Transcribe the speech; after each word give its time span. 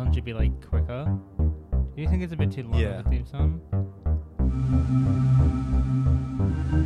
song 0.00 0.12
should 0.14 0.24
be 0.24 0.32
like 0.32 0.50
quicker. 0.66 1.04
Do 1.94 2.00
you 2.02 2.08
think 2.08 2.22
it's 2.22 2.32
a 2.32 2.36
bit 2.36 2.50
too 2.50 2.62
long 2.62 2.80
Yeah. 2.80 3.00
of 3.00 3.06
a 3.06 3.10
theme 3.10 3.26
song? 3.26 3.60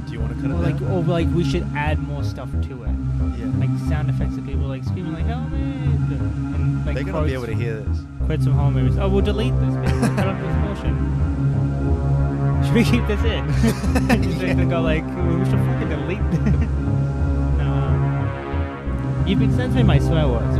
Do 0.07 0.13
you 0.13 0.19
want 0.21 0.35
to 0.37 0.43
cut 0.43 0.51
Or 0.51 0.55
it 0.55 0.63
like, 0.63 0.79
down? 0.81 0.91
or 0.91 1.03
like 1.03 1.29
we 1.33 1.45
should 1.45 1.63
add 1.77 2.01
more 2.01 2.25
stuff 2.25 2.51
to 2.51 2.83
it, 2.83 2.91
yeah. 3.39 3.47
like 3.59 3.71
sound 3.89 4.11
effects 4.11 4.37
of 4.37 4.45
people 4.47 4.65
like 4.67 4.83
screaming 4.83 5.13
like 5.13 5.27
"Help 5.27 5.49
me!" 5.51 5.59
and 5.63 6.85
like 6.85 6.95
They're 6.97 7.05
gonna 7.05 7.13
quotes, 7.19 7.29
be 7.31 7.35
able 7.35 7.47
to 7.47 7.55
hear 7.55 7.81
this. 7.83 7.99
quotes 8.27 8.45
from 8.45 8.55
horror 8.55 8.71
movies. 8.73 8.99
Oh, 8.99 9.09
we'll 9.09 9.23
delete 9.25 9.55
this. 9.61 9.75
Cut 9.77 10.37
this 10.43 10.57
portion. 10.67 10.95
Should 12.65 12.75
we 12.75 12.83
keep 12.85 13.07
this 13.07 13.23
in? 13.23 13.47
Just 14.25 14.41
Yeah. 14.41 14.55
gonna 14.55 14.67
go 14.67 14.81
like 14.83 15.05
we 15.07 15.45
should 15.45 15.61
fucking 15.69 15.89
delete 15.89 16.31
this. 16.33 16.69
no. 17.63 19.25
You've 19.27 19.39
been 19.39 19.53
censoring 19.55 19.87
my 19.87 19.99
swear 20.01 20.27
words, 20.27 20.59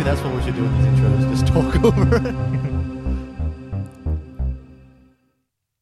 Maybe 0.00 0.08
that's 0.12 0.22
what 0.22 0.34
we 0.34 0.42
should 0.42 0.54
do 0.54 0.62
with 0.62 0.78
these 0.78 0.86
intros. 0.86 1.30
Just 1.30 1.46
talk 1.46 1.84
over 1.84 2.16
it. 2.16 2.34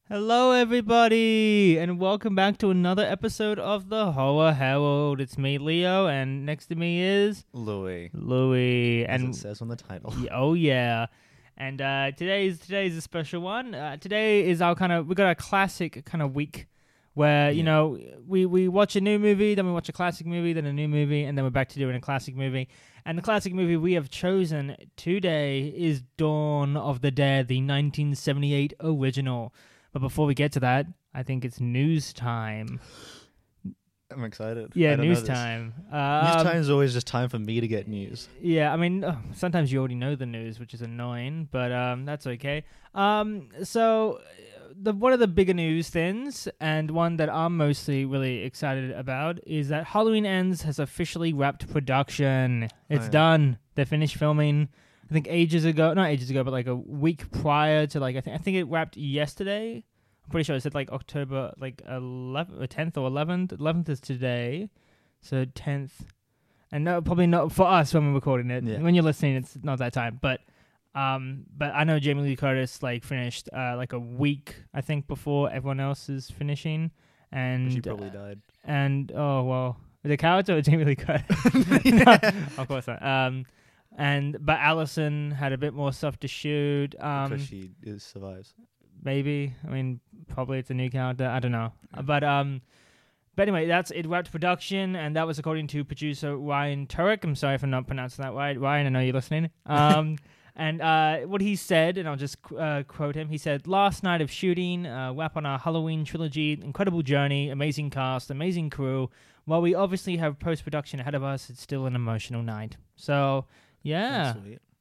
Hello, 0.09 0.51
everybody, 0.51 1.77
and 1.79 1.97
welcome 2.01 2.35
back 2.35 2.57
to 2.57 2.69
another 2.69 3.05
episode 3.05 3.59
of 3.59 3.87
the 3.87 4.11
Horror 4.11 4.51
Herald. 4.51 5.21
It's 5.21 5.37
me, 5.37 5.57
Leo, 5.57 6.07
and 6.07 6.45
next 6.45 6.65
to 6.65 6.75
me 6.75 7.01
is 7.01 7.45
Louis. 7.53 8.09
Louis. 8.13 9.05
As 9.05 9.21
And 9.21 9.33
it 9.33 9.37
says 9.37 9.61
on 9.61 9.69
the 9.69 9.77
title. 9.77 10.13
oh 10.33 10.53
yeah, 10.53 11.05
and 11.55 11.81
uh, 11.81 12.11
today's 12.11 12.59
today's 12.59 12.97
a 12.97 13.01
special 13.01 13.39
one. 13.41 13.73
Uh, 13.73 13.95
today 13.95 14.45
is 14.45 14.61
our 14.61 14.75
kind 14.75 14.91
of 14.91 15.07
we 15.07 15.15
got 15.15 15.31
a 15.31 15.35
classic 15.35 16.03
kind 16.03 16.21
of 16.21 16.35
week 16.35 16.67
where 17.19 17.51
you 17.51 17.63
know 17.63 17.97
we 18.25 18.45
we 18.45 18.69
watch 18.69 18.95
a 18.95 19.01
new 19.01 19.19
movie, 19.19 19.53
then 19.53 19.65
we 19.65 19.73
watch 19.73 19.89
a 19.89 19.91
classic 19.91 20.25
movie, 20.25 20.53
then 20.53 20.65
a 20.65 20.71
new 20.71 20.87
movie, 20.87 21.23
and 21.25 21.37
then 21.37 21.43
we're 21.43 21.57
back 21.59 21.67
to 21.69 21.77
doing 21.77 21.95
a 21.95 21.99
classic 22.01 22.33
movie. 22.33 22.69
And 23.05 23.17
the 23.17 23.21
classic 23.21 23.53
movie 23.53 23.75
we 23.75 23.93
have 23.93 24.09
chosen 24.09 24.77
today 24.95 25.73
is 25.75 26.01
Dawn 26.15 26.77
of 26.77 27.01
the 27.01 27.11
Dead, 27.11 27.49
the 27.49 27.57
1978 27.57 28.73
original. 28.79 29.53
But 29.91 29.99
before 30.01 30.25
we 30.27 30.33
get 30.33 30.53
to 30.53 30.61
that, 30.61 30.85
I 31.13 31.23
think 31.23 31.43
it's 31.43 31.59
news 31.59 32.13
time. 32.13 32.79
I'm 34.11 34.23
excited. 34.23 34.71
Yeah, 34.73 34.93
I 34.93 34.95
don't 34.95 35.05
know 35.05 35.13
news 35.13 35.23
time. 35.23 35.73
News 35.91 35.93
Um, 35.93 36.45
time 36.45 36.57
is 36.57 36.69
always 36.69 36.93
just 36.93 37.05
time 37.05 37.29
for 37.29 37.37
me 37.37 37.59
to 37.59 37.67
get 37.67 37.87
news. 37.87 38.27
Yeah, 38.41 38.73
I 38.73 38.77
mean, 38.77 39.03
uh, 39.03 39.17
sometimes 39.33 39.71
you 39.71 39.79
already 39.79 39.95
know 39.95 40.15
the 40.15 40.25
news, 40.25 40.57
which 40.59 40.73
is 40.73 40.81
annoying, 40.81 41.49
but 41.51 41.71
um, 41.71 42.05
that's 42.05 42.25
okay. 42.25 42.63
Um, 42.95 43.49
so 43.63 44.19
uh, 44.21 44.58
the 44.75 44.93
one 44.93 45.13
of 45.13 45.19
the 45.19 45.27
bigger 45.27 45.53
news 45.53 45.89
things, 45.89 46.47
and 46.59 46.91
one 46.91 47.17
that 47.17 47.29
I'm 47.29 47.57
mostly 47.57 48.05
really 48.05 48.43
excited 48.43 48.91
about, 48.91 49.39
is 49.45 49.69
that 49.69 49.85
Halloween 49.85 50.25
Ends 50.25 50.63
has 50.63 50.79
officially 50.79 51.33
wrapped 51.33 51.71
production. 51.71 52.69
Oh, 52.71 52.75
it's 52.89 53.05
yeah. 53.05 53.11
done. 53.11 53.57
They 53.75 53.85
finished 53.85 54.15
filming. 54.15 54.69
I 55.09 55.13
think 55.13 55.27
ages 55.29 55.65
ago, 55.65 55.93
not 55.93 56.07
ages 56.07 56.29
ago, 56.29 56.43
but 56.43 56.51
like 56.51 56.67
a 56.67 56.75
week 56.75 57.31
prior 57.31 57.87
to 57.87 57.99
like 57.99 58.15
I 58.15 58.21
think 58.21 58.35
I 58.35 58.37
think 58.37 58.57
it 58.57 58.65
wrapped 58.65 58.97
yesterday. 58.97 59.83
I'm 60.23 60.29
pretty 60.31 60.43
sure 60.43 60.55
it 60.55 60.61
said 60.61 60.75
like 60.75 60.91
October 60.91 61.53
like 61.57 61.83
11th 61.85 62.61
or 62.61 62.67
10th 62.67 62.97
or 62.97 63.09
11th. 63.09 63.57
11th 63.57 63.89
is 63.89 63.99
today, 63.99 64.69
so 65.21 65.45
10th 65.45 65.91
and 66.71 66.83
no, 66.83 67.01
probably 67.01 67.27
not 67.27 67.51
for 67.51 67.65
us 67.65 67.93
when 67.93 68.07
we're 68.07 68.13
recording 68.13 68.51
it. 68.51 68.63
Yeah. 68.63 68.79
When 68.79 68.93
you're 68.93 69.03
listening, 69.03 69.35
it's 69.35 69.57
not 69.63 69.79
that 69.79 69.93
time. 69.93 70.19
But 70.21 70.41
um, 70.99 71.45
but 71.55 71.71
I 71.75 71.83
know 71.83 71.99
Jamie 71.99 72.23
Lee 72.23 72.35
Curtis 72.35 72.81
like 72.83 73.03
finished 73.03 73.49
uh 73.53 73.75
like 73.77 73.93
a 73.93 73.99
week 73.99 74.55
I 74.73 74.81
think 74.81 75.07
before 75.07 75.51
everyone 75.51 75.79
else 75.79 76.09
is 76.09 76.29
finishing, 76.29 76.91
and 77.31 77.71
she 77.71 77.81
probably 77.81 78.09
died. 78.09 78.39
and 78.63 79.11
oh 79.15 79.43
well, 79.43 79.77
the 80.03 80.17
character 80.17 80.57
of 80.57 80.63
Jamie 80.65 80.85
Lee 80.85 80.95
Curtis. 80.95 81.37
No, 81.85 82.17
of 82.57 82.67
course 82.67 82.87
not. 82.87 83.01
Um, 83.03 83.45
and 83.97 84.37
but 84.39 84.59
Allison 84.59 85.31
had 85.31 85.51
a 85.53 85.57
bit 85.57 85.73
more 85.73 85.91
stuff 85.91 86.19
to 86.21 86.27
shoot. 86.27 86.95
Um, 86.99 87.29
because 87.31 87.45
she 87.45 87.71
is 87.83 88.03
survives. 88.03 88.53
maybe. 89.03 89.53
I 89.67 89.69
mean, 89.69 89.99
probably 90.27 90.59
it's 90.59 90.69
a 90.69 90.73
new 90.73 90.89
character. 90.89 91.27
I 91.27 91.39
don't 91.39 91.51
know. 91.51 91.73
Yeah. 91.95 92.01
But 92.03 92.23
um, 92.23 92.61
but 93.35 93.43
anyway, 93.43 93.67
that's 93.67 93.91
it. 93.91 94.05
Wrapped 94.05 94.31
production, 94.31 94.95
and 94.95 95.15
that 95.15 95.25
was 95.27 95.39
according 95.39 95.67
to 95.67 95.83
producer 95.83 96.37
Ryan 96.37 96.87
Turek. 96.87 97.23
I'm 97.23 97.35
sorry 97.35 97.55
if 97.55 97.63
I'm 97.63 97.69
not 97.69 97.87
pronouncing 97.87 98.23
that 98.23 98.33
right, 98.33 98.59
Ryan. 98.59 98.85
I 98.87 98.89
know 98.89 98.99
you're 98.99 99.13
listening. 99.13 99.49
Um, 99.65 100.17
and 100.59 100.81
uh, 100.81 101.17
what 101.27 101.41
he 101.41 101.55
said, 101.55 101.97
and 101.97 102.07
I'll 102.07 102.15
just 102.15 102.37
uh, 102.57 102.83
quote 102.87 103.15
him. 103.15 103.29
He 103.29 103.37
said, 103.37 103.65
"Last 103.67 104.03
night 104.03 104.21
of 104.21 104.29
shooting, 104.29 104.85
uh, 104.85 105.13
wrap 105.13 105.35
on 105.37 105.45
our 105.45 105.57
Halloween 105.57 106.05
trilogy. 106.05 106.59
Incredible 106.61 107.01
journey, 107.01 107.49
amazing 107.49 107.89
cast, 107.89 108.29
amazing 108.29 108.69
crew. 108.69 109.09
While 109.45 109.61
we 109.61 109.73
obviously 109.73 110.17
have 110.17 110.37
post 110.37 110.63
production 110.63 110.99
ahead 110.99 111.15
of 111.15 111.23
us, 111.23 111.49
it's 111.49 111.61
still 111.61 111.85
an 111.85 111.95
emotional 111.95 112.43
night. 112.43 112.77
So." 112.95 113.45
Yeah, 113.81 114.33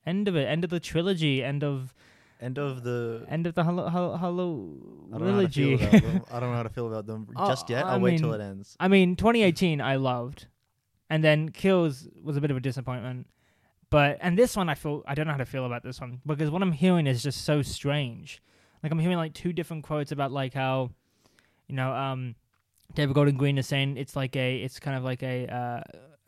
end 0.04 0.26
of 0.26 0.34
it, 0.36 0.46
end 0.48 0.64
of 0.64 0.70
the 0.70 0.80
trilogy, 0.80 1.42
end 1.44 1.62
of 1.62 1.94
End 2.40 2.58
of 2.58 2.82
the. 2.82 3.24
end 3.28 3.46
of 3.46 3.54
the 3.54 3.62
hello 3.64 3.88
hello 3.88 4.16
hello 4.16 4.78
I 5.14 5.18
don't 5.18 5.26
know 5.28 5.34
how 5.34 5.40
to 5.42 5.48
feel 5.48 5.78
trilogy. 5.78 6.20
I 6.32 6.40
don't 6.40 6.50
know 6.50 6.56
how 6.56 6.62
to 6.64 6.68
feel 6.68 6.86
about 6.88 7.06
them 7.06 7.28
Oh, 7.36 7.48
just 7.48 7.70
yet. 7.70 7.84
I 7.86 7.92
I'll 7.92 8.00
wait 8.00 8.18
till 8.18 8.32
it 8.34 8.40
ends. 8.40 8.76
I 8.80 8.88
mean, 8.88 9.14
2018 9.16 9.80
I 9.80 9.96
loved, 9.96 10.46
and 11.10 11.22
then 11.22 11.48
Kills 11.50 12.08
was 12.22 12.36
a 12.36 12.40
bit 12.40 12.50
of 12.50 12.56
a 12.56 12.60
disappointment. 12.60 13.26
But 13.90 14.18
and 14.20 14.38
this 14.38 14.56
one 14.56 14.68
I 14.68 14.74
feel 14.74 15.02
I 15.06 15.14
don't 15.14 15.26
know 15.26 15.32
how 15.32 15.38
to 15.38 15.46
feel 15.46 15.64
about 15.64 15.82
this 15.82 16.00
one 16.00 16.20
because 16.26 16.50
what 16.50 16.62
I'm 16.62 16.72
hearing 16.72 17.06
is 17.06 17.22
just 17.22 17.44
so 17.44 17.62
strange. 17.62 18.42
Like 18.82 18.92
I'm 18.92 18.98
hearing 18.98 19.16
like 19.16 19.32
two 19.34 19.52
different 19.52 19.84
quotes 19.84 20.12
about 20.12 20.30
like 20.30 20.54
how, 20.54 20.90
you 21.68 21.74
know, 21.74 21.92
um, 21.92 22.34
David 22.94 23.14
Gordon 23.14 23.36
Green 23.36 23.58
is 23.58 23.66
saying 23.66 23.96
it's 23.96 24.14
like 24.14 24.36
a 24.36 24.56
it's 24.56 24.78
kind 24.78 24.96
of 24.96 25.04
like 25.04 25.22
a 25.22 25.46
uh, 25.48 25.82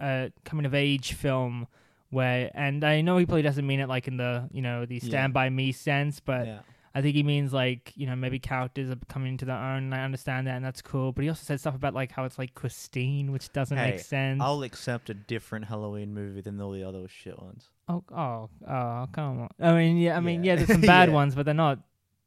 a 0.05 0.33
coming 0.45 0.67
of 0.67 0.75
age 0.75 1.13
film 1.13 1.67
where 2.09 2.51
and 2.55 2.83
I 2.83 3.03
know 3.03 3.19
he 3.19 3.27
probably 3.27 3.43
doesn't 3.43 3.67
mean 3.67 3.81
it 3.81 3.89
like 3.89 4.09
in 4.09 4.17
the 4.17 4.49
you 4.53 4.63
know 4.63 4.87
the 4.87 4.97
Yeah. 4.97 5.09
Stand 5.09 5.33
by 5.35 5.49
Me 5.51 5.73
sense, 5.73 6.19
but 6.21 6.47
yeah. 6.47 6.59
I 6.95 7.03
think 7.03 7.15
he 7.15 7.23
means 7.23 7.53
like 7.53 7.93
you 7.95 8.07
know 8.07 8.17
maybe 8.17 8.39
characters 8.41 8.91
are 8.91 8.97
coming 9.09 9.29
into 9.33 9.45
their 9.45 9.57
own. 9.57 9.85
And 9.85 9.95
I 9.95 10.03
understand 10.05 10.47
that, 10.49 10.57
and 10.57 10.65
that's 10.65 10.83
cool. 10.83 11.13
But 11.13 11.23
he 11.23 11.29
also 11.29 11.43
said 11.45 11.61
stuff 11.61 11.75
about 11.77 11.95
like 11.95 12.11
how 12.13 12.25
it's 12.25 12.39
like 12.39 12.55
Christine, 12.55 13.31
which 13.33 13.53
doesn't 13.53 13.77
Hey, 13.77 13.93
make 13.93 14.01
sense. 14.01 14.41
I'll 14.43 14.63
accept 14.65 15.09
a 15.11 15.15
different 15.15 15.67
Halloween 15.67 16.13
movie 16.15 16.41
than 16.41 16.61
all 16.61 16.73
the 16.73 16.83
other 16.83 17.07
shit 17.09 17.41
ones. 17.41 17.69
oh, 17.89 18.03
oh, 18.13 18.49
oh, 18.69 19.07
come 19.13 19.43
on. 19.43 19.49
I 19.61 19.73
mean, 19.73 19.99
yeah, 19.99 20.17
I 20.17 20.21
mean, 20.21 20.43
yeah, 20.43 20.53
Yeah. 20.53 20.57
there's 20.57 20.69
some 20.73 20.81
bad 20.81 21.09
Yeah. 21.11 21.15
ones, 21.15 21.35
but 21.35 21.45
they're 21.45 21.55
not. 21.55 21.79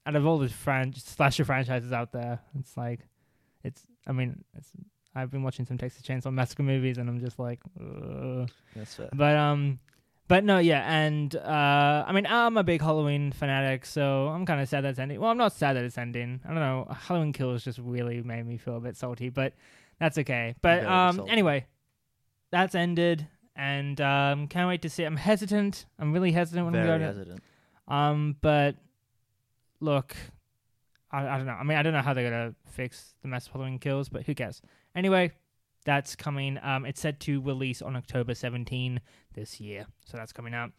Out 0.05 0.15
of 0.17 0.25
all 0.25 0.37
the 0.37 0.49
fran- 0.49 0.93
slasher 0.93 1.45
franchises 1.45 1.93
out 1.93 2.11
there, 2.11 2.39
it's 2.59 2.75
like, 2.75 2.99
it's. 3.63 3.83
I 4.05 4.11
mean, 4.11 4.43
it's. 4.57 4.69
I've 5.15 5.29
been 5.31 5.43
watching 5.43 5.65
some 5.65 5.77
Texas 5.77 6.01
Chainsaw 6.01 6.33
Massacre 6.33 6.63
movies, 6.63 6.97
and 6.97 7.07
I'm 7.09 7.19
just 7.19 7.37
like, 7.39 7.59
Ugh. 7.79 8.49
That's 8.75 8.95
fair. 8.95 9.09
but 9.13 9.35
um. 9.37 9.79
But 10.27 10.43
no, 10.45 10.57
yeah, 10.57 10.89
and 10.89 11.35
uh, 11.35 12.05
I 12.07 12.11
mean, 12.13 12.25
I'm 12.25 12.55
a 12.57 12.63
big 12.63 12.81
Halloween 12.81 13.31
fanatic, 13.33 13.85
so 13.85 14.29
I'm 14.29 14.45
kind 14.45 14.61
of 14.61 14.69
sad 14.69 14.83
that's 14.83 14.97
ending. 14.97 15.19
Well, 15.19 15.29
I'm 15.29 15.37
not 15.37 15.51
sad 15.51 15.75
that 15.75 15.83
it's 15.83 15.97
ending. 15.97 16.39
I 16.45 16.47
don't 16.47 16.55
know. 16.59 16.87
Halloween 16.91 17.33
Kills 17.33 17.63
just 17.63 17.77
really 17.79 18.21
made 18.23 18.45
me 18.45 18.57
feel 18.57 18.77
a 18.77 18.79
bit 18.79 18.95
salty, 18.95 19.29
but 19.29 19.53
that's 19.99 20.17
okay. 20.17 20.55
But 20.61 20.85
um, 20.85 21.25
anyway, 21.27 21.65
that's 22.51 22.73
ended, 22.73 23.27
and 23.55 23.99
um, 23.99 24.47
can't 24.47 24.69
wait 24.69 24.81
to 24.83 24.89
see. 24.89 25.03
I'm 25.03 25.17
hesitant. 25.17 25.85
I'm 25.99 26.13
really 26.13 26.31
hesitant 26.31 26.65
when 26.65 26.73
we 26.73 26.87
go 26.87 26.97
to. 26.97 27.03
hesitant. 27.03 27.43
Um, 27.89 28.37
but 28.41 28.77
look, 29.81 30.15
I, 31.11 31.27
I 31.27 31.37
don't 31.37 31.45
know. 31.45 31.53
I 31.53 31.63
mean, 31.63 31.77
I 31.77 31.83
don't 31.83 31.93
know 31.93 32.01
how 32.01 32.13
they're 32.13 32.29
gonna 32.29 32.55
fix 32.65 33.13
the 33.21 33.27
mess 33.27 33.47
of 33.47 33.53
Halloween 33.53 33.77
Kills, 33.77 34.07
but 34.07 34.23
who 34.23 34.33
cares? 34.33 34.61
Anyway, 34.95 35.31
that's 35.85 36.15
coming. 36.15 36.59
Um, 36.61 36.85
it's 36.85 37.01
set 37.01 37.19
to 37.21 37.41
release 37.41 37.81
on 37.81 37.95
October 37.95 38.33
17 38.35 38.99
this 39.33 39.59
year, 39.59 39.85
so 40.05 40.17
that's 40.17 40.31
coming 40.33 40.53
out. 40.53 40.71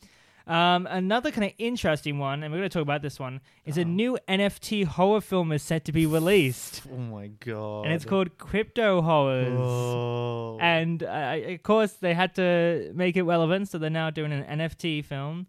Um, 0.47 0.87
another 0.91 1.31
kind 1.31 1.45
of 1.47 1.53
interesting 1.57 2.19
one, 2.19 2.43
and 2.43 2.53
we're 2.53 2.59
going 2.59 2.69
to 2.69 2.75
talk 2.75 2.83
about 2.83 3.01
this 3.01 3.19
one, 3.19 3.41
is 3.65 3.79
a 3.79 3.81
Oh. 3.81 3.85
new 3.85 4.19
NFT 4.29 4.85
horror 4.85 5.23
film 5.23 5.53
is 5.53 5.63
set 5.63 5.87
to 5.87 5.93
be 5.93 6.05
released, 6.05 6.83
Oh 6.93 6.99
my 6.99 7.29
god. 7.29 7.87
and 7.87 7.95
it's 7.95 8.05
called 8.05 8.37
Crypto 8.37 9.01
Horrors. 9.01 9.59
Oh. 9.59 10.59
And 10.61 11.03
uh, 11.03 11.37
of 11.49 11.63
course, 11.63 11.93
they 11.95 12.13
had 12.13 12.35
to 12.35 12.93
make 12.95 13.17
it 13.17 13.23
relevant, 13.23 13.69
so 13.71 13.79
they're 13.79 13.89
now 13.89 14.11
doing 14.11 14.33
an 14.33 14.59
NFT 14.61 15.03
film. 15.07 15.47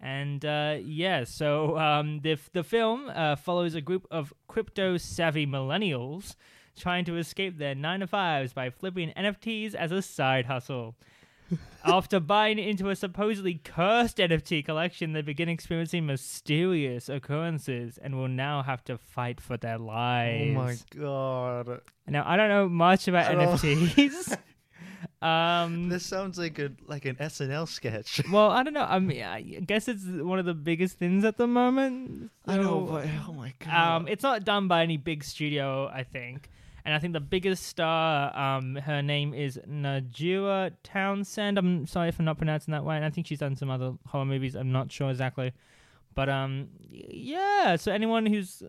And 0.00 0.44
uh, 0.44 0.78
yeah, 0.82 1.22
so 1.22 1.78
um, 1.78 2.18
the 2.24 2.36
the 2.52 2.64
film 2.64 3.08
uh, 3.14 3.36
follows 3.36 3.76
a 3.76 3.80
group 3.80 4.08
of 4.10 4.34
crypto 4.48 4.96
savvy 4.96 5.46
millennials 5.46 6.34
trying 6.76 7.04
to 7.06 7.16
escape 7.16 7.58
their 7.58 7.74
nine 7.74 8.00
to 8.00 8.06
fives 8.06 8.52
by 8.52 8.70
flipping 8.70 9.12
NFTs 9.16 9.74
as 9.74 9.92
a 9.92 10.02
side 10.02 10.46
hustle. 10.46 10.94
After 11.84 12.20
buying 12.20 12.58
into 12.58 12.90
a 12.90 12.96
supposedly 12.96 13.54
cursed 13.54 14.18
NFT 14.18 14.64
collection, 14.64 15.12
they 15.12 15.22
begin 15.22 15.48
experiencing 15.48 16.06
mysterious 16.06 17.08
occurrences 17.08 17.98
and 17.98 18.16
will 18.16 18.28
now 18.28 18.62
have 18.62 18.84
to 18.84 18.96
fight 18.98 19.40
for 19.40 19.56
their 19.56 19.78
lives. 19.78 20.50
oh 20.50 20.54
my 20.54 20.76
god. 20.96 21.80
Now 22.06 22.24
I 22.26 22.36
don't 22.36 22.48
know 22.48 22.68
much 22.68 23.08
about 23.08 23.32
NFTs. 23.34 24.36
um, 25.22 25.88
This 25.88 26.06
sounds 26.06 26.38
like 26.38 26.58
a 26.58 26.70
like 26.86 27.04
an 27.04 27.16
SNL 27.16 27.68
sketch. 27.68 28.22
well, 28.32 28.50
I 28.50 28.62
don't 28.62 28.74
know. 28.74 28.86
I 28.88 28.98
mean, 28.98 29.22
I 29.22 29.42
guess 29.42 29.88
it's 29.88 30.04
one 30.04 30.38
of 30.38 30.44
the 30.44 30.54
biggest 30.54 30.98
things 30.98 31.24
at 31.24 31.36
the 31.36 31.46
moment. 31.46 32.30
I 32.46 32.56
know, 32.58 32.80
but 32.80 33.06
oh 33.28 33.32
my 33.32 33.52
god. 33.58 33.96
um, 33.96 34.08
it's 34.08 34.22
not 34.22 34.44
done 34.44 34.68
by 34.68 34.82
any 34.82 34.96
big 34.96 35.24
studio, 35.24 35.88
I 35.88 36.04
think. 36.04 36.48
And 36.84 36.94
I 36.94 36.98
think 36.98 37.12
the 37.12 37.20
biggest 37.20 37.64
star, 37.64 38.36
um, 38.36 38.74
her 38.76 39.02
name 39.02 39.34
is 39.34 39.60
Najarra 39.68 40.72
Townsend. 40.82 41.58
I'm 41.58 41.86
sorry 41.86 42.08
if 42.08 42.18
I'm 42.18 42.24
not 42.24 42.38
pronouncing 42.38 42.72
that 42.72 42.82
right. 42.82 42.96
And 42.96 43.04
I 43.04 43.10
think 43.10 43.26
she's 43.26 43.38
done 43.38 43.56
some 43.56 43.70
other 43.70 43.94
horror 44.06 44.24
movies. 44.24 44.54
I'm 44.54 44.72
not 44.72 44.90
sure 44.90 45.10
exactly, 45.10 45.52
but 46.14 46.28
um, 46.28 46.68
yeah. 46.90 47.76
So 47.76 47.92
anyone 47.92 48.26
who's 48.26 48.62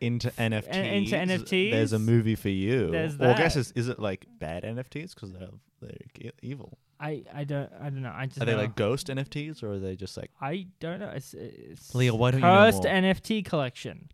into 0.00 0.30
NFTs. 0.30 0.92
into 0.92 1.16
NFTs, 1.16 1.70
There's 1.70 1.92
a 1.92 1.98
movie 1.98 2.36
for 2.36 2.48
you. 2.48 2.90
There's 2.90 3.20
Or 3.20 3.28
I 3.28 3.34
guess 3.34 3.54
that. 3.54 3.60
is, 3.60 3.72
is 3.72 3.88
it 3.88 3.98
like 3.98 4.26
bad 4.38 4.62
NFTs 4.62 5.14
because 5.14 5.32
they're 5.32 5.48
they're 5.82 6.32
evil? 6.42 6.78
I 7.00 7.22
I 7.32 7.44
don't 7.44 7.70
I 7.80 7.90
don't 7.90 8.02
know. 8.02 8.12
I 8.14 8.26
just 8.26 8.40
Are 8.40 8.44
they 8.44 8.52
know. 8.52 8.58
like 8.58 8.76
ghost 8.76 9.08
NFTs 9.08 9.62
or 9.62 9.72
are 9.74 9.78
they 9.78 9.94
just 9.96 10.16
like 10.16 10.30
I 10.40 10.66
don't 10.80 11.00
know. 11.00 11.10
It's, 11.14 11.34
it's 11.34 11.94
Leo, 11.94 12.14
why 12.14 12.30
don't 12.32 12.40
you 12.40 12.46
know 12.46 12.70
more? 12.70 12.82
NFT 12.82 13.44
collection, 13.44 14.08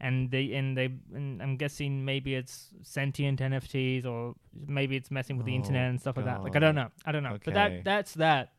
and 0.00 0.30
they 0.30 0.52
and 0.54 0.76
they 0.76 0.86
and 1.14 1.42
I'm 1.42 1.56
guessing 1.56 2.04
maybe 2.04 2.34
it's 2.34 2.68
sentient 2.82 3.40
NFTs 3.40 4.04
or 4.04 4.34
maybe 4.66 4.96
it's 4.96 5.10
messing 5.10 5.36
with 5.36 5.46
the 5.46 5.52
Oh, 5.52 5.56
internet 5.56 5.90
and 5.90 6.00
stuff 6.00 6.16
like 6.16 6.26
that. 6.26 6.42
Like 6.42 6.56
I 6.56 6.58
don't 6.58 6.74
know. 6.74 6.88
I 7.06 7.12
don't 7.12 7.22
know. 7.22 7.38
But 7.44 7.54
that 7.54 7.84
that's 7.84 8.14
that. 8.14 8.52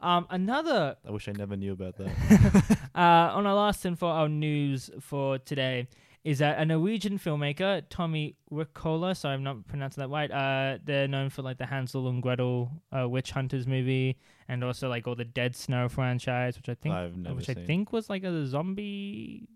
Um, 0.00 0.26
another 0.30 0.96
I 1.06 1.10
wish 1.10 1.28
I 1.28 1.32
never 1.32 1.56
knew 1.56 1.72
about 1.72 1.96
that. 1.98 2.78
uh, 2.94 3.36
on 3.36 3.46
our 3.46 3.54
last 3.54 3.84
and 3.84 3.98
for 3.98 4.08
our 4.10 4.28
news 4.28 4.90
for 5.00 5.38
today 5.38 5.88
is 6.24 6.38
that 6.38 6.58
a 6.58 6.64
Norwegian 6.66 7.18
filmmaker, 7.18 7.82
Tommy 7.88 8.36
Wirkola, 8.52 9.16
sorry 9.16 9.34
I'm 9.34 9.42
not 9.42 9.66
pronouncing 9.66 10.02
that 10.02 10.08
right, 10.08 10.30
uh, 10.30 10.78
they're 10.84 11.08
known 11.08 11.30
for 11.30 11.40
like 11.42 11.56
the 11.58 11.64
Hansel 11.66 12.08
and 12.08 12.22
Gretel 12.22 12.70
uh, 12.92 13.08
Witch 13.08 13.30
Hunters 13.30 13.66
movie 13.66 14.18
and 14.48 14.62
also 14.62 14.88
like 14.88 15.06
all 15.06 15.14
the 15.14 15.24
Dead 15.24 15.56
Snow 15.56 15.88
franchise, 15.88 16.56
which 16.56 16.68
I 16.68 16.74
think 16.74 16.94
which 17.36 17.46
seen. 17.46 17.58
I 17.58 17.64
think 17.66 17.92
was 17.92 18.10
like 18.10 18.24
a 18.24 18.46
zombie 18.46 19.48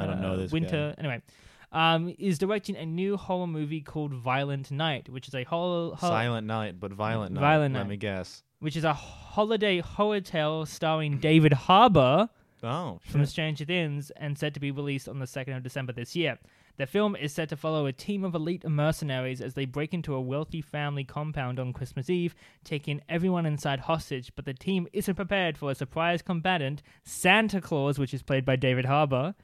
I 0.00 0.06
don't 0.06 0.20
know 0.20 0.32
uh, 0.34 0.36
this 0.36 0.52
winter 0.52 0.94
anyway. 0.98 1.22
Um, 1.72 2.12
is 2.18 2.38
directing 2.38 2.76
a 2.76 2.84
new 2.84 3.16
horror 3.16 3.46
movie 3.46 3.80
called 3.80 4.12
Violent 4.12 4.72
Night, 4.72 5.08
which 5.08 5.28
is 5.28 5.34
a 5.36 5.44
horror, 5.44 5.94
horror 5.94 6.12
Silent 6.12 6.46
Night, 6.46 6.80
but 6.80 6.92
Violent 6.92 7.32
Night. 7.32 7.40
Violent 7.40 7.74
Let 7.74 7.82
Night. 7.82 7.88
me 7.90 7.96
guess. 7.96 8.42
which 8.58 8.76
is 8.76 8.82
a 8.82 8.92
holiday 8.92 9.78
horror 9.78 10.20
tale 10.20 10.66
starring 10.66 11.18
David 11.18 11.52
Harbour 11.52 12.28
Oh, 12.62 12.98
from 13.04 13.22
shit. 13.22 13.28
Stranger 13.30 13.64
Things 13.64 14.10
and 14.16 14.36
set 14.36 14.52
to 14.54 14.60
be 14.60 14.70
released 14.70 15.08
on 15.08 15.18
the 15.18 15.24
2nd 15.26 15.56
of 15.56 15.62
December 15.62 15.92
this 15.94 16.14
year. 16.16 16.38
The 16.76 16.86
film 16.86 17.14
is 17.16 17.32
set 17.32 17.48
to 17.50 17.56
follow 17.56 17.86
a 17.86 17.92
team 17.92 18.22
of 18.24 18.34
elite 18.34 18.68
mercenaries 18.68 19.40
as 19.40 19.54
they 19.54 19.64
break 19.64 19.94
into 19.94 20.14
a 20.14 20.20
wealthy 20.20 20.60
family 20.60 21.04
compound 21.04 21.58
on 21.60 21.72
Christmas 21.72 22.10
Eve, 22.10 22.34
taking 22.64 23.00
everyone 23.08 23.46
inside 23.46 23.80
hostage. 23.80 24.32
But 24.34 24.44
the 24.44 24.52
team 24.54 24.88
isn't 24.92 25.14
prepared 25.14 25.56
for 25.56 25.70
a 25.70 25.74
surprise 25.74 26.20
combatant, 26.20 26.82
Santa 27.04 27.60
Claus, 27.62 27.98
which 27.98 28.12
is 28.12 28.22
played 28.22 28.44
by 28.44 28.56
David 28.56 28.84
Harbour, 28.86 29.34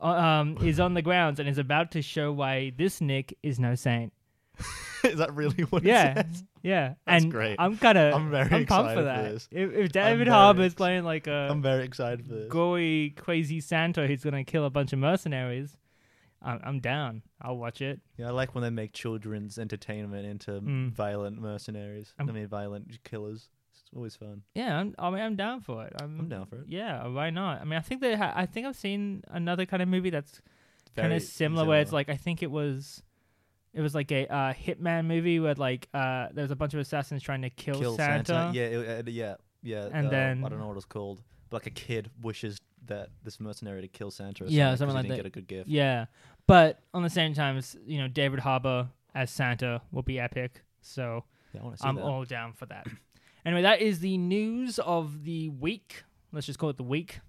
um, 0.00 0.56
is 0.62 0.80
on 0.80 0.94
the 0.94 1.02
grounds 1.02 1.40
and 1.40 1.48
is 1.48 1.58
about 1.58 1.92
to 1.92 2.02
show 2.02 2.32
why 2.32 2.72
this 2.76 3.00
Nick 3.00 3.36
is 3.42 3.58
no 3.58 3.74
saint. 3.74 4.12
is 5.04 5.16
that 5.18 5.34
really 5.34 5.62
what 5.64 5.82
Yeah, 5.82 6.18
it 6.20 6.26
says? 6.26 6.44
yeah, 6.62 6.94
That's 7.06 7.22
and 7.24 7.32
great. 7.32 7.56
I'm 7.58 7.78
kind 7.78 7.96
of 7.96 8.14
I'm 8.14 8.30
very 8.30 8.50
I'm 8.54 8.66
pumped 8.66 8.90
for 8.90 8.96
for 8.96 9.02
that. 9.04 9.32
this. 9.32 9.48
If, 9.50 9.72
if 9.72 9.92
David 9.92 10.28
is 10.60 10.74
playing 10.74 11.04
like 11.04 11.26
a 11.26 11.48
I'm 11.50 11.62
very 11.62 11.84
excited 11.84 12.26
for 12.26 12.34
this. 12.34 12.48
gory, 12.48 13.14
crazy 13.16 13.60
Santa 13.60 14.06
who's 14.06 14.22
gonna 14.22 14.44
kill 14.44 14.64
a 14.66 14.70
bunch 14.70 14.92
of 14.92 14.98
mercenaries, 14.98 15.76
I'm, 16.42 16.60
I'm 16.62 16.80
down. 16.80 17.22
I'll 17.40 17.56
watch 17.56 17.80
it. 17.80 18.00
Yeah, 18.18 18.28
I 18.28 18.30
like 18.32 18.54
when 18.54 18.62
they 18.62 18.70
make 18.70 18.92
children's 18.92 19.58
entertainment 19.58 20.26
into 20.26 20.52
Mm. 20.52 20.92
violent 20.92 21.40
mercenaries. 21.40 22.12
I'm- 22.18 22.28
I 22.28 22.32
mean, 22.32 22.46
violent 22.48 23.02
killers. 23.04 23.48
It's 23.90 23.96
always 23.96 24.14
fun. 24.16 24.42
Yeah, 24.54 24.78
I'm, 24.78 24.94
I 24.98 25.10
mean, 25.10 25.20
I'm 25.20 25.34
down 25.36 25.60
for 25.62 25.84
it. 25.84 25.92
I'm, 26.00 26.20
I'm 26.20 26.28
down 26.28 26.46
for 26.46 26.56
it. 26.56 26.66
Yeah, 26.68 27.06
why 27.08 27.30
not? 27.30 27.60
I 27.60 27.64
mean, 27.64 27.74
I 27.76 27.80
think 27.80 28.00
they. 28.00 28.14
Ha- 28.14 28.32
I 28.36 28.46
think 28.46 28.66
I've 28.66 28.76
seen 28.76 29.22
another 29.28 29.66
kind 29.66 29.82
of 29.82 29.88
movie 29.88 30.10
that's 30.10 30.40
kind 30.96 31.12
of 31.12 31.22
similar, 31.22 31.64
where 31.64 31.80
it's 31.80 31.92
like 31.92 32.08
I 32.08 32.16
think 32.16 32.42
it 32.44 32.50
was, 32.50 33.02
it 33.74 33.80
was 33.80 33.92
like 33.94 34.12
a 34.12 34.28
uh, 34.32 34.52
hitman 34.52 35.06
movie 35.06 35.40
where 35.40 35.54
like 35.54 35.88
uh, 35.92 36.28
there's 36.32 36.52
a 36.52 36.56
bunch 36.56 36.72
of 36.74 36.78
assassins 36.80 37.20
trying 37.22 37.42
to 37.42 37.50
kill, 37.50 37.80
kill 37.80 37.96
Santa. 37.96 38.52
Yeah, 38.54 38.62
it, 38.64 39.08
uh, 39.08 39.10
yeah, 39.10 39.34
yeah. 39.62 39.88
And 39.92 40.06
uh, 40.06 40.10
then- 40.10 40.44
I 40.44 40.48
don't 40.48 40.60
know 40.60 40.68
what 40.68 40.76
it's 40.76 40.86
called. 40.86 41.20
But 41.50 41.62
like 41.64 41.66
a 41.66 41.70
kid 41.70 42.10
wishes 42.22 42.58
that 42.86 43.08
this 43.24 43.40
mercenary 43.40 43.80
to 43.82 43.88
kill 43.88 44.12
Santa. 44.12 44.44
Or 44.44 44.46
Yeah, 44.46 44.76
something, 44.76 44.86
'cause 44.86 44.92
he 44.92 44.94
like 44.94 45.02
didn't 45.02 45.10
that. 45.10 45.16
Get 45.16 45.26
a 45.26 45.30
good 45.30 45.48
gift. 45.48 45.68
Yeah, 45.68 46.06
but 46.46 46.78
on 46.94 47.02
the 47.02 47.10
same 47.10 47.34
time, 47.34 47.58
s- 47.58 47.76
you 47.84 47.98
know, 47.98 48.06
David 48.06 48.38
Harbour 48.38 48.88
as 49.16 49.32
Santa 49.32 49.82
will 49.90 50.02
be 50.04 50.20
epic. 50.20 50.62
So 50.80 51.24
Yeah, 51.52 51.60
I 51.62 51.64
want 51.64 51.76
to 51.76 51.82
see 51.82 51.88
I'm 51.88 51.96
that. 51.96 52.02
all 52.04 52.24
down 52.24 52.52
for 52.52 52.66
that. 52.66 52.86
anyway, 53.44 53.62
that 53.62 53.80
is 53.80 54.00
the 54.00 54.16
news 54.18 54.78
of 54.78 55.24
the 55.24 55.48
week. 55.48 56.04
Let's 56.32 56.46
just 56.46 56.58
call 56.58 56.70
it 56.70 56.76
the 56.76 56.82
week. 56.82 57.20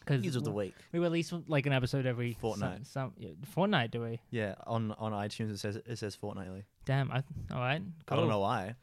Because 0.00 0.22
News 0.22 0.36
of 0.36 0.44
the 0.44 0.52
week. 0.52 0.74
we 0.92 1.00
release 1.00 1.32
like 1.48 1.66
an 1.66 1.72
episode 1.72 2.06
every 2.06 2.34
Fortnight. 2.40 2.86
Some, 2.86 3.10
some 3.10 3.12
yeah, 3.18 3.30
fortnight, 3.50 3.90
do 3.90 4.02
we? 4.02 4.20
Yeah, 4.30 4.54
on 4.64 4.92
on 4.92 5.10
iTunes 5.10 5.50
it 5.50 5.58
says 5.58 5.74
it 5.84 5.96
says 5.98 6.14
fortnightly. 6.14 6.64
Damn. 6.84 7.10
I, 7.10 7.24
all 7.52 7.58
right. 7.58 7.82
I 7.82 8.14
don't 8.14 8.20
cool. 8.20 8.28
know 8.28 8.38
why. 8.38 8.76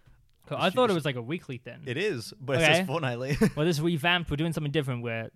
Cool. 0.48 0.58
I 0.60 0.70
thought 0.70 0.90
it 0.90 0.94
was 0.94 1.06
like 1.06 1.16
a 1.16 1.22
weekly 1.22 1.58
thing. 1.58 1.80
It 1.86 1.96
is, 1.96 2.34
but 2.42 2.58
it 2.58 2.64
Okay. 2.64 2.74
says 2.80 2.88
fortnightly. 2.88 3.38
well, 3.56 3.66
this 3.66 3.80
revamped. 3.80 4.30
We're 4.30 4.36
doing 4.36 4.52
something 4.52 4.74
different. 4.74 5.02
We're 5.02 5.30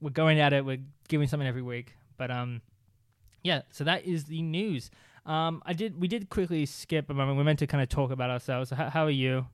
we're 0.00 0.10
going 0.10 0.38
at 0.38 0.52
it. 0.52 0.64
We're 0.64 0.78
giving 1.08 1.26
something 1.26 1.48
every 1.48 1.62
week. 1.62 1.94
But 2.16 2.30
um, 2.30 2.62
yeah. 3.42 3.62
So 3.72 3.82
that 3.82 4.04
is 4.04 4.26
the 4.26 4.40
news. 4.40 4.88
Um, 5.26 5.62
I 5.66 5.72
did. 5.72 6.00
We 6.00 6.06
did 6.06 6.28
quickly 6.30 6.64
skip 6.64 7.10
a 7.10 7.14
moment. 7.14 7.38
We 7.38 7.42
meant 7.44 7.58
to 7.58 7.66
kind 7.66 7.82
of 7.82 7.88
talk 7.88 8.12
about 8.12 8.30
ourselves. 8.30 8.70
How, 8.70 8.88
how 8.88 9.04
are 9.04 9.10
you? 9.10 9.46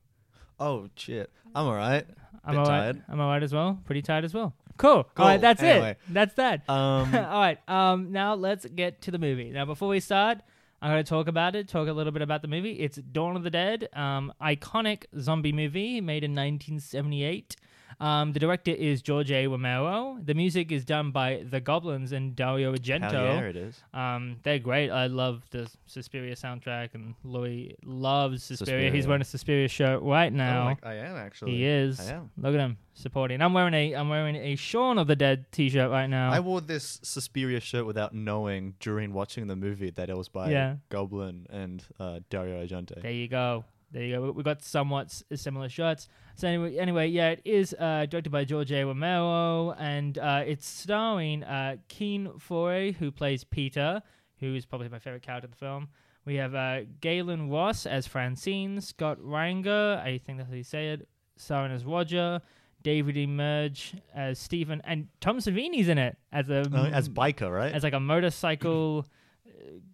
Oh 0.61 0.87
shit, 0.95 1.29
I'm 1.53 1.65
alright. 1.65 2.05
I'm 2.45 2.53
Bit 2.55 2.59
alright. 2.59 2.79
tired. 2.95 3.03
I'm 3.09 3.19
alright 3.19 3.43
as 3.43 3.53
well. 3.53 3.79
Pretty 3.85 4.01
tired 4.01 4.23
as 4.25 4.33
well. 4.33 4.53
Cool. 4.77 4.91
All 4.91 5.03
Cool. 5.15 5.25
right. 5.25 5.41
That's 5.41 5.61
Anyway. 5.61 5.91
it. 5.91 5.97
That's 6.09 6.33
that. 6.35 6.67
Um, 6.69 7.13
All 7.15 7.39
right. 7.39 7.59
Um. 7.69 8.11
Now 8.11 8.33
let's 8.35 8.65
get 8.65 9.01
to 9.03 9.11
the 9.11 9.19
movie. 9.19 9.51
Now 9.51 9.65
before 9.65 9.89
we 9.89 9.99
start, 9.99 10.39
I'm 10.81 10.89
going 10.91 11.03
to 11.03 11.07
talk 11.09 11.27
about 11.27 11.55
it. 11.55 11.67
Talk 11.67 11.87
a 11.87 11.93
little 11.93 12.11
bit 12.11 12.23
about 12.23 12.41
the 12.41 12.47
movie. 12.47 12.71
It's 12.79 12.97
Dawn 12.97 13.35
of 13.35 13.43
the 13.43 13.51
Dead. 13.51 13.89
Um. 13.93 14.33
Iconic 14.41 15.03
zombie 15.19 15.51
movie 15.51 16.01
made 16.01 16.23
in 16.23 16.31
1978. 16.31 17.55
Um. 17.99 18.31
The 18.33 18.39
director 18.39 18.71
is 18.71 19.01
George 19.01 19.31
A. 19.31 19.47
Romero. 19.47 20.17
The 20.23 20.33
music 20.33 20.71
is 20.71 20.85
done 20.85 21.11
by 21.11 21.43
The 21.49 21.59
Goblins 21.59 22.11
and 22.11 22.35
Dario 22.35 22.73
Argento. 22.73 23.11
hell 23.11 23.23
yeah, 23.25 23.39
it 23.41 23.55
is. 23.55 23.81
Um, 23.93 24.37
they're 24.43 24.59
great. 24.59 24.89
I 24.89 25.07
love 25.07 25.43
the 25.51 25.69
Suspiria 25.85 26.35
soundtrack, 26.35 26.89
and 26.93 27.15
Louis 27.23 27.75
loves 27.83 28.43
Suspiria. 28.43 28.91
He's 28.91 29.07
wearing 29.07 29.21
a 29.21 29.25
Suspiria 29.25 29.67
shirt 29.67 30.01
right 30.01 30.31
now. 30.31 30.63
Oh, 30.63 30.65
like, 30.65 30.85
I 30.85 30.95
am 30.95 31.15
actually. 31.17 31.51
he 31.51 31.65
is. 31.65 31.99
I 31.99 32.13
am. 32.13 32.31
Look 32.37 32.53
at 32.53 32.59
him 32.59 32.77
supporting. 32.93 33.41
I'm 33.41 33.53
wearing 33.53 33.73
a 33.73 33.93
I'm 33.93 34.09
wearing 34.09 34.35
a 34.35 34.55
Shaun 34.55 34.97
of 34.97 35.07
the 35.07 35.15
Dead 35.15 35.45
T-shirt 35.51 35.89
right 35.89 36.07
now. 36.07 36.31
I 36.31 36.39
wore 36.39 36.61
this 36.61 36.99
Suspiria 37.03 37.59
shirt 37.59 37.85
without 37.85 38.13
knowing 38.13 38.75
during 38.79 39.13
watching 39.13 39.47
the 39.47 39.55
movie 39.55 39.89
that 39.91 40.09
it 40.09 40.17
was 40.17 40.27
by 40.29 40.51
Yeah. 40.51 40.75
Goblin 40.89 41.47
and 41.49 41.83
uh, 41.99 42.19
Dario 42.29 42.63
Argento. 42.65 43.01
there 43.01 43.11
you 43.11 43.27
go. 43.27 43.65
There 43.91 44.03
you 44.03 44.15
go. 44.15 44.31
We- 44.31 44.43
got 44.43 44.61
somewhat 44.63 45.21
similar 45.35 45.67
shots. 45.69 46.07
So 46.35 46.47
anyway, 46.47 46.77
anyway, 46.77 47.07
yeah, 47.07 47.29
it 47.31 47.41
is 47.43 47.75
uh, 47.77 48.05
directed 48.09 48.29
by 48.31 48.45
George 48.45 48.71
A. 48.71 48.83
Romero, 48.85 49.71
and 49.73 50.17
uh, 50.17 50.43
it's 50.45 50.65
starring 50.67 51.43
uh, 51.43 51.75
Ken 51.89 52.29
Foree, 52.39 52.95
who 52.95 53.11
plays 53.11 53.43
Peter, 53.43 54.01
who 54.39 54.55
is 54.55 54.65
probably 54.65 54.87
my 54.89 54.99
favorite 54.99 55.23
character 55.23 55.45
in 55.47 55.51
the 55.51 55.57
film. 55.57 55.89
We 56.25 56.35
have 56.35 56.55
uh, 56.55 56.81
Gaylen 57.01 57.51
Ross 57.51 57.85
as 57.85 58.07
Francine, 58.07 58.79
Scott 58.79 59.17
Reiniger, 59.19 59.99
I 60.01 60.19
think 60.19 60.37
that's 60.37 60.49
how 60.49 60.55
you 60.55 60.63
say 60.63 60.89
it, 60.89 61.07
starring 61.35 61.71
as 61.73 61.83
Roger, 61.83 62.39
David 62.83 63.15
Emge 63.15 63.99
as 64.15 64.39
Stephen, 64.39 64.81
and 64.85 65.07
Tom 65.19 65.39
Savini's 65.39 65.89
in 65.89 65.97
it 65.97 66.17
as 66.31 66.49
a 66.49 66.61
Uh, 66.73 66.89
as 66.93 67.09
biker, 67.09 67.51
right? 67.51 67.73
as 67.73 67.83
like 67.83 67.93
a 67.93 67.99
motorcycle 67.99 69.05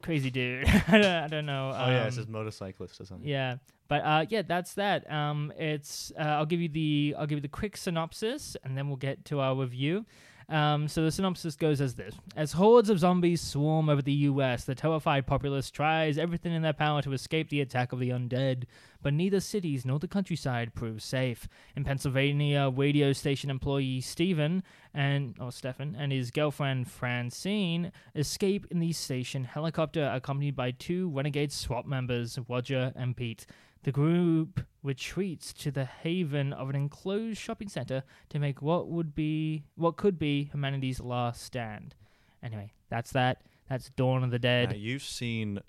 crazy 0.01 0.29
dude. 0.29 0.67
I, 0.87 0.91
don't, 0.91 1.05
I 1.05 1.27
don't 1.27 1.45
know. 1.45 1.73
oh 1.75 1.89
yeah, 1.89 2.01
um, 2.01 2.07
it 2.07 2.13
says 2.13 2.27
motorcyclist 2.27 2.99
or 3.01 3.05
something. 3.05 3.27
yeah, 3.27 3.57
but 3.87 4.01
uh, 4.03 4.25
yeah, 4.29 4.41
that's 4.41 4.73
that. 4.75 5.09
Um, 5.11 5.53
it's 5.57 6.11
uh, 6.19 6.23
I'll 6.23 6.45
give 6.45 6.61
you 6.61 6.69
the 6.69 7.15
I'll 7.17 7.27
give 7.27 7.37
you 7.37 7.41
the 7.41 7.47
quick 7.47 7.77
synopsis, 7.77 8.57
and 8.63 8.77
then 8.77 8.87
we'll 8.87 8.97
get 8.97 9.25
to 9.25 9.39
our 9.39 9.55
review. 9.55 10.05
Um, 10.49 10.87
so 10.87 11.03
the 11.03 11.11
synopsis 11.11 11.57
goes 11.57 11.81
as 11.81 11.95
this: 11.95 12.15
As 12.35 12.53
hordes 12.53 12.89
of 12.89 12.99
zombies 12.99 13.41
swarm 13.41 13.89
over 13.89 14.01
the 14.01 14.13
U.S., 14.13 14.63
the 14.63 14.75
terrified 14.75 15.27
populace 15.27 15.69
tries 15.69 16.17
everything 16.17 16.53
in 16.53 16.61
their 16.61 16.71
power 16.71 17.01
to 17.01 17.11
escape 17.11 17.49
the 17.49 17.59
attack 17.59 17.91
of 17.91 17.99
the 17.99 18.11
undead, 18.11 18.63
but 19.01 19.13
neither 19.13 19.41
cities 19.41 19.85
nor 19.85 19.99
the 19.99 20.07
countryside 20.07 20.73
prove 20.73 21.03
safe. 21.03 21.49
In 21.75 21.83
Pennsylvania, 21.83 22.71
radio 22.73 23.11
station 23.11 23.49
employee 23.49 23.99
Stephen 23.99 24.63
and 24.93 25.35
or 25.37 25.51
Stefan 25.51 25.97
and 25.99 26.13
his 26.13 26.31
girlfriend 26.31 26.89
Francine 26.89 27.91
escape 28.15 28.65
in 28.71 28.79
the 28.79 28.93
station 28.93 29.43
helicopter, 29.43 30.09
accompanied 30.13 30.55
by 30.55 30.71
two 30.71 31.09
renegade 31.09 31.51
SWAT 31.51 31.85
members, 31.85 32.39
Roger 32.47 32.93
and 32.95 33.17
Pete. 33.17 33.45
The 33.83 33.91
group 33.91 34.65
retreats 34.87 35.51
to 35.53 35.69
the 35.69 35.85
haven 35.85 36.53
of 36.53 36.69
an 36.69 36.75
enclosed 36.75 37.37
shopping 37.37 37.67
center 37.69 38.03
to 38.29 38.39
make 38.39 38.61
what 38.61 38.87
would 38.87 39.13
be 39.13 39.65
what 39.75 39.97
could 39.97 40.17
be 40.17 40.45
humanity's 40.45 40.99
last 40.99 41.43
stand. 41.43 41.93
Anyway, 42.41 42.71
that's 42.89 43.11
that. 43.11 43.43
That's 43.69 43.89
Dawn 43.91 44.23
of 44.23 44.31
the 44.31 44.39
Dead. 44.39 44.69
Now, 44.69 44.75
you've 44.77 45.03
seen 45.03 45.59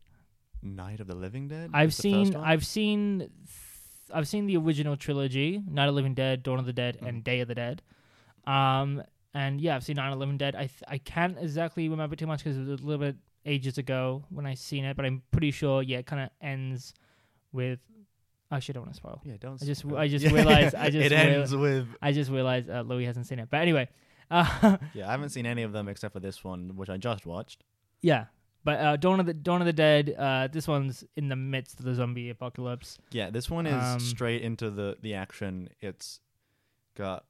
Night 0.63 1.01
of 1.01 1.07
the 1.09 1.17
Living 1.17 1.49
Dead. 1.49 1.71
I've 1.75 1.93
seen? 1.93 2.37
I've 2.37 2.65
seen 2.65 3.19
th- 3.19 3.31
I've 4.15 4.29
seen 4.29 4.47
the 4.47 4.57
original 4.57 4.97
trilogy, 4.97 5.63
Night 5.69 5.85
of 5.89 5.93
the 5.95 5.97
Living 5.97 6.15
Dead, 6.15 6.43
Dawn 6.43 6.59
of 6.59 6.65
the 6.67 6.73
Dead, 6.73 6.99
and 7.03 7.21
Mhm. 7.21 7.25
Day 7.25 7.41
of 7.41 7.49
the 7.49 7.55
Dead. 7.55 7.83
Um, 8.47 9.03
and 9.35 9.61
yeah, 9.61 9.77
I've 9.77 9.85
seen 9.85 9.97
Night 9.97 10.09
of 10.09 10.15
the 10.15 10.21
Living 10.21 10.39
Dead. 10.39 10.55
I 10.55 10.61
th- 10.69 10.83
I 10.89 10.99
can't 10.99 11.37
exactly 11.39 11.89
remember 11.89 12.17
too 12.17 12.27
much 12.27 12.45
because 12.45 12.57
it 12.57 12.61
was 12.61 12.81
a 12.81 12.85
little 12.85 13.05
bit 13.07 13.17
ages 13.45 13.77
ago 13.79 14.25
when 14.31 14.47
I 14.47 14.55
seen 14.55 14.85
it, 14.85 14.97
but 14.97 15.05
I'm 15.05 15.23
pretty 15.33 15.51
sure 15.51 15.83
yeah, 15.83 15.99
it 15.99 16.07
kind 16.07 16.23
of 16.23 16.31
ends 16.41 16.95
with. 17.53 17.81
Actually, 18.51 18.73
I 18.73 18.77
don't 18.77 18.83
want 18.85 18.93
to 18.95 18.97
spoil. 18.97 19.21
Yeah, 19.25 19.35
don't. 19.41 19.63
I 19.63 19.67
just- 19.67 19.81
spoil. 19.81 19.99
I 19.99 20.09
just 20.09 20.27
realized- 20.33 20.75
I 20.75 20.91
just 20.91 21.11
it 21.13 21.13
real- 21.13 21.21
ends 21.41 21.55
with. 21.55 21.89
I 22.01 22.13
just 22.13 22.31
realized 22.31 22.71
uh, 22.71 22.81
Louis 22.87 23.05
hasn't 23.05 23.27
seen 23.27 23.39
it, 23.39 23.49
but 23.51 23.59
anyway, 23.61 23.89
uh, 24.31 24.77
Yeah, 24.95 25.09
I 25.09 25.11
haven't 25.13 25.31
seen 25.31 25.47
any 25.47 25.63
of 25.63 25.73
them 25.73 25.89
except 25.89 26.13
for 26.15 26.21
this 26.21 26.43
one, 26.45 26.77
which 26.77 26.89
I 26.89 26.97
just 26.97 27.27
watched. 27.27 27.65
yeah. 28.03 28.27
But 28.65 28.81
uh, 28.81 28.97
Dawn 28.97 29.21
of 29.21 29.25
the 29.27 29.33
Dawn 29.35 29.63
of 29.63 29.67
the 29.67 29.73
Dead. 29.73 30.15
Uh, 30.19 30.49
this 30.51 30.67
one's 30.69 31.03
in 31.17 31.29
the 31.29 31.37
midst 31.37 31.79
of 31.79 31.87
the 31.87 31.95
zombie 31.95 32.29
apocalypse. 32.29 32.99
Yeah, 33.13 33.31
this 33.31 33.49
one 33.49 33.67
is 33.67 33.83
Um, 33.95 34.01
straight 34.01 34.43
into 34.43 34.69
the 34.71 34.97
the 35.01 35.15
action. 35.15 35.69
It's 35.81 36.21
got 36.97 37.25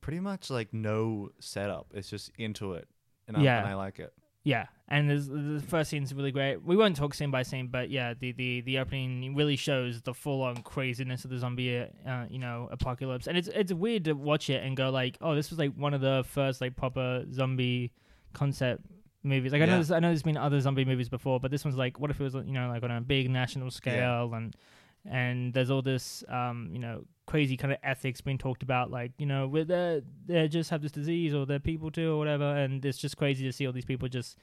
pretty 0.00 0.20
much 0.20 0.50
like 0.50 0.74
no 0.74 1.30
setup. 1.38 1.92
It's 1.94 2.10
just 2.10 2.32
into 2.36 2.72
it, 2.74 2.88
and, 3.28 3.36
I, 3.36 3.42
Yeah. 3.42 3.58
and 3.60 3.68
I 3.68 3.74
like 3.74 3.98
it. 3.98 4.12
Yeah, 4.42 4.66
and 4.88 5.10
the 5.10 5.62
first 5.68 5.90
scene's 5.90 6.14
really 6.14 6.32
great. 6.32 6.62
We 6.64 6.74
won't 6.74 6.96
talk 6.96 7.12
scene 7.12 7.30
by 7.30 7.42
scene, 7.42 7.66
but 7.68 7.90
yeah, 7.90 8.14
the 8.18 8.32
the, 8.32 8.62
the 8.62 8.78
opening 8.78 9.34
really 9.36 9.56
shows 9.56 10.00
the 10.00 10.14
full 10.14 10.42
on 10.42 10.62
craziness 10.62 11.24
of 11.24 11.30
the 11.30 11.38
zombie, 11.38 11.86
uh, 12.06 12.24
you 12.30 12.38
know, 12.38 12.68
apocalypse. 12.72 13.26
And 13.26 13.36
it's 13.36 13.48
it's 13.48 13.72
weird 13.72 14.04
to 14.06 14.14
watch 14.14 14.48
it 14.48 14.64
and 14.64 14.76
go 14.76 14.88
like, 14.90 15.18
oh, 15.20 15.34
this 15.34 15.50
was 15.50 15.58
like 15.58 15.74
one 15.74 15.92
of 15.92 16.00
the 16.00 16.24
first 16.26 16.60
like 16.62 16.74
proper 16.74 17.24
zombie 17.30 17.92
concept 18.32 18.82
movies. 19.22 19.52
Like 19.52 19.60
I 19.60 19.66
know 19.66 19.72
Yeah. 19.72 19.76
there's, 19.76 19.90
I 19.90 19.98
know 20.00 20.08
there's 20.08 20.22
been 20.22 20.38
other 20.38 20.58
zombie 20.60 20.86
movies 20.86 21.10
before, 21.10 21.38
but 21.38 21.50
this 21.50 21.62
one's 21.64 21.76
like, 21.76 22.00
what 22.00 22.10
if 22.10 22.18
it 22.18 22.24
was 22.24 22.34
you 22.34 22.52
know 22.52 22.68
like 22.68 22.82
on 22.82 22.90
a 22.90 23.00
big 23.02 23.28
national 23.28 23.70
scale 23.70 24.32
and 24.34 24.56
and 25.04 25.52
there's 25.54 25.70
all 25.70 25.82
this 25.82 26.24
um 26.28 26.70
you 26.72 26.78
know 26.78 27.04
crazy 27.30 27.56
kind 27.56 27.72
of 27.72 27.78
ethics 27.84 28.20
being 28.20 28.38
talked 28.38 28.62
about 28.62 28.90
like 28.90 29.12
you 29.18 29.26
know 29.26 29.46
with 29.46 29.68
they 29.68 30.02
they 30.26 30.48
just 30.48 30.68
have 30.70 30.82
this 30.82 30.92
disease 30.92 31.32
or 31.32 31.46
they're 31.46 31.60
people 31.72 31.90
too 31.90 32.12
or 32.14 32.18
whatever 32.18 32.56
and 32.62 32.84
it's 32.84 32.98
just 32.98 33.16
crazy 33.16 33.44
to 33.44 33.52
see 33.52 33.66
all 33.66 33.72
these 33.72 33.84
people 33.92 34.08
just 34.08 34.36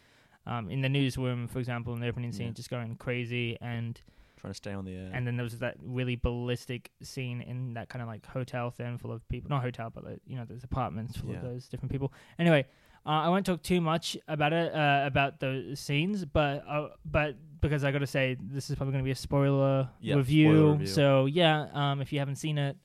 um 0.45 0.69
in 0.69 0.79
the 0.81 0.89
newsroom 0.89 1.47
for 1.47 1.59
example 1.59 1.93
in 1.93 1.99
the 1.99 2.07
opening 2.07 2.31
scene 2.31 2.47
Yeah. 2.47 2.53
just 2.53 2.69
going 2.69 2.95
crazy 2.95 3.57
and 3.61 3.99
Trying 4.39 4.53
to 4.53 4.57
stay 4.57 4.71
on 4.71 4.85
the 4.85 4.95
air. 4.95 5.09
and 5.13 5.25
then 5.25 5.35
there 5.35 5.43
was 5.43 5.57
that 5.59 5.75
really 5.83 6.15
ballistic 6.15 6.91
scene 7.01 7.41
in 7.41 7.73
that 7.73 7.89
kind 7.89 8.01
of 8.03 8.07
like 8.07 8.23
hotel 8.27 8.69
thing 8.69 8.97
full 8.99 9.11
of 9.11 9.27
people 9.27 9.49
not 9.49 9.63
hotel 9.63 9.89
but 9.93 10.03
like, 10.05 10.19
you 10.27 10.35
know 10.37 10.45
there's 10.47 10.63
apartments 10.63 11.17
full 11.17 11.31
Yeah. 11.31 11.37
of 11.37 11.43
those 11.43 11.67
different 11.67 11.91
people 11.91 12.13
anyway 12.39 12.63
uh, 13.07 13.21
I 13.25 13.29
won't 13.29 13.45
talk 13.45 13.63
too 13.63 13.79
much 13.81 14.17
about 14.27 14.51
it 14.53 14.73
uh, 14.75 15.03
about 15.05 15.39
the 15.39 15.71
scenes 15.75 16.25
but 16.25 16.63
uh, 16.67 16.89
but 17.05 17.35
because 17.61 17.83
I 17.83 17.91
got 17.91 17.99
to 17.99 18.07
say 18.07 18.35
this 18.39 18.69
is 18.69 18.75
probably 18.75 18.91
going 18.91 19.03
to 19.03 19.07
be 19.07 19.11
a 19.11 19.15
spoiler, 19.15 19.89
Yeah, 20.01 20.15
review. 20.15 20.51
spoiler 20.51 20.71
review. 20.73 20.87
so 20.87 21.25
yeah 21.25 21.67
um, 21.73 22.01
if 22.01 22.11
you 22.13 22.19
haven't 22.19 22.35
seen 22.35 22.57
it 22.57 22.77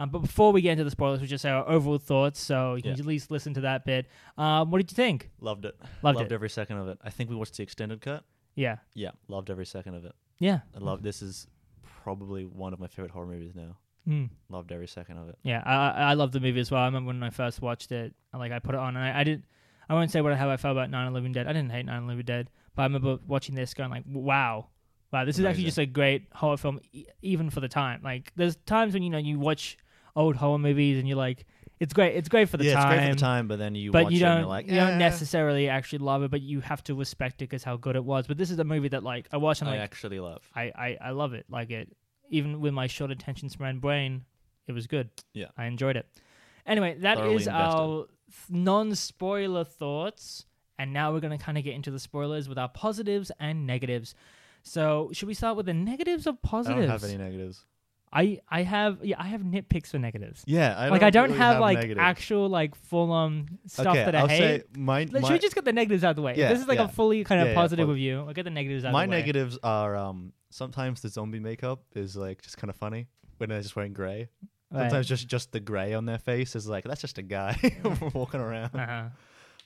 um, 0.00 0.10
but 0.10 0.20
before 0.20 0.52
we 0.52 0.60
get 0.60 0.72
into 0.72 0.84
the 0.84 0.92
spoilers, 0.92 1.20
we 1.20 1.26
just 1.26 1.42
say 1.42 1.50
our 1.50 1.68
overall 1.68 1.98
thoughts, 1.98 2.38
so 2.40 2.76
you 2.76 2.82
can 2.82 2.92
Yeah. 2.92 2.98
at 3.00 3.04
least 3.06 3.32
listen 3.32 3.52
to 3.54 3.62
that 3.62 3.84
bit. 3.84 4.06
Um, 4.36 4.70
what 4.70 4.78
did 4.78 4.92
you 4.92 4.94
think? 4.94 5.28
loved 5.40 5.64
it. 5.64 5.74
Loved, 6.04 6.18
loved 6.18 6.30
it. 6.30 6.34
every 6.36 6.48
second 6.50 6.76
of 6.76 6.86
it. 6.86 6.98
I 7.02 7.10
think 7.10 7.28
we 7.30 7.34
watched 7.34 7.56
the 7.56 7.64
extended 7.64 8.00
cut. 8.00 8.22
Yeah, 8.54 8.76
Yeah, 8.94 9.10
loved 9.26 9.50
every 9.50 9.66
second 9.66 9.94
of 9.96 10.04
it. 10.04 10.12
yeah, 10.38 10.60
I 10.72 10.78
love. 10.78 11.02
This 11.02 11.20
is 11.20 11.48
probably 12.04 12.44
one 12.44 12.72
of 12.72 12.78
my 12.80 12.86
favorite 12.86 13.10
horror 13.10 13.26
movies 13.26 13.56
now. 13.56 13.76
mm. 14.06 14.30
Loved 14.48 14.70
every 14.70 14.86
second 14.86 15.18
of 15.18 15.28
it. 15.30 15.38
yeah. 15.42 15.62
I 15.66 15.74
I 15.74 16.10
I 16.10 16.14
love 16.14 16.30
the 16.30 16.38
movie 16.40 16.60
as 16.60 16.70
well. 16.70 16.82
I 16.82 16.86
remember 16.86 17.08
when 17.08 17.22
I 17.24 17.30
first 17.30 17.60
watched 17.60 17.90
it, 17.90 18.14
like 18.32 18.52
I 18.52 18.60
put 18.60 18.74
it 18.76 18.80
on, 18.80 18.96
and 18.96 19.04
I, 19.04 19.20
I 19.20 19.24
didn't. 19.24 19.46
I 19.88 19.94
won't 19.94 20.10
say 20.10 20.20
what 20.20 20.36
how 20.36 20.50
I 20.50 20.56
felt 20.56 20.72
about 20.72 20.90
9/11 20.90 21.32
Dead. 21.32 21.46
I 21.46 21.52
didn't 21.52 21.70
hate 21.70 21.86
9/11 21.86 22.24
Dead, 22.24 22.50
but 22.74 22.82
I 22.82 22.84
remember 22.86 23.18
watching 23.26 23.54
this, 23.54 23.74
going 23.74 23.90
like, 23.90 24.04
"Wow, 24.06 24.68
wow, 25.12 25.24
this 25.24 25.38
is 25.38 25.44
actually 25.44 25.64
just 25.64 25.78
a 25.78 25.86
great 25.86 26.26
horror 26.32 26.56
film, 26.56 26.80
e- 26.92 27.06
even 27.22 27.50
for 27.50 27.60
the 27.60 27.68
time." 27.68 28.00
Like, 28.02 28.32
there's 28.36 28.56
times 28.56 28.94
when 28.94 29.02
you 29.02 29.10
know 29.10 29.18
you 29.18 29.38
watch 29.38 29.78
old 30.14 30.36
horror 30.36 30.58
movies 30.58 30.98
and 30.98 31.08
you're 31.08 31.16
like, 31.16 31.46
"It's 31.80 31.92
great, 31.92 32.16
it's 32.16 32.28
great 32.28 32.48
for 32.48 32.58
the 32.58 32.64
yeah, 32.64 32.74
time." 32.74 32.92
it's 32.92 32.98
great 32.98 33.08
for 33.08 33.14
the 33.14 33.20
time, 33.20 33.48
but 33.48 33.58
then 33.58 33.74
you 33.74 33.90
but 33.90 34.04
watch 34.04 34.12
you 34.12 34.18
it 34.18 34.22
and 34.24 34.32
don't 34.32 34.40
you're 34.40 34.48
like, 34.48 34.66
you 34.66 34.74
don't 34.74 34.98
necessarily 34.98 35.68
actually 35.68 36.00
love 36.00 36.22
it, 36.22 36.30
but 36.30 36.42
you 36.42 36.60
have 36.60 36.84
to 36.84 36.94
respect 36.94 37.36
it 37.36 37.48
because 37.48 37.64
how 37.64 37.76
good 37.76 37.96
it 37.96 38.04
was. 38.04 38.26
But 38.26 38.36
this 38.36 38.50
is 38.50 38.58
a 38.58 38.64
movie 38.64 38.88
that 38.88 39.02
like 39.02 39.28
I 39.32 39.38
watch 39.38 39.60
and 39.60 39.70
I 39.70 39.74
like 39.74 39.80
actually 39.80 40.20
love. 40.20 40.42
I, 40.54 40.72
I 40.74 40.98
I 41.00 41.10
love 41.10 41.32
it. 41.32 41.46
Like 41.48 41.70
it, 41.70 41.96
even 42.28 42.60
with 42.60 42.74
my 42.74 42.86
short 42.86 43.10
attention 43.10 43.48
span 43.48 43.78
brain, 43.78 44.24
it 44.66 44.72
was 44.72 44.86
good. 44.86 45.08
Yeah. 45.32 45.46
I 45.56 45.66
enjoyed 45.66 45.96
it. 45.96 46.06
Anyway, 46.68 46.96
that 47.00 47.16
Thoroughly 47.18 47.34
is 47.36 47.46
invested. 47.46 47.70
our 47.72 48.06
non-spoiler 48.48 49.64
thoughts, 49.64 50.44
and 50.78 50.92
now 50.92 51.12
we're 51.12 51.20
gonna 51.20 51.38
kind 51.38 51.58
of 51.58 51.64
get 51.64 51.74
into 51.74 51.90
the 51.90 51.98
spoilers 51.98 52.48
with 52.48 52.58
our 52.58 52.68
positives 52.68 53.32
and 53.40 53.66
negatives. 53.66 54.14
So, 54.62 55.10
should 55.12 55.28
we 55.28 55.34
start 55.34 55.56
with 55.56 55.66
the 55.66 55.74
negatives 55.74 56.26
or 56.26 56.34
I 56.34 56.46
positives? 56.46 56.80
don't 56.80 56.90
have 56.90 57.04
any 57.04 57.16
negatives. 57.16 57.64
I 58.10 58.40
I 58.48 58.62
have 58.62 59.04
yeah 59.04 59.16
I 59.18 59.26
have 59.28 59.42
nitpicks 59.42 59.88
for 59.88 59.98
negatives. 59.98 60.42
Yeah, 60.46 60.74
I 60.76 60.88
like 60.88 61.02
I 61.02 61.10
don't 61.10 61.28
really 61.28 61.38
have, 61.40 61.60
like 61.60 61.78
negatives. 61.78 62.00
actual 62.00 62.48
like 62.48 62.74
full 62.74 63.10
on 63.12 63.58
stuff 63.66 63.88
okay, 63.88 64.04
that 64.04 64.14
I 64.14 64.20
I'll 64.20 64.28
hate. 64.28 64.38
say 64.62 64.64
my, 64.76 65.04
Should 65.04 65.30
we 65.30 65.38
just 65.38 65.54
get 65.54 65.64
the 65.66 65.74
negatives 65.74 66.04
out 66.04 66.10
of 66.10 66.16
the 66.16 66.22
way? 66.22 66.34
Yeah, 66.36 66.48
this 66.48 66.60
is 66.60 66.68
like 66.68 66.78
yeah. 66.78 66.86
a 66.86 66.88
fully 66.88 67.24
kind 67.24 67.40
of 67.42 67.48
Yeah, 67.48 67.52
yeah, 67.52 67.60
positive 67.60 67.88
review. 67.88 68.24
I'll 68.26 68.32
get 68.32 68.44
the 68.44 68.50
negatives 68.50 68.84
out 68.84 68.92
my 68.92 69.04
of 69.04 69.08
the 69.08 69.10
way. 69.10 69.16
My 69.16 69.20
negatives 69.20 69.58
are 69.62 69.94
um 69.96 70.32
sometimes 70.50 71.02
the 71.02 71.08
zombie 71.10 71.40
makeup 71.40 71.82
is 71.94 72.16
like 72.16 72.40
just 72.40 72.56
kind 72.56 72.70
of 72.70 72.76
funny 72.76 73.08
when 73.36 73.50
they're 73.50 73.60
just 73.60 73.76
wearing 73.76 73.92
gray. 73.92 74.28
Right. 74.70 74.82
Sometimes 74.82 75.08
just 75.08 75.28
just 75.28 75.52
the 75.52 75.60
gray 75.60 75.94
on 75.94 76.04
their 76.04 76.18
face 76.18 76.54
is 76.54 76.68
like 76.68 76.84
that's 76.84 77.00
just 77.00 77.16
a 77.18 77.22
guy 77.22 77.56
walking 78.14 78.40
around. 78.40 78.74
Uh-huh. 78.74 79.04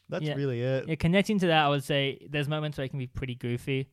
That's 0.09 0.25
Yeah. 0.25 0.35
really 0.35 0.61
it. 0.61 0.89
Yeah, 0.89 0.95
connecting 0.97 1.39
to 1.41 1.47
that, 1.49 1.65
I 1.65 1.69
would 1.69 1.83
say 1.85 2.27
there's 2.31 2.49
moments 2.49 2.79
where 2.79 2.85
it 2.85 2.91
can 2.91 2.99
be 2.99 3.07
pretty 3.07 3.35
goofy, 3.35 3.89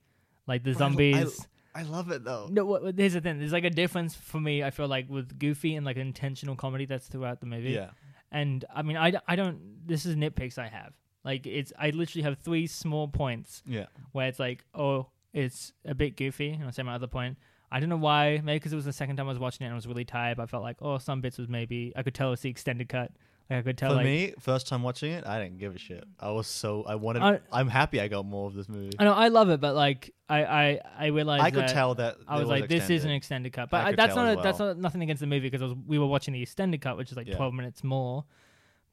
like 0.47 0.63
the 0.63 0.73
But 0.73 0.81
I 0.81 0.85
I 0.85 0.89
zombies. 0.89 1.47
I 1.75 1.83
love 1.83 2.11
it 2.11 2.23
though. 2.23 2.47
no, 2.51 2.65
what, 2.65 2.83
what- 2.83 2.97
here's 2.97 3.13
the 3.13 3.21
thing. 3.21 3.39
There's 3.39 3.53
like 3.53 3.63
a 3.63 3.69
difference 3.69 4.15
for 4.15 4.39
me. 4.39 4.63
I 4.63 4.69
feel 4.71 4.87
like 4.87 5.09
with 5.09 5.37
goofy 5.39 5.75
and 5.75 5.85
like 5.85 5.97
intentional 5.97 6.55
comedy 6.55 6.85
that's 6.85 7.07
throughout 7.07 7.39
the 7.39 7.45
movie. 7.45 7.71
Yeah. 7.71 7.91
And 8.31 8.65
I 8.73 8.81
mean, 8.83 8.97
I, 8.97 9.13
I 9.27 9.35
don't. 9.35 9.87
This 9.87 10.05
is 10.05 10.15
nitpicks 10.15 10.57
I 10.59 10.67
have. 10.67 10.93
Like 11.23 11.47
it's 11.47 11.73
I 11.77 11.89
literally 11.89 12.23
have 12.23 12.37
three 12.39 12.67
small 12.67 13.07
points 13.07 13.63
Yeah. 13.65 13.85
where 14.11 14.27
it's 14.27 14.39
like, 14.39 14.63
oh, 14.75 15.07
it's 15.33 15.73
a 15.85 15.95
bit 15.95 16.15
goofy. 16.17 16.51
And 16.51 16.63
I'll 16.65 16.71
say 16.71 16.83
my 16.83 16.93
other 16.95 17.07
point. 17.07 17.37
I 17.71 17.79
don't 17.79 17.89
know 17.89 17.97
why. 17.97 18.41
Maybe 18.43 18.57
because 18.57 18.73
it 18.73 18.75
was 18.75 18.85
the 18.85 18.93
second 18.93 19.17
time 19.17 19.27
I 19.27 19.29
was 19.29 19.39
watching 19.39 19.63
it 19.63 19.67
and 19.67 19.73
I 19.73 19.75
was 19.75 19.87
really 19.87 20.05
tired. 20.05 20.37
But 20.37 20.43
I 20.43 20.45
felt 20.47 20.63
like, 20.63 20.77
oh, 20.81 20.97
some 20.97 21.21
bits 21.21 21.37
was 21.37 21.47
maybe 21.47 21.93
I 21.95 22.03
could 22.03 22.15
tell 22.15 22.33
it's 22.33 22.41
the 22.41 22.49
extended 22.49 22.89
cut. 22.89 23.11
Like 23.49 23.59
I 23.59 23.61
could 23.63 23.77
tell 23.77 23.91
For 23.91 23.95
like 23.95 24.05
me, 24.05 24.33
first 24.39 24.67
time 24.67 24.83
watching 24.83 25.11
it, 25.11 25.25
I 25.25 25.39
didn't 25.41 25.57
give 25.57 25.75
a 25.75 25.79
shit. 25.79 26.03
I 26.19 26.29
was 26.31 26.45
so 26.47 26.83
I 26.87 26.95
wanted. 26.95 27.23
I- 27.23 27.39
I'm 27.51 27.67
happy 27.67 27.99
I 27.99 28.07
got 28.07 28.25
more 28.25 28.47
of 28.47 28.53
this 28.53 28.69
movie. 28.69 28.91
I 28.99 29.03
know 29.03 29.13
I 29.13 29.29
love 29.29 29.49
it, 29.49 29.59
but 29.59 29.75
like 29.75 30.13
I 30.29 30.43
I 30.45 30.79
I 30.97 31.05
realized 31.07 31.43
I 31.43 31.51
could 31.51 31.67
tell 31.67 31.95
that 31.95 32.17
I 32.27 32.37
it 32.37 32.39
was 32.41 32.49
like, 32.49 32.69
this 32.69 32.89
is 32.91 33.05
an 33.05 33.11
extended. 33.11 33.47
extended 33.47 33.53
cut, 33.53 33.69
but 33.71 33.85
I 33.85 33.89
could 33.91 33.99
that's 33.99 34.15
not 34.15 34.37
a, 34.37 34.41
that's 34.41 34.59
not 34.59 34.77
nothing 34.77 35.01
against 35.01 35.21
the 35.21 35.27
movie 35.27 35.49
because 35.49 35.73
we 35.87 35.97
were 35.97 36.05
watching 36.07 36.33
the 36.33 36.41
extended 36.43 36.81
cut, 36.81 36.97
which 36.97 37.09
is 37.11 37.17
like 37.17 37.27
Yeah. 37.27 37.37
twelve 37.37 37.53
minutes 37.55 37.83
more. 37.83 38.25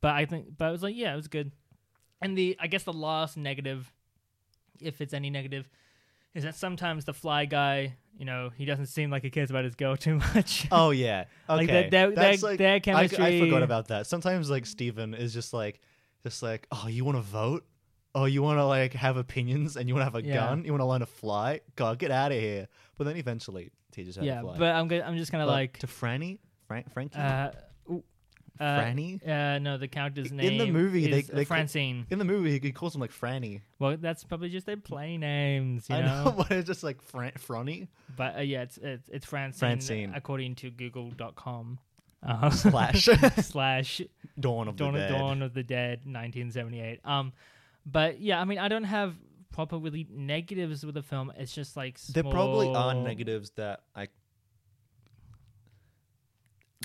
But 0.01 0.15
I 0.15 0.25
think, 0.27 0.57
but 0.57 0.67
I 0.67 0.71
was 0.71 0.83
like, 0.83 0.95
yeah, 0.97 1.13
it 1.13 1.17
was 1.17 1.29
good. 1.29 1.53
And 2.23 2.37
the 2.37 2.57
I 2.59 2.67
guess 2.67 2.85
the 2.85 2.93
last 2.95 3.37
negative, 3.37 3.93
if 4.81 5.01
it's 5.03 5.13
any 5.13 5.29
negative, 5.31 5.69
is 6.37 6.45
that 6.45 6.55
sometimes 6.55 7.05
the 7.05 7.13
fly 7.15 7.47
guy, 7.47 7.97
you 8.19 8.25
know, 8.25 8.51
he 8.57 8.65
doesn't 8.65 8.87
seem 8.87 9.11
like 9.11 9.23
he 9.23 9.31
cares 9.31 9.51
about 9.51 9.65
his 9.65 9.75
girl 9.75 9.97
too 10.07 10.17
much. 10.17 10.69
Oh 10.71 10.91
yeah. 10.91 11.25
Okay. 11.51 11.57
Like, 11.59 11.67
their- 11.69 11.91
their- 11.91 12.11
That's 12.15 12.41
their- 12.43 12.51
like 12.51 12.59
their 12.59 12.97
I, 12.97 13.01
I 13.03 13.41
forgot 13.41 13.63
about 13.63 13.89
that. 13.89 14.07
Sometimes 14.07 14.49
like 14.51 14.67
Steven 14.67 15.15
is 15.15 15.33
just 15.35 15.53
like 15.53 15.81
just 16.23 16.43
like, 16.43 16.67
"Oh, 16.73 16.87
you 16.89 17.05
want 17.05 17.17
to 17.19 17.23
vote? 17.23 17.65
Oh, 18.15 18.25
you 18.25 18.43
want 18.43 18.59
to 18.59 18.65
like 18.65 18.93
have 18.95 19.17
opinions 19.17 19.77
and 19.77 19.89
you 19.89 19.95
want 19.95 20.01
to 20.03 20.13
have 20.13 20.25
a 20.25 20.27
Yeah. 20.27 20.35
gun? 20.37 20.65
You 20.65 20.73
want 20.73 20.81
to 20.81 20.87
learn 20.87 21.01
to 21.01 21.07
fly? 21.07 21.61
God, 21.77 21.99
get 21.99 22.11
out 22.11 22.33
of 22.33 22.39
here." 22.39 22.69
But 22.99 23.05
then 23.05 23.17
eventually 23.17 23.71
teaches 23.93 24.17
how 24.17 24.23
yeah, 24.23 24.37
to 24.37 24.41
fly. 24.43 24.59
but 24.59 24.75
I'm 24.75 24.89
good. 24.89 25.03
I'm 25.03 25.17
just 25.17 25.31
kind 25.33 25.43
of 25.43 25.49
But 25.49 25.53
like, 25.53 25.79
to 25.79 25.87
Franny, 25.87 26.39
Frank, 26.67 26.93
Frankie, 26.93 27.19
uh, 27.19 27.51
Franny. 28.65 29.27
uh, 29.29 29.59
no, 29.59 29.77
the 29.79 29.89
character's 29.89 30.33
name 30.33 30.53
In 30.53 30.59
the 30.59 30.67
movie, 30.73 31.07
they- 31.11 31.19
is 31.21 31.27
they 31.29 31.45
call- 31.45 31.57
Francine. 31.57 32.07
In 32.11 32.19
the 32.19 32.25
movie, 32.25 32.59
he, 32.59 32.73
calls 32.73 32.95
him 32.95 33.01
like 33.01 33.13
Franny. 33.13 33.61
Well, 33.79 33.97
that's 33.99 34.25
probably 34.25 34.49
just 34.49 34.67
their 34.67 34.77
play 34.77 35.17
names, 35.19 35.89
you 35.89 35.97
I 35.97 36.01
know. 36.03 36.25
know, 36.25 36.31
but 36.39 36.51
it's 36.51 36.67
just 36.67 36.83
like 36.83 37.03
Fran- 37.03 37.33
Franny 37.33 37.89
But 38.17 38.37
uh, 38.39 38.41
yeah, 38.41 38.63
it's 38.63 38.79
it's, 38.79 39.09
it's 39.09 39.27
Francine, 39.27 39.59
Francine. 39.59 40.13
according 40.15 40.55
to 40.57 40.71
Google.com. 40.71 41.79
Uh, 42.27 42.51
slash 42.51 43.05
slash 43.43 44.01
Dawn 44.41 44.69
of 44.69 44.77
Dawn, 44.77 44.95
the 44.95 45.05
of, 45.05 45.11
Dead. 45.11 45.19
Dawn 45.19 45.43
of 45.43 45.55
the 45.55 45.63
Dead, 45.63 45.99
1978. 46.07 47.01
Um, 47.05 47.33
but 47.85 48.21
yeah, 48.21 48.41
I 48.41 48.45
mean, 48.45 48.59
I 48.59 48.69
don't 48.69 48.85
have 48.85 49.15
proper 49.53 49.79
really 49.79 50.07
negatives 50.11 50.85
with 50.85 50.95
the 50.97 51.03
film. 51.03 51.33
It's 51.37 51.55
just 51.55 51.77
like 51.77 52.01
There 52.07 52.25
probably 52.25 52.69
are 52.75 52.95
negatives 52.95 53.51
that 53.57 53.83
I. 53.95 54.09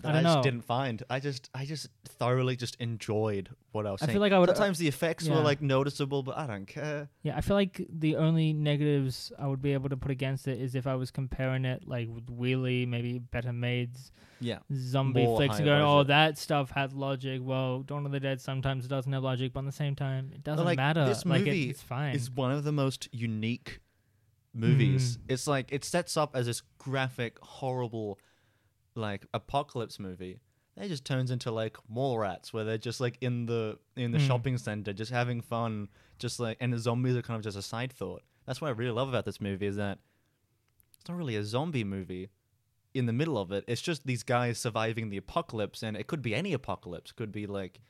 That 0.03 0.15
I 0.15 0.19
I, 0.19 0.23
just 0.23 0.35
know. 0.37 0.43
didn't 0.43 0.61
find. 0.65 1.03
I 1.09 1.19
just, 1.19 1.49
I 1.53 1.65
just 1.65 1.87
thoroughly 2.05 2.55
just 2.55 2.75
enjoyed 2.75 3.49
what 3.71 3.85
I 3.85 3.91
was 3.91 4.01
I 4.01 4.05
saying. 4.05 4.15
feel 4.15 4.21
like 4.21 4.31
I 4.33 4.39
would- 4.39 4.49
Sometimes 4.49 4.77
the 4.79 4.87
effects 4.87 5.27
yeah. 5.27 5.35
were 5.35 5.41
like 5.41 5.61
noticeable, 5.61 6.23
but 6.23 6.37
I 6.37 6.47
don't 6.47 6.65
care. 6.67 7.09
Yeah, 7.23 7.37
I 7.37 7.41
feel 7.41 7.55
like 7.55 7.85
the 7.89 8.15
only 8.17 8.53
negatives 8.53 9.31
I 9.39 9.47
would 9.47 9.61
be 9.61 9.73
able 9.73 9.89
to 9.89 9.97
put 9.97 10.11
against 10.11 10.47
it 10.47 10.59
is 10.59 10.75
if 10.75 10.87
I 10.87 10.95
was 10.95 11.11
comparing 11.11 11.65
it 11.65 11.87
like 11.87 12.07
with 12.09 12.27
Wheelie, 12.27 12.87
maybe 12.87 13.19
Better 13.19 13.53
Maids, 13.53 14.11
Yeah, 14.39 14.59
zombie 14.73 15.23
More 15.23 15.37
flicks, 15.37 15.57
and 15.57 15.65
going, 15.65 15.81
oh, 15.81 15.97
budget. 15.99 16.07
that 16.07 16.37
stuff 16.37 16.71
had 16.71 16.93
logic. 16.93 17.41
Well, 17.43 17.81
Dawn 17.83 18.05
of 18.05 18.11
the 18.11 18.19
Dead 18.19 18.41
sometimes 18.41 18.87
doesn't 18.87 19.11
have 19.13 19.23
logic, 19.23 19.53
but 19.53 19.59
at 19.61 19.65
the 19.67 19.71
same 19.71 19.95
time, 19.95 20.31
it 20.33 20.43
doesn't 20.43 20.65
like, 20.65 20.77
matter. 20.77 21.05
this 21.05 21.25
like, 21.25 21.41
it- 21.41 21.45
movie 21.45 21.69
it's 21.69 21.81
fine. 21.83 22.15
it's 22.15 22.29
one 22.29 22.51
of 22.51 22.63
the 22.63 22.71
most 22.71 23.07
unique 23.11 23.79
movies. 24.53 25.17
Mm. 25.17 25.21
It's 25.29 25.47
like 25.47 25.71
it 25.71 25.83
sets 25.85 26.17
up 26.17 26.35
as 26.35 26.45
this 26.45 26.61
graphic, 26.77 27.37
horrible, 27.41 28.19
like 28.95 29.25
apocalypse 29.33 29.99
movie, 29.99 30.39
That 30.77 30.87
just 30.87 31.03
turns 31.05 31.31
into 31.31 31.51
like 31.51 31.77
mall 31.89 32.17
rats 32.17 32.53
where 32.53 32.63
they're 32.63 32.77
just 32.77 32.99
like 33.01 33.17
in 33.21 33.45
the 33.45 33.77
in 33.95 34.11
the 34.11 34.17
Mm. 34.19 34.27
shopping 34.27 34.57
center, 34.57 34.93
just 34.93 35.11
having 35.11 35.41
fun, 35.41 35.89
just 36.17 36.39
like 36.39 36.57
and 36.61 36.71
the 36.73 36.79
zombies 36.79 37.15
are 37.15 37.21
kind 37.21 37.37
of 37.37 37.43
just 37.43 37.57
a 37.57 37.61
side 37.61 37.91
thought. 37.91 38.23
That's 38.45 38.61
what 38.61 38.69
I 38.69 38.71
really 38.71 38.91
love 38.91 39.09
about 39.09 39.25
this 39.25 39.41
movie 39.41 39.67
is 39.67 39.75
that 39.75 39.99
it's 40.99 41.09
not 41.09 41.17
really 41.17 41.35
a 41.35 41.43
zombie 41.43 41.83
movie. 41.83 42.29
In 42.93 43.05
the 43.05 43.13
middle 43.13 43.37
of 43.37 43.51
it, 43.51 43.63
it's 43.67 43.81
just 43.81 44.05
these 44.05 44.23
guys 44.23 44.59
surviving 44.59 45.09
the 45.09 45.17
apocalypse, 45.17 45.81
and 45.83 45.95
it 45.95 46.07
could 46.07 46.21
be 46.21 46.35
any 46.35 46.51
apocalypse. 46.53 47.11
Could 47.11 47.31
be 47.31 47.47
like 47.47 47.81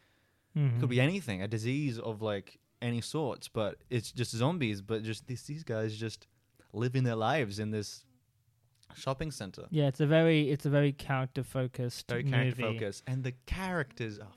Mhm. 0.55 0.79
could 0.79 0.89
be 0.89 0.99
anything, 1.01 1.41
a 1.41 1.47
disease 1.47 1.97
of 1.99 2.21
like 2.21 2.59
any 2.81 3.01
sorts, 3.01 3.47
but 3.47 3.77
it's 3.89 4.11
just 4.11 4.31
zombies. 4.31 4.81
But 4.81 5.03
just 5.03 5.27
these 5.27 5.43
these 5.43 5.63
guys 5.63 5.97
just 5.97 6.27
living 6.73 7.03
their 7.03 7.15
lives 7.15 7.57
in 7.59 7.71
this 7.71 8.05
shopping 8.95 9.31
center. 9.31 9.63
Yeah, 9.69 9.87
it's 9.87 9.99
a 9.99 10.07
very 10.07 10.49
it's 10.49 10.65
a 10.65 10.69
very 10.69 10.91
character 10.91 11.43
focused 11.43 12.07
Very 12.09 12.23
movie. 12.23 12.33
character 12.35 12.61
focused, 12.61 13.03
and 13.07 13.23
the 13.23 13.33
characters 13.45 14.19
are 14.19 14.27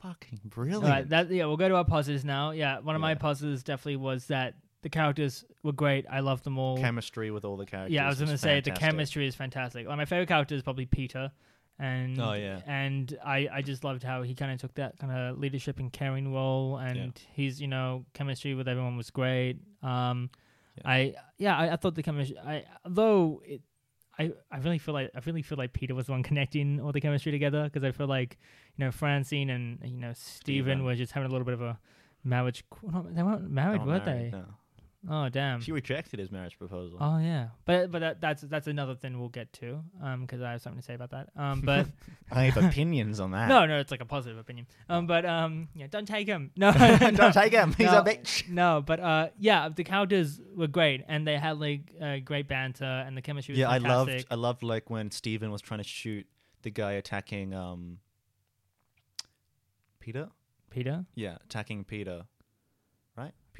fucking 0.00 0.40
brilliant. 0.44 0.82
All 0.84 0.88
right, 0.90 1.08
that 1.08 1.30
yeah, 1.30 1.46
we'll 1.46 1.56
go 1.56 1.68
to 1.68 1.76
our 1.76 1.84
positives 1.84 2.24
now. 2.24 2.50
Yeah, 2.52 2.78
one 2.80 2.94
of 2.94 3.00
my 3.00 3.10
Yeah. 3.12 3.18
positives 3.18 3.62
definitely 3.62 3.96
was 3.96 4.26
that 4.26 4.54
the 4.82 4.88
characters 4.88 5.44
were 5.62 5.72
great. 5.72 6.06
I 6.10 6.20
loved 6.20 6.44
them 6.44 6.58
all. 6.58 6.78
Chemistry 6.78 7.30
with 7.30 7.44
all 7.44 7.56
the 7.58 7.66
characters. 7.66 7.92
yeah, 7.94 8.06
I 8.06 8.08
was 8.08 8.18
gonna 8.18 8.38
say 8.38 8.60
the 8.60 8.70
chemistry 8.70 9.26
is 9.26 9.34
fantastic. 9.34 9.86
Like, 9.86 9.96
my 9.96 10.04
favorite 10.06 10.28
character 10.28 10.54
is 10.54 10.62
probably 10.62 10.86
Peter, 10.86 11.30
and 11.78 12.18
Oh, 12.20 12.32
yeah. 12.32 12.60
and 12.66 13.14
I 13.24 13.48
I 13.52 13.62
just 13.62 13.84
loved 13.84 14.02
how 14.02 14.22
he 14.22 14.34
kind 14.34 14.52
of 14.52 14.58
took 14.60 14.74
that 14.76 14.98
kind 14.98 15.12
of 15.12 15.38
leadership 15.38 15.78
and 15.78 15.92
caring 15.92 16.32
role, 16.32 16.78
and 16.78 17.18
his 17.34 17.60
you 17.60 17.68
know 17.68 18.06
chemistry 18.14 18.54
with 18.54 18.68
everyone 18.68 18.96
was 18.96 19.10
great. 19.10 19.58
Um, 19.82 20.30
Yeah. 20.76 20.82
I 20.90 21.14
yeah 21.36 21.58
I, 21.58 21.72
I 21.72 21.76
thought 21.76 21.94
the 21.94 22.02
chemistry 22.02 22.38
I 22.38 22.64
though 22.86 23.42
it. 23.44 23.60
I, 24.20 24.32
I 24.52 24.58
really 24.58 24.78
feel 24.78 24.94
like 24.94 25.10
I 25.14 25.20
really 25.26 25.42
feel 25.42 25.58
like 25.58 25.72
Peter 25.72 25.94
was 25.94 26.06
the 26.06 26.12
one 26.12 26.22
connecting 26.30 26.80
all 26.80 26.92
the 26.92 27.00
chemistry 27.00 27.32
together 27.32 27.64
because 27.64 27.84
I 27.84 27.92
feel 27.92 28.06
like 28.06 28.38
you 28.76 28.84
know 28.84 28.90
Francine 28.90 29.50
and 29.50 29.78
you 29.84 29.96
know 29.96 30.12
Stephen 30.14 30.72
Steven. 30.78 30.84
were 30.84 30.94
just 30.94 31.12
having 31.12 31.28
a 31.28 31.32
little 31.32 31.44
bit 31.44 31.54
of 31.54 31.62
a 31.62 31.78
marriage. 32.24 32.64
qu- 32.70 32.90
no, 32.90 33.06
They 33.10 33.22
weren't 33.22 33.50
married, 33.50 33.78
Not 33.78 33.86
were 33.86 33.98
married, 33.98 34.32
they? 34.32 34.36
No. 34.38 34.44
Oh 35.08 35.30
damn! 35.30 35.62
She 35.62 35.72
rejected 35.72 36.20
his 36.20 36.30
marriage 36.30 36.58
proposal. 36.58 36.98
Oh 37.00 37.16
yeah, 37.18 37.48
but 37.64 37.90
but 37.90 38.00
that, 38.00 38.20
that's 38.20 38.42
that's 38.42 38.66
another 38.66 38.94
thing 38.94 39.18
we'll 39.18 39.30
get 39.30 39.50
to 39.54 39.82
um 40.02 40.22
because 40.22 40.42
I 40.42 40.52
have 40.52 40.60
something 40.60 40.80
to 40.80 40.84
say 40.84 40.92
about 40.92 41.10
that 41.12 41.30
um 41.36 41.60
but 41.64 41.86
I 42.30 42.44
have 42.44 42.62
opinions 42.62 43.18
on 43.18 43.30
that. 43.30 43.48
no 43.54 43.64
no 43.64 43.78
it's 43.78 43.90
like 43.90 44.02
a 44.02 44.04
positive 44.04 44.36
opinion 44.36 44.66
um 44.90 45.06
but 45.06 45.24
um 45.24 45.68
yeah 45.74 45.86
don't 45.88 46.06
take 46.06 46.26
him 46.26 46.50
no 46.54 46.70
don't 47.00 47.16
no, 47.18 47.30
take 47.30 47.52
him. 47.52 47.72
He's 47.72 47.86
no, 47.90 48.00
a 48.00 48.04
bitch. 48.04 48.46
no 48.50 48.82
but 48.84 49.00
uh 49.00 49.28
yeah 49.38 49.70
the 49.70 49.84
characters 49.84 50.38
were 50.54 50.66
great 50.66 51.02
and 51.08 51.26
they 51.26 51.38
had 51.38 51.58
like 51.58 51.94
uh, 52.00 52.16
great 52.18 52.46
banter 52.46 52.84
and 52.84 53.16
the 53.16 53.22
chemistry 53.22 53.52
was 53.52 53.58
Yeah, 53.58 53.70
I 53.70 53.78
loved. 53.78 54.10
fantastic. 54.10 54.30
I 54.30 54.34
loved 54.34 54.62
like 54.62 54.90
when 54.90 55.10
Steven 55.10 55.50
was 55.50 55.62
trying 55.62 55.80
to 55.80 55.88
shoot 55.88 56.26
the 56.60 56.70
guy 56.70 56.92
attacking 56.92 57.54
um. 57.54 58.00
Peter. 59.98 60.28
Peter 60.70 61.04
Yeah, 61.14 61.38
attacking 61.44 61.84
Peter. 61.84 62.24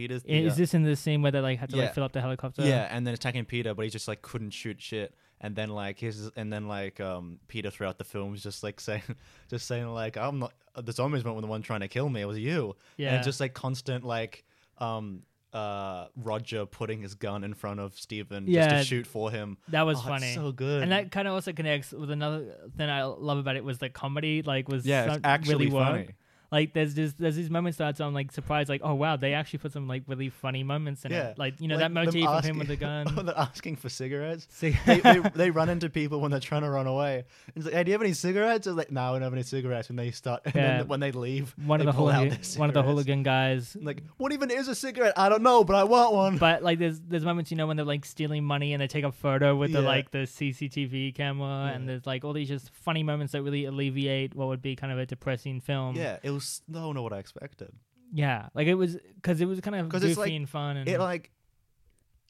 Peter's. 0.00 0.22
The, 0.22 0.32
is 0.46 0.52
uh, 0.54 0.56
this 0.56 0.74
in 0.74 0.82
the 0.82 0.96
scene 0.96 1.20
where 1.22 1.32
they 1.32 1.40
like 1.40 1.58
had 1.58 1.70
to 1.70 1.76
Yeah. 1.76 1.82
like 1.84 1.94
fill 1.94 2.04
up 2.04 2.12
the 2.12 2.20
helicopter 2.20 2.62
Yeah, 2.64 2.88
and 2.90 3.06
then 3.06 3.14
attacking 3.14 3.44
Peter, 3.44 3.74
but 3.74 3.84
he 3.84 3.90
just 3.90 4.08
like 4.08 4.22
couldn't 4.22 4.50
shoot 4.50 4.80
shit. 4.80 5.14
And 5.42 5.56
then 5.56 5.70
like 5.70 5.98
his, 5.98 6.30
and 6.36 6.52
then 6.52 6.68
like 6.68 7.00
um 7.00 7.38
Peter 7.48 7.70
throughout 7.70 7.96
the 7.98 8.04
film 8.04 8.30
was 8.32 8.42
just 8.42 8.62
like 8.62 8.78
saying, 8.88 9.02
just 9.48 9.66
saying 9.66 9.88
like 9.88 10.16
I'm 10.16 10.38
not 10.38 10.52
the 10.76 10.92
zombies 10.92 11.24
weren't 11.24 11.40
the 11.40 11.46
one 11.46 11.62
trying 11.62 11.80
to 11.80 11.88
kill 11.88 12.08
me. 12.08 12.20
It 12.22 12.26
was 12.26 12.38
you. 12.38 12.76
yeah 12.96 13.14
And 13.14 13.24
just 13.24 13.40
like 13.40 13.54
constant 13.54 14.04
like 14.04 14.44
um 14.78 15.22
uh 15.52 16.06
Roger 16.14 16.64
putting 16.64 17.02
his 17.02 17.14
gun 17.16 17.42
in 17.42 17.54
front 17.54 17.80
of 17.80 17.98
Steven 17.98 18.46
just 18.46 18.54
Yeah. 18.54 18.78
to 18.78 18.84
shoot 18.84 19.04
for 19.06 19.32
him. 19.32 19.58
that 19.68 19.82
was 19.82 19.96
Oh, 19.96 20.00
it's 20.00 20.08
funny 20.08 20.34
so 20.34 20.52
good. 20.52 20.82
and 20.84 20.92
that 20.92 21.10
kind 21.10 21.26
of 21.26 21.34
also 21.34 21.52
connects 21.52 21.90
with 21.90 22.10
another 22.10 22.44
thing 22.76 22.88
I 22.88 23.02
love 23.02 23.38
about 23.38 23.56
it 23.56 23.64
was 23.64 23.78
the 23.78 23.88
comedy 23.90 24.42
like 24.42 24.68
was 24.68 24.86
yeah, 24.86 25.18
actually 25.24 25.66
really 25.66 25.72
worked. 25.72 26.12
Like 26.52 26.72
there's 26.74 26.94
just 26.94 27.16
there's 27.18 27.36
these 27.36 27.48
moments 27.50 27.78
that 27.78 28.00
I'm 28.00 28.12
like 28.12 28.32
surprised, 28.32 28.68
like 28.68 28.80
oh 28.82 28.94
wow, 28.94 29.16
they 29.16 29.34
actually 29.34 29.60
put 29.60 29.72
some 29.72 29.86
like 29.86 30.02
really 30.08 30.30
funny 30.30 30.64
moments 30.64 31.04
in 31.04 31.12
Yeah. 31.12 31.28
it. 31.28 31.38
Like 31.38 31.60
you 31.60 31.68
know 31.68 31.76
Like, 31.76 31.82
that 31.84 31.92
motif 31.92 32.26
of 32.26 32.44
him 32.44 32.58
with 32.58 32.66
the 32.68 32.76
gun. 32.86 33.06
They're 33.24 33.38
asking 33.38 33.76
for 33.76 33.88
cigarettes. 33.88 34.46
See- 34.50 34.76
they, 34.84 34.98
they, 35.00 35.18
they 35.34 35.50
run 35.50 35.68
into 35.68 35.88
people 35.88 36.20
when 36.20 36.30
they're 36.32 36.40
trying 36.40 36.62
to 36.62 36.70
run 36.70 36.86
away. 36.88 37.24
It's 37.54 37.64
like, 37.66 37.74
hey, 37.74 37.84
do 37.84 37.90
you 37.90 37.94
have 37.94 38.02
any 38.02 38.14
cigarettes? 38.14 38.66
It's 38.66 38.76
like, 38.76 38.90
no, 38.90 39.12
we 39.12 39.16
don't 39.18 39.22
have 39.22 39.32
any 39.32 39.42
cigarettes. 39.44 39.90
And 39.90 39.98
they 39.98 40.10
start, 40.10 40.42
and 40.44 40.54
Yeah. 40.56 40.78
then 40.78 40.88
when 40.88 40.98
they 41.00 41.12
leave, 41.12 41.54
one 41.64 41.80
of 41.80 41.86
they 41.86 41.92
the 41.92 41.96
pull 41.96 42.08
out 42.08 42.24
hooligan, 42.24 42.58
one 42.58 42.68
of 42.70 42.74
the 42.74 42.82
hooligan 42.82 43.22
guys. 43.22 43.76
Like, 43.80 44.02
what 44.16 44.32
even 44.32 44.50
is 44.50 44.66
a 44.66 44.74
cigarette? 44.74 45.14
I 45.16 45.28
don't 45.28 45.42
know, 45.42 45.62
but 45.62 45.76
I 45.76 45.84
want 45.84 46.12
one. 46.14 46.38
But 46.38 46.62
like 46.64 46.78
there's 46.80 46.98
there's 47.00 47.24
moments 47.24 47.52
you 47.52 47.56
know 47.56 47.68
when 47.68 47.76
they're 47.76 47.86
like 47.86 48.04
stealing 48.04 48.44
money 48.44 48.72
and 48.72 48.80
they 48.82 48.88
take 48.88 49.04
a 49.04 49.12
photo 49.12 49.54
with 49.54 49.72
the 49.72 49.82
like 49.82 50.10
the 50.10 50.26
CCTV 50.26 51.14
camera 51.14 51.66
Yeah. 51.68 51.76
and 51.76 51.88
there's 51.88 52.06
like 52.06 52.24
all 52.24 52.32
these 52.32 52.48
just 52.48 52.70
funny 52.70 53.02
moments 53.02 53.32
that 53.32 53.42
really 53.42 53.64
alleviate 53.66 54.34
what 54.34 54.48
would 54.48 54.62
be 54.62 54.74
kind 54.76 54.92
of 54.92 54.98
a 54.98 55.06
depressing 55.06 55.60
film. 55.60 55.94
yeah, 55.96 56.16
it 56.22 56.30
was 56.30 56.39
no, 56.68 56.92
not 56.92 57.02
what 57.02 57.12
I 57.12 57.18
expected. 57.18 57.70
yeah, 58.12 58.48
like 58.54 58.66
it 58.66 58.74
was 58.74 58.96
because 59.16 59.40
it 59.40 59.46
was 59.46 59.60
kind 59.60 59.76
of 59.76 59.88
'Cause 59.88 60.00
goofy 60.02 60.10
it's 60.12 60.18
like- 60.18 60.32
and 60.32 60.48
fun 60.48 60.76
and 60.76 60.88
It 60.88 60.98
like, 60.98 61.30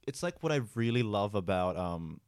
it's 0.07 0.23
like 0.23 0.43
what 0.43 0.53
I 0.53 0.61
really 0.75 1.03
love 1.03 1.35
about 1.35 1.77
um, 1.77 2.21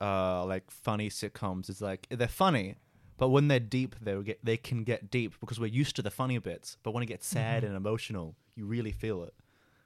uh, 0.00 0.44
like 0.44 0.70
funny 0.70 1.08
sitcoms. 1.08 1.68
Is 1.70 1.80
like 1.80 2.06
they're 2.10 2.28
funny, 2.28 2.76
but 3.16 3.28
when 3.30 3.48
they're 3.48 3.60
deep, 3.60 3.96
they 4.00 4.20
get 4.22 4.44
they 4.44 4.56
can 4.56 4.84
get 4.84 5.10
deep 5.10 5.34
because 5.40 5.58
we're 5.60 5.66
used 5.66 5.96
to 5.96 6.02
the 6.02 6.10
funny 6.10 6.38
bits. 6.38 6.76
But 6.82 6.92
when 6.92 7.02
it 7.02 7.06
gets 7.06 7.26
sad 7.26 7.62
Mhm. 7.62 7.68
and 7.68 7.76
emotional, 7.76 8.36
you 8.54 8.66
really 8.66 8.92
feel 8.92 9.22
it 9.22 9.34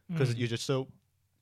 because 0.09 0.35
Mm. 0.35 0.39
you're 0.39 0.49
just 0.49 0.67
so 0.67 0.89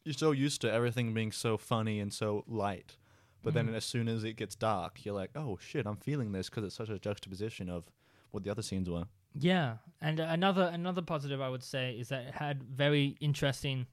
you're 0.04 0.14
so 0.14 0.30
used 0.32 0.60
to 0.62 0.72
everything 0.72 1.12
being 1.12 1.32
so 1.32 1.58
funny 1.58 2.00
and 2.00 2.12
so 2.12 2.44
light. 2.46 2.96
But 3.42 3.54
then 3.54 3.68
Mhm. 3.68 3.74
as 3.74 3.84
soon 3.84 4.08
as 4.08 4.24
it 4.24 4.34
gets 4.36 4.54
dark, 4.56 5.04
you're 5.04 5.14
like, 5.14 5.30
oh 5.36 5.58
shit, 5.58 5.86
I'm 5.86 5.96
feeling 5.96 6.32
this 6.32 6.48
because 6.48 6.64
it's 6.64 6.74
such 6.74 6.88
a 6.88 6.98
juxtaposition 6.98 7.68
of 7.68 7.84
what 8.30 8.42
the 8.42 8.50
other 8.50 8.62
scenes 8.62 8.88
were. 8.88 9.06
Yeah, 9.34 9.76
and 10.00 10.18
another 10.20 10.70
another 10.72 11.02
positive 11.02 11.40
I 11.40 11.48
would 11.48 11.62
say 11.64 11.92
is 11.92 12.08
that 12.08 12.26
it 12.26 12.34
had 12.34 12.62
very 12.62 13.16
interesting. 13.20 13.86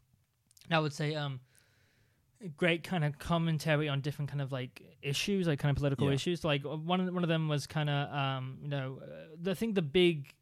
I 0.72 0.80
would 0.80 0.94
say 0.94 1.14
um, 1.16 1.40
great 2.58 2.84
kind 2.84 3.04
of 3.06 3.20
commentary 3.20 3.88
on 3.90 4.02
different 4.02 4.30
kind 4.32 4.42
of 4.42 4.52
like 4.52 4.82
issues, 5.02 5.48
like 5.48 5.60
kind 5.60 5.70
of 5.72 5.76
political 5.78 6.08
Yeah. 6.08 6.14
issues. 6.16 6.44
Like 6.44 6.64
one 6.64 7.00
of- 7.02 7.14
one 7.14 7.24
of 7.24 7.30
them 7.30 7.48
was 7.48 7.68
kind 7.68 7.90
of 7.90 8.14
um, 8.14 8.58
you 8.62 8.70
know, 8.70 9.02
I 9.48 9.54
think 9.54 9.76
the 9.76 9.82
big 9.82 10.34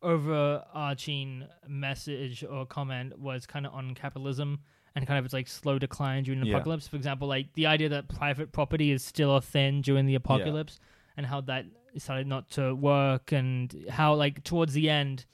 overarching 0.00 1.44
message 1.66 2.44
or 2.44 2.66
comment 2.66 3.18
was 3.18 3.46
kind 3.46 3.66
of 3.66 3.74
on 3.74 3.94
capitalism 3.94 4.60
and 4.94 5.06
kind 5.06 5.18
of 5.18 5.24
its 5.24 5.34
like 5.34 5.48
slow 5.48 5.78
decline 5.78 6.22
during 6.22 6.40
the 6.40 6.46
Yeah. 6.46 6.56
apocalypse. 6.56 6.86
For 6.88 6.96
example, 6.96 7.28
like 7.28 7.52
the 7.54 7.66
idea 7.66 7.88
that 7.90 8.08
private 8.08 8.52
property 8.52 8.90
is 8.90 9.04
still 9.04 9.36
a 9.36 9.40
thing 9.40 9.80
during 9.82 10.06
the 10.06 10.14
apocalypse 10.14 10.78
and 11.16 11.26
how 11.26 11.40
that 11.42 11.66
started 11.96 12.26
not 12.26 12.50
to 12.50 12.74
work 12.74 13.32
and 13.32 13.86
how 13.88 14.14
like 14.14 14.44
towards 14.44 14.72
the 14.74 14.88
end 14.90 15.24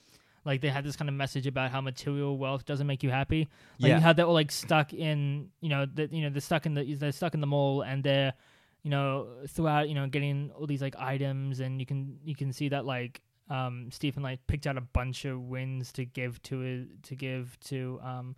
like 0.44 0.60
they 0.60 0.68
had 0.68 0.84
this 0.84 0.94
kind 0.96 1.08
of 1.08 1.14
message 1.14 1.46
about 1.46 1.70
how 1.70 1.80
material 1.80 2.36
wealth 2.38 2.64
doesn't 2.66 2.86
make 2.86 3.02
you 3.02 3.10
happy 3.10 3.48
like 3.78 3.90
Yeah. 3.90 4.00
how 4.00 4.12
they're 4.12 4.26
all 4.26 4.34
like 4.34 4.52
stuck 4.52 4.92
in 4.92 5.50
you 5.60 5.68
know 5.68 5.86
that 5.94 6.12
you 6.12 6.22
know 6.22 6.30
they're 6.30 6.40
stuck 6.40 6.66
in 6.66 6.74
the 6.74 6.94
they're 6.94 7.12
stuck 7.12 7.34
in 7.34 7.40
the 7.40 7.46
mall 7.46 7.82
and 7.82 8.04
they're 8.04 8.34
you 8.82 8.90
know 8.90 9.26
throughout 9.48 9.88
you 9.88 9.94
know 9.94 10.06
getting 10.06 10.50
all 10.54 10.66
these 10.66 10.82
like 10.82 10.94
items 10.98 11.60
and 11.60 11.80
you 11.80 11.86
can 11.86 12.18
you 12.24 12.34
can 12.36 12.52
see 12.52 12.68
that 12.68 12.84
like 12.84 13.22
um 13.50 13.88
Stephen 13.90 14.22
like 14.22 14.46
picked 14.46 14.66
out 14.66 14.76
a 14.76 14.80
bunch 14.82 15.24
of 15.24 15.40
wins 15.40 15.92
to 15.92 16.04
give 16.04 16.40
to 16.42 16.86
to 17.02 17.14
give 17.14 17.58
to 17.60 17.98
um 18.02 18.36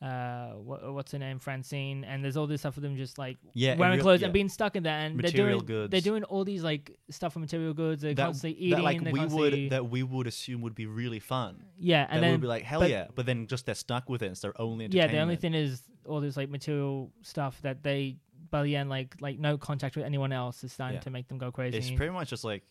uh 0.00 0.50
what, 0.52 0.94
what's 0.94 1.10
her 1.10 1.18
name 1.18 1.40
Francine 1.40 2.04
and 2.04 2.22
there's 2.22 2.36
all 2.36 2.46
this 2.46 2.60
stuff 2.60 2.74
for 2.74 2.80
them 2.80 2.96
just 2.96 3.18
like 3.18 3.36
Yeah, 3.54 3.74
wearing 3.74 3.96
real- 3.96 4.02
clothes 4.04 4.20
yeah. 4.20 4.26
and 4.26 4.32
being 4.32 4.48
stuck 4.48 4.76
in 4.76 4.84
that 4.84 4.98
and 5.06 5.16
Material 5.16 5.58
they're 5.58 5.66
doing 5.66 5.66
goods. 5.66 5.90
they're 5.90 6.00
doing 6.00 6.22
all 6.24 6.44
these 6.44 6.62
like 6.62 6.96
stuff 7.10 7.32
for 7.32 7.40
material 7.40 7.74
goods 7.74 8.02
they're 8.02 8.14
that, 8.14 8.24
constantly 8.26 8.60
eating 8.60 8.76
that 8.76 8.84
like 8.84 9.00
we 9.00 9.18
constantly- 9.18 9.62
would 9.64 9.70
that 9.70 9.90
we 9.90 10.04
would 10.04 10.28
assume 10.28 10.60
would 10.62 10.76
be 10.76 10.86
really 10.86 11.18
fun. 11.18 11.64
yeah 11.80 12.02
And 12.04 12.12
and 12.12 12.16
that 12.18 12.26
then 12.26 12.30
would 12.32 12.40
be 12.42 12.46
like 12.46 12.62
hell 12.62 12.80
but- 12.80 12.90
yeah, 12.90 13.06
but 13.14 13.26
then 13.26 13.48
just 13.48 13.66
they're 13.66 13.74
stuck 13.74 14.08
with 14.08 14.22
it. 14.22 14.30
It's 14.30 14.40
their 14.40 14.58
only 14.60 14.86
yeah 14.86 15.08
the 15.08 15.18
only 15.18 15.36
thing 15.36 15.54
is 15.54 15.82
all 16.06 16.20
this 16.20 16.36
like 16.36 16.48
material 16.48 17.10
stuff 17.22 17.60
that 17.62 17.82
they 17.82 18.18
by 18.50 18.62
the 18.62 18.76
end 18.76 18.88
like 18.88 19.16
like 19.20 19.38
no 19.40 19.58
contact 19.58 19.96
with 19.96 20.04
anyone 20.06 20.30
else 20.32 20.62
is 20.62 20.72
starting 20.72 20.94
Yeah. 20.98 21.00
to 21.00 21.10
make 21.10 21.26
them 21.28 21.38
go 21.38 21.50
crazy 21.50 21.76
it's 21.76 21.90
pretty 21.90 22.12
much 22.12 22.30
just 22.30 22.44
like 22.44 22.62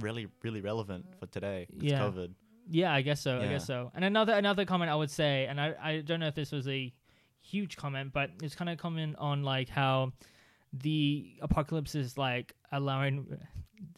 really 0.00 0.26
really 0.42 0.60
relevant 0.60 1.06
for 1.20 1.26
today. 1.26 1.68
It's 1.74 1.84
Yeah. 1.84 2.00
COVID. 2.00 2.32
Yeah 2.68 2.92
i 2.92 3.00
guess 3.02 3.20
so 3.20 3.38
i 3.38 3.44
Yeah. 3.44 3.50
guess 3.52 3.66
so 3.66 3.90
and 3.94 4.04
another 4.04 4.32
another 4.34 4.64
comment 4.64 4.90
i 4.90 4.94
would 4.94 5.10
say 5.10 5.46
and 5.46 5.60
i 5.60 5.74
i 5.82 6.00
don't 6.00 6.20
know 6.20 6.26
if 6.28 6.34
this 6.34 6.52
was 6.52 6.66
a 6.68 6.92
huge 7.40 7.76
comment 7.76 8.12
but 8.12 8.30
it's 8.42 8.54
kind 8.54 8.68
of 8.68 8.76
comment 8.78 9.14
on 9.18 9.42
like 9.44 9.68
how 9.68 10.12
the 10.72 11.36
apocalypse 11.42 11.94
is 11.94 12.18
like 12.18 12.54
allowing 12.72 13.38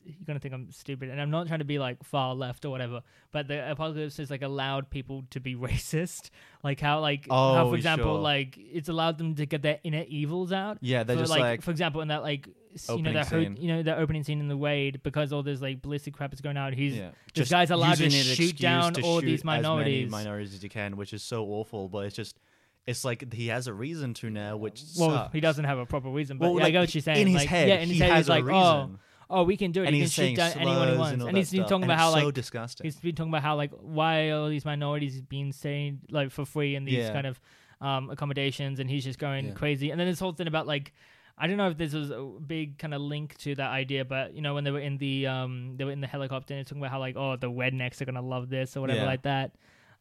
you're 0.04 0.14
gonna 0.26 0.38
think 0.40 0.52
i'm 0.54 0.70
stupid 0.72 1.08
and 1.10 1.20
i'm 1.20 1.30
not 1.30 1.46
trying 1.46 1.58
to 1.60 1.64
be 1.64 1.78
like 1.78 2.02
far 2.02 2.34
left 2.34 2.64
or 2.64 2.70
whatever 2.70 3.02
but 3.32 3.46
the 3.48 3.70
apocalypse 3.70 4.18
is 4.18 4.30
like 4.30 4.42
allowed 4.42 4.90
people 4.90 5.22
to 5.30 5.38
be 5.40 5.54
racist 5.68 6.30
like 6.64 6.80
how 6.80 7.00
like 7.00 7.26
how 7.28 7.66
Oh, 7.66 7.70
for 7.70 7.76
example 7.76 8.14
sure. 8.16 8.18
like 8.20 8.56
it's 8.58 8.88
allowed 8.88 9.18
them 9.18 9.34
to 9.36 9.46
get 9.46 9.62
their 9.62 9.78
inner 9.84 10.04
evils 10.08 10.52
out 10.52 10.78
Yeah, 10.80 11.02
they're 11.04 11.16
for, 11.16 11.22
just 11.22 11.30
like, 11.30 11.40
like, 11.40 11.62
for 11.62 11.70
example 11.70 12.00
in 12.00 12.08
that 12.08 12.22
like 12.22 12.48
you 12.90 13.02
know 13.02 13.12
that 13.12 13.28
ho- 13.28 13.38
you 13.38 13.68
know 13.68 13.82
the 13.82 13.96
opening 13.96 14.22
scene 14.24 14.40
in 14.40 14.48
the 14.48 14.56
Wade 14.56 15.00
because 15.02 15.32
all 15.32 15.42
this 15.42 15.60
like 15.60 15.82
ballistic 15.82 16.14
crap 16.14 16.32
is 16.32 16.40
going 16.40 16.56
out 16.56 16.74
he's 16.74 16.94
yeah, 16.96 17.08
this 17.34 17.48
just 17.48 17.50
guy's 17.50 17.70
allowed 17.70 17.96
to 17.96 18.10
shoot 18.10 18.56
down 18.58 18.94
to 18.94 19.02
all 19.02 19.20
shoot 19.20 19.26
these 19.26 19.40
as 19.40 19.44
many 19.44 19.62
minorities. 19.62 20.10
minorities 20.10 20.54
as 20.54 20.62
you 20.62 20.68
can, 20.68 20.96
which 20.96 21.12
is 21.12 21.22
so 21.22 21.44
awful. 21.46 21.88
But 21.88 22.06
it's 22.06 22.14
just, 22.14 22.38
it's 22.86 23.04
like 23.04 23.32
he 23.32 23.48
has 23.48 23.66
a 23.66 23.72
reason 23.72 24.14
to 24.14 24.30
now, 24.30 24.56
which 24.56 24.82
well 24.98 25.10
sucks. 25.10 25.32
he 25.32 25.40
doesn't 25.40 25.64
have 25.64 25.78
a 25.78 25.86
proper 25.86 26.08
reason 26.10 26.38
but 26.38 26.46
Well, 26.46 26.54
yeah, 26.56 26.60
I 26.60 26.64
like, 26.64 26.72
get 26.72 26.80
what 26.80 26.94
you're 26.94 27.02
saying 27.02 27.20
in 27.22 27.26
his 27.28 27.36
like, 27.36 27.48
head, 27.48 27.68
yeah 27.68 27.74
in 27.76 27.88
his 27.88 27.96
he 27.96 27.98
head 27.98 28.10
has 28.12 28.26
he's 28.26 28.28
a 28.28 28.30
like 28.30 28.44
oh, 28.44 28.46
reason. 28.46 28.60
oh 28.60 28.98
"Oh, 29.30 29.42
we 29.44 29.56
can 29.56 29.72
do 29.72 29.82
it. 29.82 29.86
and 29.86 29.94
he 29.94 30.00
he's 30.02 30.14
can 30.14 30.34
shoot 30.34 30.36
saying 30.40 30.54
down 30.54 30.62
anyone 30.62 30.88
he 30.88 30.94
slurs 30.94 30.98
wants." 30.98 31.12
and, 31.12 31.22
all 31.22 31.28
And 31.28 31.36
that 31.36 31.40
he's 31.40 31.50
been 31.50 31.60
stuff, 31.60 31.68
talking 31.68 31.82
and 31.84 31.92
about 31.92 31.98
how 31.98 32.10
so 32.10 32.24
like 32.26 32.34
disgusting. 32.34 32.84
he's 32.84 32.96
been 32.96 33.14
talking 33.14 33.30
about 33.32 33.42
how 33.42 33.56
like 33.56 33.72
why 33.72 34.28
are 34.30 34.38
all 34.40 34.48
these 34.48 34.64
minorities 34.64 35.20
being 35.20 35.52
staying 35.52 36.00
like 36.10 36.30
for 36.30 36.44
free 36.44 36.74
in 36.74 36.84
these 36.84 37.04
Yeah. 37.06 37.12
kind 37.12 37.26
of 37.26 37.40
um, 37.80 38.10
accommodations, 38.10 38.80
and 38.80 38.90
he's 38.90 39.04
just 39.04 39.18
going 39.20 39.46
Yeah. 39.46 39.52
crazy. 39.52 39.90
And 39.90 40.00
then 40.00 40.06
this 40.08 40.18
whole 40.20 40.32
thing 40.32 40.46
about 40.48 40.66
like. 40.66 40.92
I 41.40 41.46
don't 41.46 41.56
know 41.56 41.68
if 41.70 41.78
this 41.78 41.92
was 41.94 42.10
a 42.10 42.20
big 42.44 42.78
kind 42.78 42.92
of 42.92 43.00
link 43.00 43.36
to 43.38 43.54
that 43.54 43.70
idea, 43.70 44.04
but 44.04 44.34
you 44.34 44.42
know 44.42 44.54
when 44.54 44.64
they 44.64 44.72
were 44.72 44.80
in 44.80 44.98
the 44.98 45.28
um 45.28 45.74
they 45.76 45.84
were 45.84 45.92
in 45.92 46.00
the 46.00 46.08
helicopter 46.08 46.52
and 46.52 46.66
talking 46.66 46.82
about 46.82 46.90
how 46.90 46.98
like 46.98 47.16
oh 47.16 47.36
the 47.36 47.48
rednecks 47.48 48.00
are 48.00 48.06
gonna 48.06 48.20
love 48.20 48.48
this 48.48 48.76
or 48.76 48.80
whatever 48.80 49.02
Yeah. 49.02 49.06
like 49.06 49.22
that, 49.22 49.52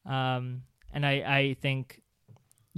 um 0.03 0.63
and 0.91 1.05
I 1.05 1.11
I 1.39 1.53
think 1.61 2.01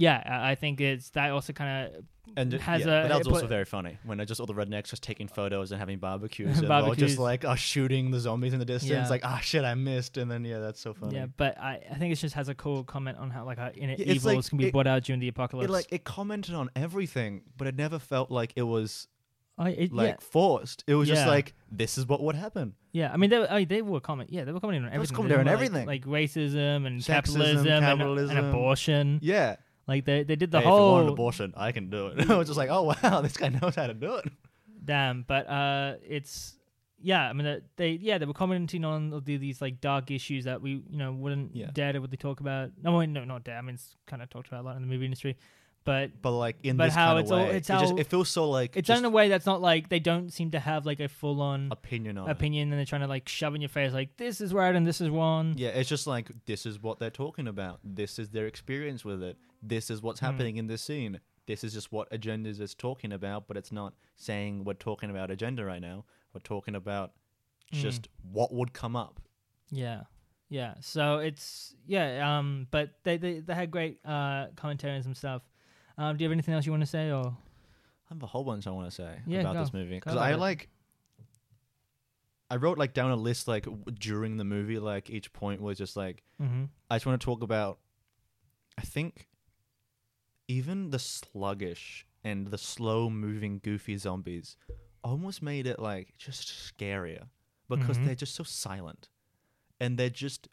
yeah 0.06 0.18
I 0.26 0.52
I 0.52 0.54
think 0.62 0.80
it's 0.80 1.10
that 1.10 1.30
also 1.30 1.52
kind 1.52 1.70
of 1.96 2.04
and 2.36 2.54
it- 2.54 2.60
has 2.60 2.80
yeah, 2.86 2.86
a- 2.86 3.02
but 3.04 3.08
that 3.08 3.18
was 3.18 3.26
also 3.28 3.46
very 3.48 3.64
funny 3.64 3.98
when 4.04 4.16
they're 4.18 4.24
just 4.32 4.40
all 4.40 4.46
the 4.46 4.54
rednecks 4.62 4.88
just 4.94 5.02
taking 5.10 5.26
photos 5.28 5.72
and 5.72 5.78
having 5.84 5.98
barbecues 5.98 6.58
and 6.58 6.64
all 6.70 6.80
Barbecues. 6.82 7.08
just 7.08 7.18
like 7.18 7.44
are 7.44 7.56
shooting 7.56 8.04
the 8.14 8.20
zombies 8.20 8.52
in 8.52 8.60
the 8.60 8.64
distance 8.74 8.92
Yeah. 9.06 9.08
like 9.16 9.24
ah 9.24 9.40
shit 9.50 9.64
I 9.64 9.74
missed 9.74 10.16
and 10.20 10.30
then 10.30 10.44
yeah 10.44 10.60
that's 10.60 10.80
so 10.80 10.94
funny 10.94 11.16
Yeah, 11.16 11.26
but 11.42 11.52
I, 11.58 11.72
I 11.90 11.96
think 11.98 12.12
it 12.12 12.16
just 12.26 12.34
has 12.40 12.48
a 12.48 12.54
cool 12.54 12.84
comment 12.84 13.18
on 13.18 13.30
how 13.30 13.44
like 13.44 13.58
uh, 13.58 13.62
how 13.62 13.68
in 13.82 13.88
Yeah, 13.90 13.96
it's 13.98 14.24
evils 14.24 14.24
like- 14.24 14.48
can 14.48 14.58
be 14.58 14.66
it- 14.68 14.72
brought 14.72 14.86
out 14.86 15.02
during 15.04 15.20
the 15.20 15.28
apocalypse. 15.28 15.68
it 15.68 15.72
like 15.72 15.86
it 15.90 16.02
commented 16.04 16.54
on 16.54 16.70
everything 16.76 17.42
but 17.58 17.66
it 17.66 17.74
never 17.76 17.98
felt 17.98 18.30
like 18.30 18.52
it 18.56 18.62
was 18.74 19.08
I, 19.58 19.70
it, 19.70 19.92
like 19.92 20.20
forced 20.22 20.84
it 20.86 20.94
was 20.94 21.08
just 21.08 21.22
Yeah. 21.26 21.28
like 21.36 21.54
this 21.70 21.98
is 21.98 22.06
what 22.06 22.22
would 22.22 22.36
happen 22.36 22.74
yeah, 22.92 23.06
yeah. 23.08 23.12
I 23.12 23.16
mean, 23.18 23.30
they, 23.30 23.38
were- 23.38 23.50
I, 23.50 23.58
mean, 23.60 23.68
they 23.68 23.82
were 23.82 24.00
comment. 24.00 24.30
Yeah, 24.32 24.42
they 24.44 24.50
were 24.50 24.58
commenting 24.58 24.84
on 24.84 24.92
everything. 24.92 25.14
They 25.14 25.16
commenting 25.16 25.44
They 25.44 25.52
on 25.52 25.58
were, 25.60 25.64
like- 25.64 25.86
everything. 25.86 25.86
like, 25.86 26.04
racism 26.06 26.86
and 26.88 27.00
Sexism, 27.00 27.06
capitalism, 27.06 27.66
and- 27.68 27.84
capitalism. 27.84 28.36
And, 28.36 28.46
abortion. 28.48 29.18
yeah 29.22 29.56
Like 29.90 30.04
they, 30.06 30.22
they 30.22 30.36
did 30.36 30.50
the 30.50 30.60
Hey, 30.60 30.64
if 30.64 30.68
you 30.68 30.72
want 30.72 30.80
whole 30.82 31.00
an 31.02 31.08
abortion 31.08 31.52
I 31.56 31.72
can 31.72 31.90
do 31.90 32.06
it 32.08 32.30
I 32.34 32.36
was 32.36 32.46
just 32.46 32.56
like 32.62 32.70
oh 32.70 32.84
wow 32.94 33.20
this 33.26 33.36
guy 33.36 33.48
knows 33.50 33.74
how 33.74 33.86
to 33.88 33.94
do 33.94 34.14
it 34.22 34.26
damn. 34.82 35.22
But 35.28 35.44
uh, 35.48 35.94
it's 36.06 36.56
yeah. 37.02 37.28
I 37.28 37.32
mean, 37.34 37.60
they- 37.76 37.98
yeah 38.00 38.18
they 38.18 38.26
were 38.26 38.32
commenting 38.34 38.84
on 38.84 39.10
the, 39.10 39.36
these 39.36 39.60
like 39.60 39.80
dark 39.80 40.10
issues 40.10 40.44
that 40.44 40.62
we 40.62 40.70
you 40.88 40.98
know 40.98 41.12
wouldn't 41.12 41.54
Yeah. 41.54 41.68
dare 41.72 41.92
to 41.92 42.00
really 42.00 42.16
talk 42.16 42.40
about. 42.40 42.70
No, 42.82 42.96
wait, 42.98 43.08
no, 43.08 43.24
not 43.24 43.44
dare. 43.44 43.58
I 43.58 43.62
mean, 43.62 43.74
it's 43.74 43.96
kind 44.06 44.22
of 44.22 44.30
talked 44.30 44.48
about 44.48 44.62
a 44.62 44.66
lot 44.66 44.76
in 44.76 44.82
the 44.82 44.88
movie 44.88 45.04
industry, 45.06 45.36
but 45.84 46.20
but 46.22 46.32
like 46.32 46.56
in 46.62 46.76
But 46.76 46.86
this 46.86 46.94
how 46.94 47.08
kind 47.08 47.18
of 47.18 47.22
it's 47.24 47.30
all- 47.32 47.38
way 47.38 47.56
it's 47.56 47.70
it, 47.70 47.78
just, 47.80 47.98
it 47.98 48.06
feels 48.06 48.28
so 48.28 48.48
like 48.50 48.76
it's 48.76 48.88
done 48.88 48.98
in 48.98 49.04
a 49.04 49.10
way 49.10 49.28
that's 49.28 49.46
not 49.46 49.60
like 49.60 49.88
they 49.88 49.98
don't 50.00 50.30
seem 50.32 50.50
to 50.52 50.60
have 50.60 50.84
like 50.86 51.00
a 51.00 51.08
full 51.08 51.40
on 51.40 51.68
opinion 51.70 52.18
on 52.18 52.28
it. 52.28 52.32
opinion 52.32 52.70
and 52.70 52.78
they're 52.78 52.84
trying 52.86 53.00
to 53.02 53.06
like 53.06 53.28
shove 53.28 53.54
in 53.54 53.60
your 53.62 53.68
face 53.70 53.92
like 53.92 54.16
this 54.18 54.40
is 54.40 54.52
right 54.54 54.74
and 54.74 54.86
this 54.86 55.00
is 55.00 55.08
wrong. 55.10 55.54
Yeah, 55.56 55.70
it's 55.70 55.88
just 55.88 56.06
like 56.06 56.30
this 56.46 56.64
is 56.66 56.82
what 56.82 56.98
they're 56.98 57.10
talking 57.24 57.48
about. 57.48 57.80
This 57.84 58.18
is 58.18 58.30
their 58.30 58.46
experience 58.46 59.04
with 59.04 59.22
it. 59.22 59.36
This 59.62 59.90
is 59.90 60.00
what's 60.02 60.20
Hmm. 60.20 60.26
happening 60.26 60.56
in 60.56 60.66
this 60.66 60.82
scene. 60.82 61.20
This 61.46 61.64
is 61.64 61.72
just 61.72 61.90
what 61.92 62.10
agendas 62.10 62.60
is 62.60 62.74
talking 62.74 63.12
about, 63.12 63.48
but 63.48 63.56
it's 63.56 63.72
not 63.72 63.94
saying 64.16 64.64
we're 64.64 64.74
talking 64.74 65.10
about 65.10 65.30
agenda 65.30 65.64
right 65.64 65.80
now. 65.82 66.04
We're 66.32 66.40
talking 66.40 66.74
about 66.74 67.12
Hmm. 67.72 67.78
just 67.78 68.08
what 68.22 68.52
would 68.52 68.72
come 68.72 68.96
up. 68.96 69.20
Yeah. 69.70 70.04
Yeah. 70.48 70.74
So 70.80 71.18
it's 71.18 71.74
yeah, 71.86 72.38
um 72.38 72.66
but 72.70 72.90
they 73.04 73.16
they, 73.16 73.40
they 73.40 73.54
had 73.54 73.70
great 73.70 74.00
uh 74.04 74.48
commentary 74.56 74.94
and 74.94 75.04
some 75.04 75.14
stuff. 75.14 75.42
Um 75.98 76.16
do 76.16 76.24
you 76.24 76.28
have 76.28 76.32
anything 76.32 76.54
else 76.54 76.66
you 76.66 76.72
want 76.72 76.82
to 76.82 76.86
say 76.86 77.10
or 77.10 77.26
I 77.26 78.14
have 78.14 78.22
a 78.22 78.26
whole 78.26 78.42
bunch 78.44 78.66
I 78.66 78.70
want 78.70 78.88
to 78.88 78.94
say 78.94 79.20
Yeah, 79.26 79.40
about 79.40 79.54
go. 79.54 79.60
this 79.60 79.72
movie 79.72 79.94
because 79.96 80.16
I 80.16 80.32
it. 80.32 80.38
like. 80.38 80.68
I 82.52 82.56
wrote 82.56 82.78
like 82.78 82.94
down 82.94 83.10
a 83.12 83.16
list 83.16 83.46
like 83.46 83.64
w- 83.64 83.84
during 83.96 84.36
the 84.36 84.44
movie. 84.44 84.78
Like 84.80 85.08
each 85.08 85.32
point 85.32 85.60
was 85.60 85.78
just 85.78 85.96
like 85.96 86.24
mm-hmm. 86.42 86.64
I 86.90 86.96
just 86.96 87.06
want 87.06 87.20
to 87.20 87.24
talk 87.24 87.42
about. 87.42 87.78
I 88.76 88.82
think 88.82 89.28
even 90.58 90.90
the 90.90 90.98
sluggish 90.98 92.06
and 92.24 92.48
the 92.48 92.58
slow 92.58 93.08
moving 93.08 93.60
goofy 93.62 93.96
zombies 93.96 94.56
almost 95.02 95.40
made 95.42 95.66
it 95.72 95.78
like 95.78 96.06
just 96.18 96.42
scarier 96.68 97.24
because 97.68 97.98
Mhm. 97.98 98.04
they're 98.04 98.14
just 98.24 98.34
so 98.34 98.42
silent 98.44 99.08
and 99.78 99.96
they're 99.98 100.10
just 100.26 100.48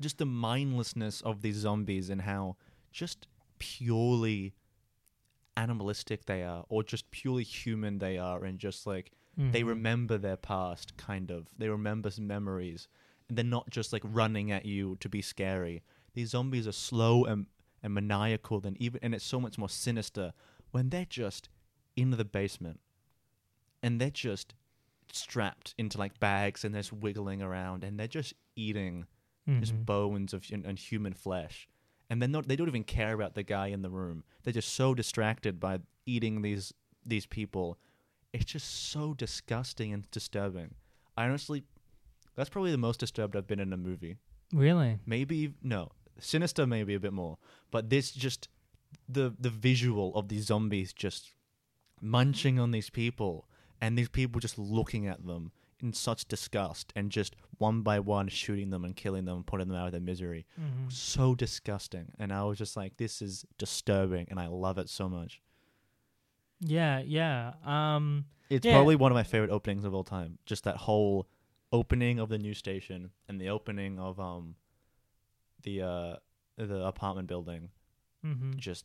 just 0.00 0.18
the 0.18 0.26
mindlessness 0.26 1.20
of 1.22 1.42
these 1.42 1.56
zombies 1.56 2.08
and 2.08 2.22
how 2.22 2.56
just 2.92 3.26
purely 3.58 4.54
animalistic 5.56 6.24
they 6.26 6.42
are 6.42 6.64
or 6.68 6.82
just 6.84 7.10
purely 7.10 7.42
human 7.42 7.98
they 7.98 8.16
are 8.16 8.44
and 8.44 8.58
just 8.58 8.86
like 8.86 9.12
they 9.36 9.62
Mm-hmm. 9.62 9.68
remember 9.68 10.18
their 10.18 10.36
past 10.36 10.96
kind 10.96 11.30
of 11.30 11.46
they 11.58 11.68
remember 11.68 12.10
some 12.10 12.26
memories 12.26 12.88
and 13.28 13.36
they're 13.38 13.44
not 13.44 13.68
just 13.70 13.92
like 13.92 14.02
running 14.04 14.50
at 14.50 14.64
you 14.64 14.96
to 15.00 15.08
be 15.08 15.22
scary 15.22 15.82
these 16.14 16.30
zombies 16.30 16.66
are 16.66 16.72
slow 16.72 17.24
and, 17.24 17.46
and 17.82 17.94
maniacal 17.94 18.60
than 18.60 18.76
even 18.80 18.98
and 19.02 19.14
it's 19.14 19.24
so 19.24 19.40
much 19.40 19.56
more 19.58 19.68
sinister 19.68 20.32
when 20.70 20.90
they're 20.90 21.04
just 21.08 21.48
in 21.96 22.10
the 22.10 22.24
basement 22.24 22.80
and 23.82 24.00
they're 24.00 24.10
just 24.10 24.54
strapped 25.12 25.74
into 25.78 25.98
like 25.98 26.18
bags 26.20 26.64
and 26.64 26.74
they're 26.74 26.82
just 26.82 26.92
wiggling 26.92 27.40
around 27.42 27.82
and 27.84 27.98
they're 27.98 28.06
just 28.06 28.34
eating 28.56 29.06
just 29.60 29.72
Mhm. 29.72 29.86
bones 29.86 30.34
of 30.34 30.44
and, 30.52 30.66
and 30.66 30.78
human 30.78 31.14
flesh. 31.14 31.66
And 32.10 32.20
they're 32.20 32.28
not 32.28 32.48
they 32.48 32.56
don't 32.56 32.68
even 32.68 32.84
care 32.84 33.14
about 33.14 33.34
the 33.34 33.42
guy 33.42 33.68
in 33.68 33.80
the 33.80 33.88
room. 33.88 34.22
They're 34.42 34.52
just 34.52 34.74
so 34.74 34.94
distracted 34.94 35.58
by 35.58 35.78
eating 36.04 36.42
these 36.42 36.74
these 37.06 37.24
people. 37.24 37.78
It's 38.34 38.44
just 38.44 38.68
so 38.68 39.14
disgusting 39.14 39.92
and 39.94 40.10
disturbing. 40.10 40.74
I 41.16 41.24
honestly 41.24 41.64
that's 42.34 42.50
probably 42.50 42.70
the 42.72 42.76
most 42.78 43.00
disturbed 43.00 43.34
i've 43.36 43.46
been 43.46 43.58
in 43.60 43.72
a 43.72 43.76
movie. 43.78 44.16
Really? 44.52 44.98
maybe 45.06 45.54
no 45.62 45.90
sinister 46.20 46.66
maybe 46.66 46.94
a 46.94 47.00
bit 47.00 47.12
more 47.12 47.38
but 47.70 47.90
this 47.90 48.10
just 48.12 48.48
the 49.08 49.34
the 49.38 49.50
visual 49.50 50.14
of 50.14 50.28
these 50.28 50.44
zombies 50.46 50.92
just 50.92 51.32
munching 52.00 52.58
on 52.58 52.70
these 52.70 52.90
people 52.90 53.46
and 53.80 53.96
these 53.98 54.08
people 54.08 54.40
just 54.40 54.58
looking 54.58 55.06
at 55.06 55.24
them 55.26 55.52
in 55.80 55.92
such 55.92 56.26
disgust 56.26 56.92
and 56.96 57.10
just 57.10 57.36
one 57.58 57.82
by 57.82 58.00
one 58.00 58.26
shooting 58.28 58.70
them 58.70 58.84
and 58.84 58.96
killing 58.96 59.24
them 59.24 59.36
and 59.36 59.46
putting 59.46 59.68
them 59.68 59.76
out 59.76 59.86
of 59.86 59.92
their 59.92 60.00
misery 60.00 60.44
Mm-hmm. 60.60 60.88
so 60.88 61.34
disgusting 61.34 62.12
and 62.18 62.32
i 62.32 62.42
was 62.44 62.58
just 62.58 62.76
like 62.76 62.96
this 62.96 63.20
is 63.22 63.44
disturbing 63.58 64.26
and 64.30 64.40
i 64.40 64.46
love 64.46 64.78
it 64.78 64.88
so 64.88 65.08
much 65.08 65.40
Yeah, 66.60 67.00
yeah. 67.00 67.52
Um 67.64 68.26
it's 68.50 68.64
Yeah. 68.66 68.72
probably 68.72 68.96
one 68.96 69.12
of 69.12 69.16
my 69.16 69.22
favorite 69.22 69.50
openings 69.50 69.84
of 69.84 69.94
all 69.94 70.04
time 70.04 70.38
just 70.46 70.64
that 70.64 70.76
whole 70.76 71.28
opening 71.70 72.18
of 72.18 72.28
the 72.30 72.38
new 72.38 72.54
station 72.54 73.10
and 73.28 73.40
the 73.40 73.48
opening 73.50 73.98
of 73.98 74.18
um 74.18 74.56
the 75.68 75.82
uh 75.82 76.16
the 76.56 76.84
apartment 76.86 77.28
building 77.28 77.68
mhm. 78.24 78.56
just 78.56 78.84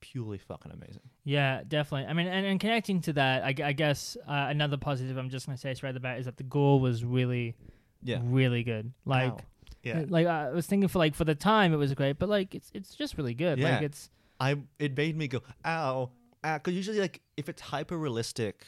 purely 0.00 0.38
fucking 0.38 0.72
amazing 0.72 1.02
Yeah, 1.24 1.62
definitely. 1.66 2.08
I 2.08 2.12
mean, 2.12 2.26
and, 2.26 2.44
and 2.44 2.58
connecting 2.58 3.00
to 3.02 3.12
that, 3.12 3.44
I, 3.44 3.54
I 3.70 3.72
guess 3.72 4.16
uh, 4.26 4.46
another 4.50 4.76
positive 4.76 5.16
I'm 5.16 5.30
just 5.30 5.46
gonna 5.46 5.56
say 5.58 5.74
straight 5.74 5.96
about 5.96 6.18
is 6.18 6.24
that 6.24 6.36
the 6.36 6.42
gore 6.42 6.80
was 6.80 7.04
really, 7.04 7.54
yeah 8.02 8.20
really 8.24 8.64
good. 8.64 8.92
Like, 9.04 9.32
Ow. 9.32 9.38
yeah 9.84 10.04
like 10.08 10.26
I 10.26 10.50
was 10.50 10.66
thinking 10.66 10.88
for 10.88 10.98
like 10.98 11.14
for 11.14 11.24
the 11.24 11.36
time 11.36 11.72
it 11.72 11.76
was 11.76 11.94
great, 11.94 12.18
but 12.18 12.28
like 12.28 12.54
it's 12.54 12.70
it's 12.74 12.94
just 12.96 13.16
really 13.16 13.34
good. 13.34 13.60
Like 13.60 13.80
Yeah. 13.80 13.86
it's 13.88 14.10
I 14.40 14.56
it 14.78 14.96
made 14.96 15.16
me 15.16 15.28
go 15.28 15.40
ow. 15.64 16.10
Because 16.42 16.74
usually, 16.74 16.98
like, 16.98 17.20
if 17.36 17.48
it's 17.48 17.62
hyper 17.62 17.96
realistic, 17.96 18.66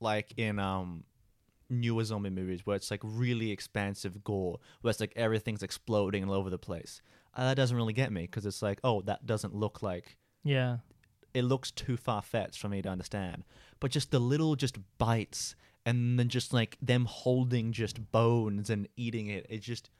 like 0.00 0.32
in 0.38 0.58
um 0.58 1.04
newer 1.70 2.04
zombie 2.04 2.30
movies 2.30 2.64
where 2.64 2.76
it's 2.76 2.90
like 2.90 3.00
really 3.02 3.50
expansive 3.50 4.22
gore, 4.24 4.58
where 4.80 4.90
it's 4.90 5.00
like 5.00 5.12
everything's 5.16 5.62
exploding 5.62 6.24
all 6.24 6.34
over 6.34 6.50
the 6.50 6.58
place, 6.58 7.00
uh, 7.34 7.44
that 7.44 7.56
doesn't 7.56 7.76
really 7.76 7.92
get 7.92 8.12
me 8.12 8.22
because 8.22 8.46
it's 8.46 8.62
like, 8.62 8.80
oh, 8.84 9.00
that 9.02 9.26
doesn't 9.26 9.54
look 9.54 9.82
like 9.82 10.16
yeah, 10.42 10.78
it 11.32 11.42
looks 11.42 11.70
too 11.70 11.96
far 11.96 12.22
fetched 12.22 12.60
for 12.60 12.68
me 12.68 12.82
to 12.82 12.88
understand. 12.88 13.44
But 13.80 13.90
just 13.90 14.10
the 14.10 14.18
little 14.18 14.56
just 14.56 14.76
bites 14.98 15.56
and 15.86 16.18
then 16.18 16.28
just 16.28 16.52
like 16.52 16.76
them 16.80 17.06
holding 17.06 17.72
just 17.72 18.10
bones 18.12 18.70
and 18.70 18.88
eating 18.96 19.26
it, 19.28 19.46
it 19.48 19.58
just 19.60 19.90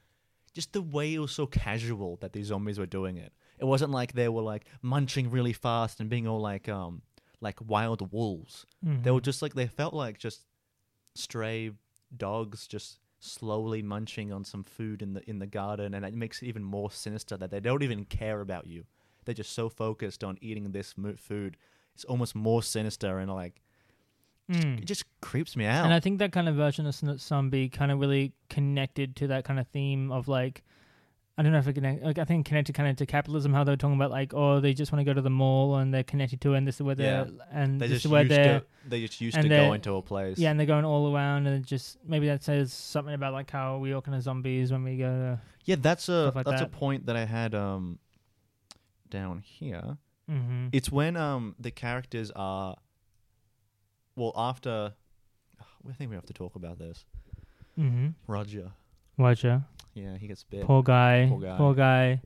just 0.52 0.72
the 0.72 0.82
way 0.82 1.14
it 1.14 1.18
was 1.18 1.32
so 1.32 1.46
casual 1.46 2.16
that 2.20 2.32
these 2.32 2.46
zombies 2.46 2.78
were 2.78 2.86
doing 2.86 3.16
it. 3.16 3.32
It 3.58 3.64
wasn't 3.64 3.90
like 3.90 4.12
they 4.12 4.28
were 4.28 4.42
like 4.42 4.66
munching 4.82 5.30
really 5.30 5.52
fast 5.52 5.98
and 6.00 6.08
being 6.08 6.28
all 6.28 6.40
like 6.40 6.68
um 6.68 7.02
like 7.40 7.58
wild 7.66 8.12
wolves. 8.12 8.64
They 9.02 9.10
were 9.10 9.20
just 9.20 9.42
like 9.42 9.54
they 9.54 9.66
felt 9.66 9.94
like 9.94 10.18
just 10.18 10.42
stray 11.14 11.70
dogs 12.16 12.66
just 12.66 12.98
slowly 13.20 13.82
munching 13.82 14.32
on 14.32 14.44
some 14.44 14.62
food 14.62 15.00
in 15.00 15.14
the 15.14 15.28
in 15.30 15.38
the 15.38 15.46
garden 15.46 15.94
and 15.94 16.04
it 16.04 16.14
makes 16.14 16.42
it 16.42 16.46
even 16.46 16.62
more 16.62 16.90
sinister 16.90 17.36
that 17.36 17.50
they 17.50 17.60
don't 17.60 17.82
even 17.82 18.04
care 18.04 18.40
about 18.40 18.66
you. 18.66 18.84
They're 19.24 19.34
just 19.34 19.52
so 19.52 19.68
focused 19.68 20.22
on 20.22 20.36
eating 20.42 20.72
this 20.72 20.94
food. 21.16 21.56
It's 21.94 22.04
almost 22.04 22.34
more 22.34 22.62
sinister 22.62 23.18
and 23.18 23.32
like 23.32 23.60
Mm. 24.50 24.82
it 24.82 24.84
just 24.84 25.04
creeps 25.22 25.56
me 25.56 25.64
out. 25.64 25.86
And 25.86 25.94
I 25.94 26.00
think 26.00 26.18
that 26.18 26.30
kind 26.30 26.50
of 26.50 26.54
version 26.54 26.84
of 26.86 26.94
Zombie 27.18 27.70
kind 27.70 27.90
of 27.90 27.98
really 27.98 28.34
connected 28.50 29.16
to 29.16 29.26
that 29.28 29.44
kind 29.44 29.58
of 29.58 29.66
theme 29.68 30.12
of 30.12 30.28
like, 30.28 30.62
I 31.36 31.42
don't 31.42 31.50
know 31.50 31.58
if 31.58 31.66
it 31.66 31.72
connect. 31.72 32.04
Like 32.04 32.18
I 32.18 32.24
think 32.24 32.46
connected 32.46 32.74
kind 32.74 32.88
of 32.88 32.96
to 32.96 33.06
capitalism, 33.06 33.52
how 33.52 33.64
they 33.64 33.72
were 33.72 33.76
talking 33.76 33.96
about 33.96 34.12
like, 34.12 34.32
oh, 34.34 34.60
they 34.60 34.72
just 34.72 34.92
want 34.92 35.00
to 35.00 35.04
go 35.04 35.12
to 35.12 35.20
the 35.20 35.30
mall 35.30 35.74
and 35.76 35.92
they're 35.92 36.04
connected 36.04 36.40
to, 36.42 36.54
it 36.54 36.58
and 36.58 36.68
this 36.68 36.76
is 36.76 36.82
where 36.82 36.94
they're, 36.94 37.26
and 37.50 37.80
they 37.80 37.88
this 37.88 37.96
just 37.96 38.04
is 38.06 38.10
where 38.12 38.22
they're, 38.24 38.60
to 38.60 38.66
they 38.88 39.00
just 39.00 39.20
used 39.20 39.36
to 39.40 39.48
they're- 39.48 39.66
going 39.66 39.80
to 39.80 39.94
a 39.96 40.02
place. 40.02 40.38
yeah, 40.38 40.50
and 40.50 40.60
they're 40.60 40.66
going 40.66 40.84
all 40.84 41.12
around, 41.12 41.48
and 41.48 41.66
just 41.66 41.98
maybe 42.06 42.26
that 42.28 42.44
says 42.44 42.72
something 42.72 43.14
about 43.14 43.32
like 43.32 43.50
how 43.50 43.78
we 43.78 43.92
all 43.92 44.00
kind 44.00 44.14
of 44.16 44.22
zombies 44.22 44.70
when 44.70 44.84
we 44.84 44.96
go. 44.96 45.06
To, 45.10 45.40
Yeah, 45.64 45.76
that's 45.80 46.08
a 46.08 46.30
like 46.34 46.46
that's 46.46 46.60
that. 46.60 46.68
a 46.68 46.70
point 46.70 47.06
that 47.06 47.16
I 47.16 47.24
had 47.24 47.52
um 47.54 47.98
down 49.10 49.40
here. 49.40 49.96
mm-hmm. 50.30 50.68
It's 50.70 50.92
when 50.92 51.16
um 51.16 51.56
the 51.58 51.72
characters 51.72 52.30
are 52.36 52.76
well 54.14 54.32
after 54.36 54.92
I 55.88 55.92
think 55.94 56.10
we 56.10 56.16
have 56.16 56.26
to 56.26 56.32
talk 56.32 56.54
about 56.54 56.78
this. 56.78 57.04
Mm-hmm. 57.78 58.08
Roger. 58.28 58.70
Roger. 59.18 59.64
Yeah, 59.94 60.16
he 60.16 60.26
gets 60.26 60.42
bit. 60.44 60.64
Poor 60.64 60.82
guy. 60.82 61.26
Poor 61.28 61.40
guy. 61.40 61.56
Poor 61.56 61.74
guy. 61.74 62.20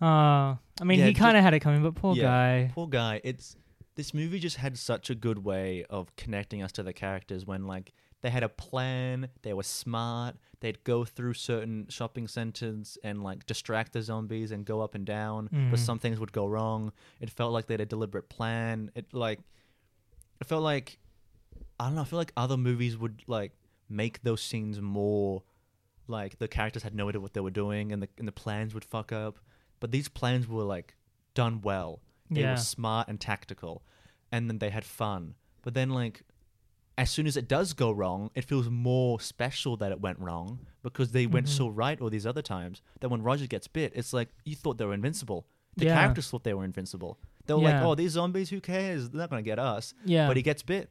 Uh, 0.00 0.56
I 0.80 0.84
mean, 0.84 1.00
Yeah, 1.00 1.06
he 1.06 1.14
kind 1.14 1.36
of 1.36 1.42
had 1.42 1.54
it 1.54 1.60
coming, 1.60 1.82
but 1.82 1.94
poor 1.94 2.14
Yeah. 2.14 2.22
guy. 2.24 2.70
Poor 2.74 2.86
guy. 2.86 3.20
It's 3.24 3.56
this 3.96 4.14
movie 4.14 4.38
just 4.38 4.56
had 4.56 4.78
such 4.78 5.10
a 5.10 5.14
good 5.14 5.44
way 5.44 5.84
of 5.90 6.14
connecting 6.16 6.62
us 6.62 6.70
to 6.72 6.82
the 6.84 6.92
characters 6.92 7.44
when 7.46 7.66
like 7.66 7.92
they 8.20 8.30
had 8.30 8.42
a 8.44 8.48
plan, 8.48 9.28
they 9.42 9.52
were 9.52 9.62
smart, 9.64 10.36
they'd 10.60 10.82
go 10.84 11.04
through 11.04 11.34
certain 11.34 11.86
shopping 11.88 12.26
centers 12.28 12.96
and 13.02 13.22
like 13.24 13.44
distract 13.46 13.92
the 13.92 14.02
zombies 14.02 14.50
and 14.52 14.64
go 14.64 14.80
up 14.82 14.94
and 14.94 15.04
down, 15.04 15.48
Mhm. 15.48 15.70
but 15.70 15.78
some 15.80 15.98
things 15.98 16.18
would 16.20 16.32
go 16.32 16.46
wrong. 16.46 16.92
It 17.20 17.30
felt 17.30 17.52
like 17.52 17.66
they 17.66 17.74
had 17.74 17.80
a 17.80 17.86
deliberate 17.86 18.28
plan. 18.28 18.90
It 18.94 19.12
like 19.12 19.40
it 20.40 20.46
felt 20.46 20.62
like 20.62 20.98
I 21.80 21.86
don't 21.86 21.94
know, 21.96 22.02
I 22.02 22.04
feel 22.04 22.18
like 22.18 22.32
other 22.36 22.56
movies 22.56 22.96
would 22.96 23.22
like 23.28 23.52
make 23.88 24.22
those 24.22 24.42
scenes 24.42 24.80
more 24.80 25.42
like 26.08 26.38
the 26.38 26.48
characters 26.48 26.82
had 26.82 26.94
no 26.94 27.08
idea 27.08 27.20
what 27.20 27.34
they 27.34 27.40
were 27.40 27.50
doing 27.50 27.92
and 27.92 28.02
the 28.02 28.08
and 28.18 28.26
the 28.26 28.32
plans 28.32 28.74
would 28.74 28.84
fuck 28.84 29.12
up. 29.12 29.38
But 29.80 29.90
these 29.92 30.08
plans 30.08 30.48
were 30.48 30.64
like 30.64 30.96
done 31.34 31.60
well. 31.60 32.00
They 32.30 32.40
Yeah. 32.42 32.52
were 32.52 32.56
smart 32.58 33.08
and 33.08 33.20
tactical. 33.20 33.82
And 34.32 34.48
then 34.50 34.58
they 34.58 34.70
had 34.70 34.84
fun. 34.84 35.34
But 35.62 35.74
then 35.74 35.90
like 35.90 36.22
as 36.96 37.10
soon 37.10 37.28
as 37.28 37.36
it 37.36 37.46
does 37.46 37.74
go 37.74 37.92
wrong, 37.92 38.30
it 38.34 38.44
feels 38.44 38.68
more 38.68 39.20
special 39.20 39.76
that 39.76 39.92
it 39.92 40.00
went 40.00 40.18
wrong 40.18 40.66
because 40.82 41.12
they 41.12 41.26
went 41.26 41.46
Mhm. 41.46 41.50
so 41.50 41.68
right 41.68 42.00
all 42.00 42.10
these 42.10 42.26
other 42.26 42.42
times 42.42 42.82
that 43.00 43.08
when 43.08 43.22
Roger 43.22 43.46
gets 43.46 43.68
bit, 43.68 43.92
it's 43.94 44.12
like 44.12 44.30
you 44.44 44.56
thought 44.56 44.78
they 44.78 44.84
were 44.84 44.94
invincible. 44.94 45.46
The 45.76 45.84
Yeah. 45.84 45.94
characters 45.94 46.28
thought 46.28 46.42
they 46.42 46.54
were 46.54 46.64
invincible. 46.64 47.18
They 47.46 47.54
were 47.54 47.60
Yeah. 47.62 47.78
like, 47.78 47.86
"Oh, 47.86 47.94
these 47.94 48.12
zombies, 48.12 48.50
who 48.50 48.60
cares? 48.60 49.10
They're 49.10 49.20
not 49.20 49.30
going 49.30 49.42
to 49.44 49.48
get 49.48 49.60
us." 49.60 49.94
Yeah. 50.04 50.26
But 50.26 50.36
he 50.36 50.42
gets 50.42 50.62
bit 50.64 50.90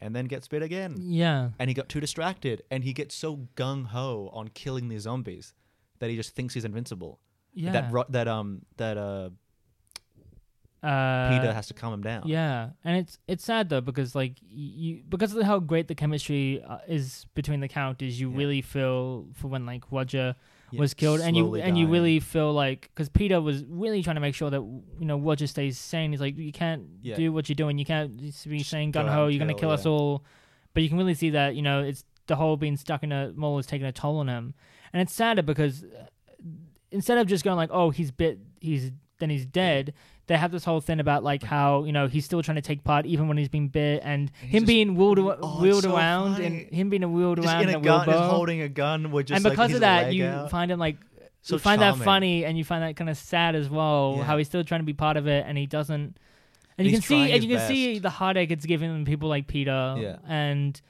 and 0.00 0.14
then 0.16 0.26
gets 0.26 0.48
bit 0.48 0.62
again 0.62 0.96
yeah. 0.98 1.50
and 1.58 1.68
he 1.68 1.74
got 1.74 1.88
too 1.88 2.00
distracted 2.00 2.62
and 2.70 2.84
he 2.84 2.92
gets 2.92 3.14
so 3.14 3.48
gung 3.56 3.86
ho 3.86 4.30
on 4.32 4.48
killing 4.48 4.88
these 4.88 5.02
zombies 5.02 5.54
that 5.98 6.10
he 6.10 6.16
just 6.16 6.34
thinks 6.34 6.54
he's 6.54 6.64
invincible. 6.64 7.18
Yeah. 7.54 7.72
That 7.72 7.92
ro- 7.92 8.06
that 8.08 8.28
um 8.28 8.62
that 8.78 8.96
uh 8.96 9.30
uh, 10.82 11.30
Peter 11.30 11.52
has 11.52 11.68
to 11.68 11.74
calm 11.74 11.92
him 11.92 12.02
down. 12.02 12.22
Yeah, 12.26 12.70
and 12.84 12.96
it's 12.96 13.18
it's 13.28 13.44
sad 13.44 13.68
though 13.68 13.80
because 13.80 14.16
like 14.16 14.34
you 14.48 15.02
because 15.08 15.32
of 15.34 15.44
how 15.44 15.60
great 15.60 15.86
the 15.86 15.94
chemistry 15.94 16.60
uh, 16.66 16.78
is 16.88 17.26
between 17.34 17.60
the 17.60 17.68
characters, 17.68 18.20
you 18.20 18.30
Yeah. 18.30 18.36
really 18.38 18.62
feel 18.62 19.28
for 19.34 19.46
when 19.46 19.64
like 19.64 19.84
Roger 19.92 20.34
Yeah, 20.72 20.80
was 20.80 20.94
killed, 20.94 21.20
and 21.20 21.36
you 21.36 21.54
and 21.56 21.76
you 21.78 21.86
really 21.86 22.18
feel 22.18 22.52
like 22.52 22.90
because 22.94 23.08
Peter 23.08 23.40
was 23.40 23.62
really 23.68 24.02
trying 24.02 24.16
to 24.16 24.20
make 24.20 24.34
sure 24.34 24.50
that 24.50 24.60
you 24.60 25.06
know 25.06 25.18
Roger 25.18 25.46
stays 25.46 25.78
sane. 25.78 26.10
He's 26.12 26.20
like, 26.20 26.36
you 26.36 26.50
can't 26.52 26.84
Yeah. 27.02 27.14
do 27.16 27.32
what 27.32 27.48
you're 27.48 27.54
doing. 27.54 27.78
You 27.78 27.84
can't 27.84 28.16
be 28.48 28.62
saying 28.62 28.92
gun 28.92 29.06
ho. 29.06 29.26
You're 29.28 29.38
gonna 29.38 29.52
kill, 29.52 29.60
kill 29.60 29.70
us 29.70 29.86
all. 29.86 30.24
But 30.74 30.82
you 30.82 30.88
can 30.88 30.98
really 30.98 31.14
see 31.14 31.30
that 31.30 31.54
you 31.54 31.62
know 31.62 31.82
it's 31.82 32.04
the 32.26 32.36
whole 32.36 32.56
being 32.56 32.76
stuck 32.76 33.02
in 33.02 33.12
a 33.12 33.32
mole 33.34 33.58
is 33.58 33.66
taking 33.66 33.86
a 33.86 33.92
toll 33.92 34.18
on 34.18 34.28
him, 34.28 34.54
and 34.92 35.02
it's 35.02 35.12
sadder 35.12 35.42
because 35.42 35.84
uh, 35.84 36.06
instead 36.90 37.18
of 37.18 37.26
just 37.26 37.44
going 37.44 37.56
like, 37.56 37.70
oh, 37.72 37.90
he's 37.90 38.10
bit, 38.10 38.38
he's 38.60 38.90
then 39.18 39.30
he's 39.30 39.46
dead. 39.46 39.92
They 40.28 40.36
have 40.36 40.52
this 40.52 40.64
whole 40.64 40.80
thing 40.80 41.00
about 41.00 41.24
like 41.24 41.42
how 41.42 41.84
you 41.84 41.92
know 41.92 42.06
he's 42.06 42.24
still 42.24 42.42
trying 42.42 42.54
to 42.54 42.62
take 42.62 42.84
part 42.84 43.06
even 43.06 43.26
when 43.28 43.36
he's 43.36 43.48
been 43.48 43.68
bit, 43.68 44.02
and 44.04 44.30
And 44.40 44.50
him 44.50 44.64
being 44.64 44.94
wheeled, 44.94 45.18
Oh, 45.18 45.60
wheeled 45.60 45.82
so 45.82 45.96
around, 45.96 46.34
funny. 46.34 46.46
and 46.46 46.70
him 46.72 46.90
being 46.90 47.12
wheeled 47.12 47.38
Just 47.42 47.48
around 47.48 47.62
in 47.64 47.68
a 47.70 47.80
gun, 47.80 48.06
wheelbarrow. 48.06 48.28
holding 48.30 48.60
a 48.62 48.68
gun 48.68 49.10
with 49.10 49.26
just 49.26 49.36
and 49.36 49.44
like 49.44 49.52
because 49.52 49.74
of 49.74 49.80
that, 49.80 50.14
you 50.14 50.26
out. 50.26 50.50
find 50.50 50.70
him 50.70 50.78
like 50.78 50.96
So 51.42 51.56
you 51.56 51.58
find 51.58 51.82
that 51.82 51.96
funny, 51.96 52.44
and 52.44 52.56
you 52.56 52.64
find 52.64 52.82
that 52.84 52.94
kind 52.96 53.10
of 53.10 53.16
sad 53.18 53.56
as 53.56 53.68
well. 53.68 54.14
Yeah. 54.18 54.24
How 54.24 54.38
he's 54.38 54.46
still 54.46 54.62
trying 54.62 54.80
to 54.80 54.86
be 54.86 54.92
part 54.92 55.16
of 55.16 55.26
it, 55.26 55.44
and 55.46 55.58
he 55.58 55.66
doesn't. 55.66 56.16
And 56.78 56.86
you 56.86 56.92
can 56.92 57.02
see, 57.02 57.32
and 57.32 57.42
you 57.44 57.56
can 57.56 57.66
see 57.68 57.98
the 57.98 58.08
heartache 58.10 58.50
it's 58.52 58.64
giving 58.64 59.04
people 59.04 59.28
like 59.28 59.46
Peter. 59.48 59.96
Yeah. 59.98 60.16
And 60.26 60.80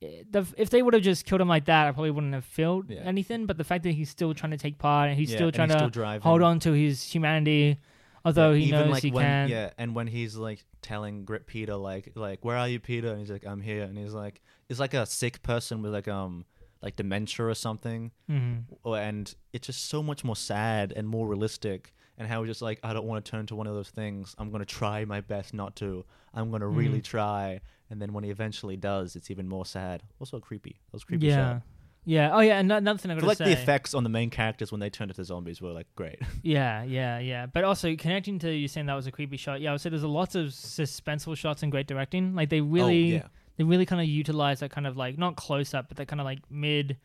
if 0.00 0.70
they 0.70 0.82
would 0.82 0.94
have 0.94 1.02
just 1.02 1.24
killed 1.26 1.40
him 1.40 1.48
like 1.48 1.64
that, 1.64 1.86
I 1.88 1.92
probably 1.92 2.10
wouldn't 2.10 2.34
have 2.34 2.44
felt 2.44 2.90
Yeah. 2.90 3.00
anything. 3.04 3.46
But 3.46 3.56
the 3.56 3.64
fact 3.64 3.84
that 3.84 3.92
he's 3.92 4.10
still 4.10 4.34
trying 4.34 4.50
to 4.52 4.56
take 4.58 4.78
part 4.78 5.08
and 5.08 5.18
he's 5.18 5.30
Yeah, 5.30 5.36
still 5.38 5.52
trying 5.52 5.70
he's 5.70 5.78
to 5.80 5.90
still 5.90 6.20
hold 6.20 6.42
on 6.42 6.58
to 6.60 6.72
his 6.72 7.02
humanity, 7.04 7.78
although 8.24 8.52
he 8.54 8.64
even 8.64 8.80
knows 8.80 8.90
like 8.90 9.02
he 9.02 9.10
when, 9.10 9.24
can. 9.24 9.48
Yeah, 9.48 9.70
and 9.78 9.94
when 9.94 10.06
he's 10.06 10.36
like 10.36 10.64
telling 10.80 11.24
Grit 11.24 11.46
Peter 11.46 11.76
like 11.76 12.12
like 12.14 12.44
where 12.44 12.56
are 12.56 12.68
you 12.68 12.80
Peter 12.80 13.08
and 13.08 13.18
he's 13.20 13.30
like 13.30 13.46
I'm 13.46 13.60
here 13.60 13.82
and 13.84 13.96
he's 13.96 14.12
like 14.14 14.40
it's 14.68 14.80
like 14.80 14.94
a 14.94 15.06
sick 15.06 15.42
person 15.42 15.82
with 15.82 15.92
like 15.92 16.08
um 16.08 16.44
like 16.82 16.96
dementia 16.96 17.46
or 17.46 17.54
something 17.54 18.10
Mhm. 18.30 18.64
and 18.84 19.34
it's 19.52 19.66
just 19.66 19.86
so 19.88 20.02
much 20.02 20.24
more 20.24 20.34
sad 20.36 20.92
and 20.96 21.06
more 21.08 21.26
realistic 21.28 21.94
and 22.18 22.26
how 22.28 22.42
he's 22.42 22.50
just 22.50 22.62
like 22.62 22.80
I 22.82 22.92
don't 22.92 23.06
want 23.06 23.24
to 23.24 23.30
turn 23.30 23.46
to 23.46 23.54
one 23.56 23.66
of 23.68 23.74
those 23.74 23.90
things 23.90 24.34
I'm 24.38 24.50
gonna 24.50 24.64
try 24.64 25.04
my 25.04 25.20
best 25.20 25.54
not 25.54 25.76
to 25.76 26.04
I'm 26.34 26.50
gonna 26.50 26.66
really 26.68 26.98
Mhm. 27.00 27.04
try 27.04 27.60
and 27.90 28.00
then 28.02 28.12
when 28.12 28.24
he 28.24 28.30
eventually 28.30 28.76
does 28.76 29.14
it's 29.16 29.30
even 29.30 29.48
more 29.48 29.64
sad 29.66 30.02
also 30.18 30.40
creepy 30.40 30.80
that 30.86 30.92
was 30.92 31.04
creepy 31.04 31.26
Yeah. 31.28 31.54
shot. 31.58 31.62
Yeah. 32.04 32.30
Oh 32.34 32.40
yeah. 32.40 32.58
And 32.58 32.68
no- 32.68 32.76
another 32.78 32.98
thing 32.98 33.10
I 33.10 33.14
got 33.14 33.20
feel 33.20 33.28
like 33.28 33.38
to 33.38 33.44
the 33.44 33.52
effects 33.52 33.94
on 33.94 34.02
the 34.02 34.08
main 34.10 34.30
characters 34.30 34.72
when 34.72 34.80
they 34.80 34.90
turned 34.90 35.10
into 35.10 35.24
zombies 35.24 35.60
were 35.62 35.72
like 35.72 35.86
great 35.94 36.18
Yeah, 36.42 36.82
yeah, 36.82 37.18
yeah. 37.20 37.46
But 37.46 37.64
also 37.64 37.94
connecting 37.96 38.38
to 38.40 38.52
you 38.52 38.66
saying 38.68 38.86
that 38.86 38.94
was 38.94 39.06
a 39.06 39.12
creepy 39.12 39.36
shot. 39.36 39.60
Yeah, 39.60 39.70
I 39.70 39.72
would 39.74 39.80
say 39.80 39.90
there's 39.90 40.02
a 40.02 40.08
lots 40.08 40.34
of 40.34 40.46
suspenseful 40.48 41.36
shots 41.36 41.62
and 41.62 41.70
great 41.70 41.86
directing. 41.86 42.34
Like 42.34 42.48
they 42.48 42.60
really, 42.60 43.12
oh, 43.12 43.16
yeah 43.16 43.26
they 43.58 43.64
really 43.64 43.84
kind 43.86 44.00
of 44.00 44.08
utilize 44.08 44.60
that 44.60 44.70
kind 44.70 44.86
of 44.86 44.96
like 44.96 45.18
not 45.18 45.36
close 45.36 45.74
up, 45.74 45.88
but 45.88 45.96
that 45.98 46.08
kind 46.08 46.20
of 46.20 46.24
like 46.24 46.38
mid, 46.50 46.96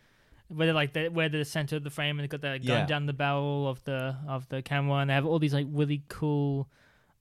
where 0.48 0.66
they're 0.68 0.74
like 0.74 0.94
the, 0.94 1.10
where 1.10 1.28
they're 1.30 1.40
the 1.42 1.46
center 1.46 1.76
of 1.76 1.84
the 1.84 1.90
frame 1.90 2.18
and 2.18 2.24
they've 2.24 2.30
got 2.30 2.42
the 2.42 2.58
gun 2.58 2.78
Yeah. 2.80 2.86
down 2.86 3.06
the 3.06 3.12
barrel 3.14 3.68
of 3.68 3.84
the 3.84 4.16
of 4.28 4.48
the 4.50 4.62
camera, 4.62 4.96
and 5.00 5.10
they 5.10 5.14
have 5.14 5.26
all 5.26 5.40
these 5.40 5.54
like 5.54 5.68
really 5.70 6.04
cool, 6.08 6.70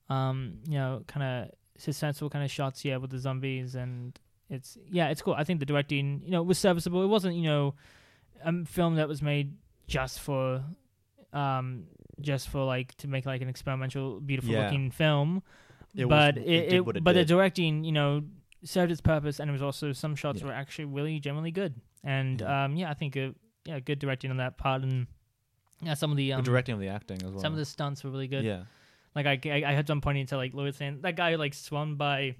um, 0.08 0.58
you 0.64 0.74
know, 0.78 1.02
kind 1.08 1.24
of 1.48 1.50
suspenseful 1.80 2.30
kind 2.30 2.44
of 2.44 2.50
shots. 2.50 2.84
Yeah, 2.84 2.96
with 2.98 3.10
the 3.10 3.18
zombies 3.18 3.74
and. 3.74 4.18
It's 4.48 4.78
yeah, 4.90 5.08
it's 5.08 5.22
cool. 5.22 5.34
I 5.34 5.44
think 5.44 5.60
the 5.60 5.66
directing, 5.66 6.22
you 6.24 6.30
know, 6.30 6.42
was 6.42 6.58
serviceable. 6.58 7.02
It 7.02 7.08
wasn't, 7.08 7.34
you 7.36 7.42
know, 7.44 7.74
a 8.44 8.64
film 8.64 8.96
that 8.96 9.08
was 9.08 9.20
made 9.22 9.54
just 9.88 10.20
for 10.20 10.62
um 11.32 11.84
just 12.20 12.48
for 12.48 12.64
like 12.64 12.94
to 12.96 13.08
make 13.08 13.26
like 13.26 13.42
an 13.42 13.48
experimental 13.48 14.20
beautiful 14.20 14.52
Yeah. 14.52 14.64
looking 14.64 14.90
film 14.90 15.42
It 15.94 16.04
was- 16.06 16.10
but 16.10 16.38
it 16.38 16.46
it, 16.46 16.60
did 16.70 16.72
it, 16.74 16.86
what 16.86 16.96
it 16.96 17.04
but 17.04 17.12
the 17.14 17.24
directing 17.24 17.84
you 17.84 17.92
know 17.92 18.22
served 18.64 18.90
its 18.90 19.00
purpose 19.00 19.38
and 19.40 19.48
it 19.50 19.52
was 19.52 19.62
also 19.62 19.92
some 19.92 20.16
shots 20.16 20.40
Yeah. 20.40 20.46
were 20.48 20.52
actually 20.52 20.86
really 20.86 21.20
generally 21.20 21.50
good 21.50 21.74
and 22.04 22.40
Yeah. 22.40 22.64
um 22.64 22.76
yeah 22.76 22.90
i 22.90 22.94
think 22.94 23.16
uh, 23.16 23.30
yeah 23.64 23.80
good 23.80 23.98
directing 23.98 24.30
on 24.30 24.38
that 24.38 24.56
part 24.56 24.82
and 24.82 25.06
yeah 25.82 25.94
some 25.94 26.10
of 26.10 26.16
the 26.16 26.32
um 26.32 26.40
the 26.42 26.46
directing 26.50 26.72
of 26.74 26.80
the 26.80 26.88
acting 26.88 27.18
as 27.22 27.30
well 27.30 27.40
some 27.40 27.52
of 27.52 27.58
the 27.58 27.64
stunts 27.64 28.02
were 28.02 28.10
really 28.10 28.28
good 28.28 28.44
yeah 28.44 28.62
like 29.14 29.26
I, 29.26 29.38
I, 29.50 29.70
I 29.70 29.72
had 29.72 29.86
some 29.86 30.00
pointing 30.00 30.26
to 30.26 30.36
like 30.36 30.52
Louis 30.54 30.74
saying 30.76 31.00
that 31.02 31.16
guy 31.16 31.34
like 31.36 31.54
swung 31.54 31.96
by 31.96 32.36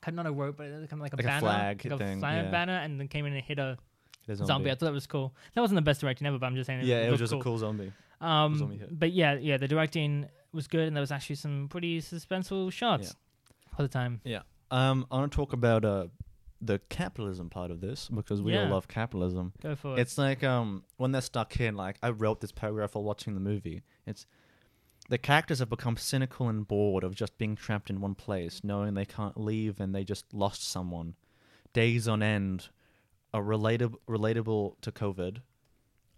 kind 0.00 0.18
of 0.18 0.24
not 0.24 0.30
a 0.30 0.32
rope 0.34 0.56
but 0.56 0.66
it 0.66 0.88
kind 0.90 0.92
of 0.94 1.00
like 1.00 1.12
a 1.12 1.16
Like 1.16 1.24
a 1.24 1.28
banner 1.28 1.40
flag 1.40 1.84
like 1.84 1.92
a 1.92 1.98
thing, 1.98 2.18
flag 2.20 2.44
yeah. 2.44 2.50
banner 2.50 2.72
and 2.78 2.98
then 3.00 3.08
came 3.08 3.26
in 3.26 3.32
and 3.34 3.42
hit 3.44 3.58
a 3.58 3.76
The 4.26 4.36
zombie. 4.36 4.70
I 4.70 4.74
thought 4.74 4.86
that 4.86 4.92
was 4.92 5.06
cool. 5.06 5.34
That 5.54 5.60
wasn't 5.60 5.76
the 5.76 5.82
best 5.82 6.00
directing 6.00 6.26
ever, 6.26 6.38
but 6.38 6.46
I'm 6.46 6.54
just 6.56 6.66
saying. 6.66 6.80
yeah, 6.84 6.98
it 7.06 7.10
was 7.10 7.20
looked 7.20 7.30
just 7.30 7.40
a 7.40 7.42
cool 7.42 7.58
zombie. 7.58 7.92
Um, 8.20 8.70
hit. 8.72 8.98
but 8.98 9.12
yeah, 9.12 9.34
yeah, 9.34 9.56
the 9.58 9.68
directing 9.68 10.26
was 10.52 10.66
good, 10.66 10.86
and 10.88 10.96
there 10.96 11.00
was 11.00 11.12
actually 11.12 11.36
some 11.36 11.68
pretty 11.70 12.00
suspenseful 12.00 12.72
shots 12.72 13.14
for 13.76 13.82
the 13.82 13.88
time. 13.88 14.20
Yeah. 14.24 14.40
Um, 14.70 15.06
I 15.10 15.16
want 15.18 15.32
to 15.32 15.36
talk 15.36 15.52
about 15.52 15.84
uh 15.84 16.08
the 16.60 16.80
capitalism 16.88 17.48
part 17.48 17.70
of 17.70 17.80
this 17.80 18.08
because 18.08 18.42
we 18.42 18.56
all 18.56 18.64
Yeah. 18.64 18.70
love 18.72 18.88
capitalism. 18.88 19.52
Go 19.62 19.76
for 19.76 19.94
it. 19.96 20.00
It's 20.00 20.18
like 20.18 20.42
um 20.42 20.82
when 20.96 21.12
they're 21.12 21.20
stuck 21.22 21.58
in 21.60 21.76
like 21.76 21.96
I 22.02 22.10
wrote 22.10 22.40
this 22.40 22.50
paragraph 22.52 22.94
while 22.96 23.04
watching 23.04 23.34
the 23.34 23.40
movie. 23.40 23.82
It's 24.06 24.26
the 25.08 25.18
characters 25.18 25.58
have 25.60 25.70
become 25.70 25.96
cynical 25.96 26.48
and 26.48 26.68
bored 26.68 27.02
of 27.02 27.14
just 27.14 27.38
being 27.38 27.56
trapped 27.56 27.88
in 27.88 28.00
one 28.00 28.14
place, 28.14 28.60
knowing 28.62 28.94
they 28.94 29.06
can't 29.06 29.40
leave 29.40 29.80
and 29.80 29.94
they 29.94 30.04
just 30.04 30.32
lost 30.34 30.68
someone. 30.68 31.14
Days 31.72 32.06
on 32.06 32.22
end 32.22 32.68
are 33.32 33.42
relatable 33.42 33.96
relatable 34.08 34.74
to 34.82 34.92
COVID. 34.92 35.38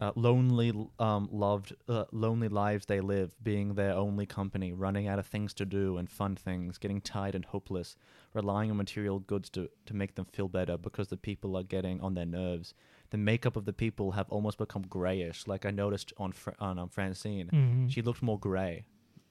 Uh, 0.00 0.12
lonely, 0.16 0.72
um, 0.98 1.28
loved, 1.30 1.74
uh, 1.86 2.04
lonely 2.10 2.48
lives 2.48 2.86
they 2.86 3.02
live, 3.02 3.34
being 3.42 3.74
their 3.74 3.92
only 3.92 4.24
company, 4.24 4.72
running 4.72 5.06
out 5.06 5.18
of 5.18 5.26
things 5.26 5.52
to 5.52 5.66
do 5.66 5.98
and 5.98 6.08
fun 6.08 6.34
things, 6.34 6.78
getting 6.78 7.02
tired 7.02 7.34
and 7.34 7.44
hopeless, 7.44 7.96
relying 8.32 8.70
on 8.70 8.78
material 8.78 9.18
goods 9.18 9.50
to, 9.50 9.68
to 9.84 9.94
make 9.94 10.14
them 10.14 10.24
feel 10.24 10.48
better 10.48 10.78
because 10.78 11.08
the 11.08 11.18
people 11.18 11.54
are 11.54 11.62
getting 11.62 12.00
on 12.00 12.14
their 12.14 12.24
nerves. 12.24 12.72
The 13.10 13.18
makeup 13.18 13.56
of 13.56 13.64
the 13.64 13.72
people 13.72 14.12
have 14.12 14.28
almost 14.30 14.56
become 14.58 14.82
grayish, 14.82 15.46
like 15.46 15.66
I 15.66 15.70
noticed 15.70 16.12
on 16.16 16.32
Fra- 16.32 16.54
on 16.60 16.78
um, 16.78 16.88
Francine. 16.88 17.48
Mhm. 17.52 17.90
She 17.90 18.02
looked 18.02 18.22
more 18.22 18.38
gray 18.38 18.84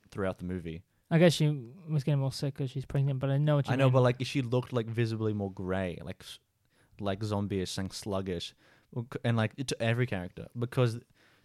throughout 0.10 0.38
the 0.40 0.46
movie. 0.46 0.84
I 1.12 1.18
guess 1.18 1.34
she 1.34 1.48
was 1.88 2.04
getting 2.04 2.20
more 2.20 2.32
sick 2.32 2.54
because 2.56 2.70
she's 2.72 2.86
pregnant, 2.86 3.20
but 3.20 3.30
I 3.30 3.38
know 3.38 3.56
what 3.56 3.68
you 3.68 3.74
I 3.74 3.76
know, 3.78 3.90
but 3.90 4.02
like 4.02 4.18
she 4.26 4.42
looked 4.42 4.74
like 4.74 4.88
visibly 4.88 5.34
more 5.34 5.52
gray, 5.52 5.98
like 6.04 6.24
like 7.00 7.24
zombie-ish 7.24 7.78
and 7.78 7.92
sluggish, 7.94 8.54
and 9.24 9.38
like 9.38 9.56
to 9.56 9.82
every 9.82 10.06
character 10.06 10.48
because 10.58 11.00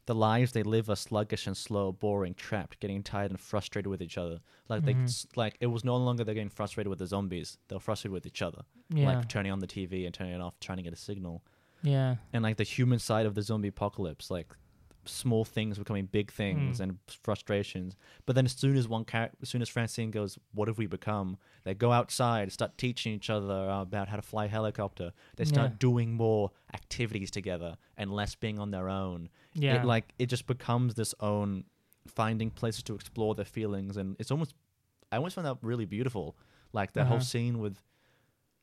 the 0.07 0.15
lives 0.15 0.53
they 0.53 0.63
live 0.63 0.91
are 0.91 0.97
sluggish 0.97 1.47
and 1.47 1.57
slow, 1.57 1.93
boring, 1.93 2.35
trapped, 2.35 2.79
getting 2.81 3.03
tired 3.03 3.31
and 3.31 3.41
frustrated 3.41 3.87
with 3.87 4.03
each 4.03 4.19
other. 4.19 4.41
Like 4.69 4.85
they 4.85 4.95
Mhm. 4.95 5.05
s 5.05 5.27
like 5.37 5.57
it 5.61 5.69
was 5.69 5.85
no 5.85 5.97
longer 5.97 6.25
they're 6.25 6.35
getting 6.35 6.51
frustrated 6.51 6.91
with 6.91 6.99
the 6.99 7.07
zombies; 7.07 7.59
they're 7.69 7.79
frustrated 7.79 8.13
with 8.13 8.27
each 8.27 8.43
other, 8.43 8.63
yeah, 8.91 9.07
like 9.07 9.29
turning 9.29 9.53
on 9.53 9.61
the 9.61 9.67
TV 9.69 10.05
and 10.05 10.13
turning 10.13 10.35
it 10.35 10.41
off, 10.41 10.59
trying 10.61 10.79
to 10.79 10.83
get 10.83 10.93
a 10.93 10.97
signal. 10.97 11.43
Yeah, 11.85 12.17
And 12.33 12.43
like 12.43 12.57
the 12.57 12.65
human 12.65 12.99
side 12.99 13.27
of 13.27 13.35
the 13.35 13.43
zombie 13.43 13.69
apocalypse, 13.69 14.31
like 14.31 14.49
small 15.07 15.45
things 15.45 15.77
becoming 15.79 16.07
big 16.07 16.33
things 16.33 16.79
Mm. 16.79 16.83
and 16.83 16.99
frustrations. 17.07 17.95
But 18.25 18.35
then 18.37 18.47
as 18.47 18.53
soon 18.53 18.75
as 18.77 18.89
one 18.89 19.05
character, 19.05 19.37
as 19.43 19.51
soon 19.51 19.61
as 19.61 19.69
Francine 19.69 20.11
goes, 20.11 20.39
"What 20.53 20.67
have 20.67 20.79
we 20.79 20.87
become?" 20.87 21.37
They 21.65 21.75
go 21.75 21.93
outside, 21.93 22.51
start 22.53 22.79
teaching 22.79 23.13
each 23.13 23.29
other 23.29 23.69
about 23.69 24.09
how 24.09 24.17
to 24.17 24.23
fly 24.23 24.47
a 24.47 24.49
helicopter. 24.49 25.13
They 25.37 25.45
start 25.45 25.73
Yeah. 25.73 25.77
doing 25.79 26.15
more 26.15 26.53
activities 26.73 27.31
together 27.31 27.77
and 27.99 28.11
less 28.11 28.35
being 28.35 28.59
on 28.59 28.71
their 28.71 28.89
own. 28.89 29.29
Yeah. 29.53 29.83
It 29.83 29.85
like 29.85 30.15
it 30.19 30.27
just 30.27 30.47
becomes 30.47 30.95
this 30.95 31.15
own 31.21 31.65
finding 32.07 32.51
places 32.51 32.83
to 32.85 32.95
explore 32.95 33.35
their 33.35 33.45
feelings, 33.45 33.97
and 33.99 34.17
it's 34.19 34.31
almost 34.31 34.55
I 35.13 35.17
always 35.19 35.35
found 35.35 35.47
that 35.47 35.59
really 35.63 35.85
beautiful. 35.85 36.35
Like 36.73 36.93
the 36.93 37.05
whole 37.05 37.17
Uh-huh. 37.19 37.25
scene 37.25 37.59
with 37.59 37.83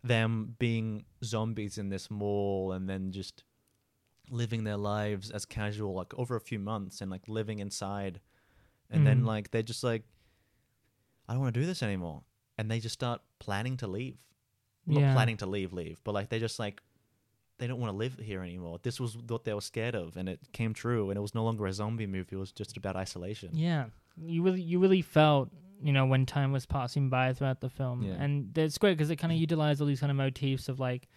them 0.04 0.56
being 0.60 1.06
zombies 1.24 1.78
in 1.78 1.90
this 1.90 2.10
mall 2.10 2.72
and 2.72 2.90
then 2.90 3.12
just 3.12 3.44
living 4.30 4.64
their 4.64 4.78
lives 4.78 5.30
as 5.30 5.46
casual 5.46 5.94
like 5.94 6.14
over 6.18 6.36
a 6.36 6.42
few 6.42 6.58
months 6.60 7.02
and 7.02 7.12
like 7.12 7.28
living 7.28 7.60
inside. 7.60 8.20
And 8.90 9.06
then 9.06 9.22
Mhm. 9.22 9.26
like 9.28 9.52
they're 9.52 9.62
just 9.64 9.84
like 9.84 10.04
i 11.30 11.34
don't 11.34 11.42
want 11.42 11.54
to 11.54 11.60
do 11.60 11.66
this 11.66 11.84
anymore. 11.84 12.24
And 12.58 12.70
they 12.70 12.80
just 12.80 12.94
start 12.94 13.22
planning 13.40 13.78
to 13.78 13.88
leave. 13.88 14.18
Yeah. 14.88 15.02
not 15.02 15.14
planning 15.14 15.38
to 15.38 15.46
leave 15.46 15.72
leave 15.74 16.04
but 16.04 16.14
like 16.14 16.30
they 16.30 16.40
just 16.40 16.58
like 16.58 16.82
they 17.60 17.68
don't 17.68 17.80
want 17.80 17.92
to 17.94 17.96
live 17.98 18.18
here 18.18 18.42
anymore. 18.42 18.80
This 18.82 19.00
was 19.00 19.16
what 19.16 19.44
they 19.44 19.54
were 19.54 19.62
scared 19.62 19.94
of 19.94 20.18
and 20.18 20.28
it 20.28 20.40
came 20.52 20.74
true 20.74 21.10
and 21.12 21.18
it 21.18 21.22
was 21.22 21.36
no 21.36 21.44
longer 21.44 21.68
a 21.68 21.74
zombie 21.74 22.08
movie 22.08 22.36
it 22.36 22.40
was 22.40 22.52
just 22.52 22.76
about 22.78 22.96
isolation. 22.96 23.50
Yeah, 23.54 23.86
you 24.18 24.42
really 24.42 24.62
you 24.62 24.80
really 24.80 25.04
felt 25.04 25.50
you 25.84 25.91
know 25.94 26.06
when 26.06 26.26
time 26.26 26.52
was 26.52 26.65
passing 26.65 27.10
by 27.10 27.34
throughout 27.34 27.60
the 27.62 27.70
film, 27.70 28.04
Yeah. 28.04 28.13
and 28.24 28.58
it's 28.58 28.78
great 28.78 28.98
because 28.98 29.10
it 29.10 29.17
kind 29.17 29.32
of 29.34 29.39
utilized 29.39 29.82
all 29.82 29.88
these 29.88 30.00
kind 30.00 30.12
of 30.12 30.17
motifs 30.17 30.70
of 30.70 30.80
like 30.80 31.08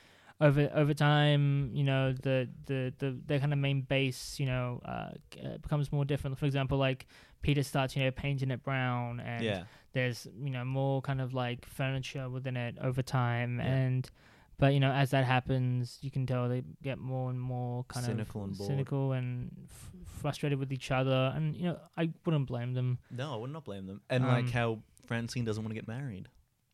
over 0.41 0.71
over 0.75 0.93
time, 0.95 1.71
you 1.75 1.85
know 1.85 2.13
the 2.13 2.49
the 2.67 2.93
the 2.99 3.17
their 3.27 3.39
kind 3.39 3.53
of 3.53 3.59
main 3.59 3.83
base, 3.83 4.39
you 4.41 4.47
know, 4.47 4.81
uh, 4.85 5.11
uh, 5.45 5.59
becomes 5.63 5.93
more 5.93 6.05
different. 6.05 6.39
For 6.39 6.47
example, 6.47 6.77
like 6.79 7.07
Peter 7.43 7.63
starts 7.63 7.95
you 7.97 8.03
know 8.03 8.11
painting 8.11 8.51
it 8.51 8.63
brown, 8.63 9.21
and 9.21 9.45
yeah 9.45 9.65
there's 9.93 10.27
you 10.43 10.51
know 10.51 10.65
more 10.65 11.01
kind 11.03 11.21
of 11.21 11.35
like 11.35 11.65
furniture 11.67 12.29
within 12.29 12.57
it 12.57 12.77
over 12.81 13.01
time, 13.03 13.59
Yeah. 13.61 13.67
and 13.67 14.11
but 14.59 14.73
you 14.75 14.81
know 14.81 14.91
as 14.93 15.11
that 15.11 15.25
happens, 15.25 15.99
you 16.01 16.11
can 16.11 16.27
tell 16.27 16.49
they 16.49 16.63
get 16.83 16.99
more 16.99 17.31
and 17.31 17.41
more 17.41 17.85
kind 17.85 18.07
Cynical 18.07 18.43
of 18.43 18.49
and 18.49 18.57
cynical 18.57 19.13
and 19.13 19.51
f- 19.71 19.91
frustrated 20.21 20.59
with 20.59 20.73
each 20.73 20.91
other, 20.91 21.33
and 21.35 21.57
you 21.57 21.65
know 21.65 21.79
I 21.97 22.11
wouldn't 22.25 22.47
blame 22.47 22.75
them. 22.75 22.99
no 23.11 23.33
i 23.35 23.37
would 23.37 23.51
not 23.51 23.65
blame 23.65 23.87
them 23.87 24.01
and 24.11 24.25
like 24.27 24.45
Um, 24.47 24.51
how 24.53 24.79
francine 25.07 25.45
doesn't 25.45 25.63
want 25.63 25.71
to 25.71 25.81
get 25.81 25.87
married 25.89 26.29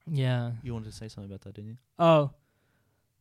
Yeah. 0.07 0.53
you 0.62 0.73
wanted 0.73 0.90
to 0.93 0.97
say 0.97 1.09
something 1.09 1.31
about 1.31 1.40
that 1.43 1.55
didn't 1.55 1.71
you 1.71 1.77
Oh. 1.99 2.31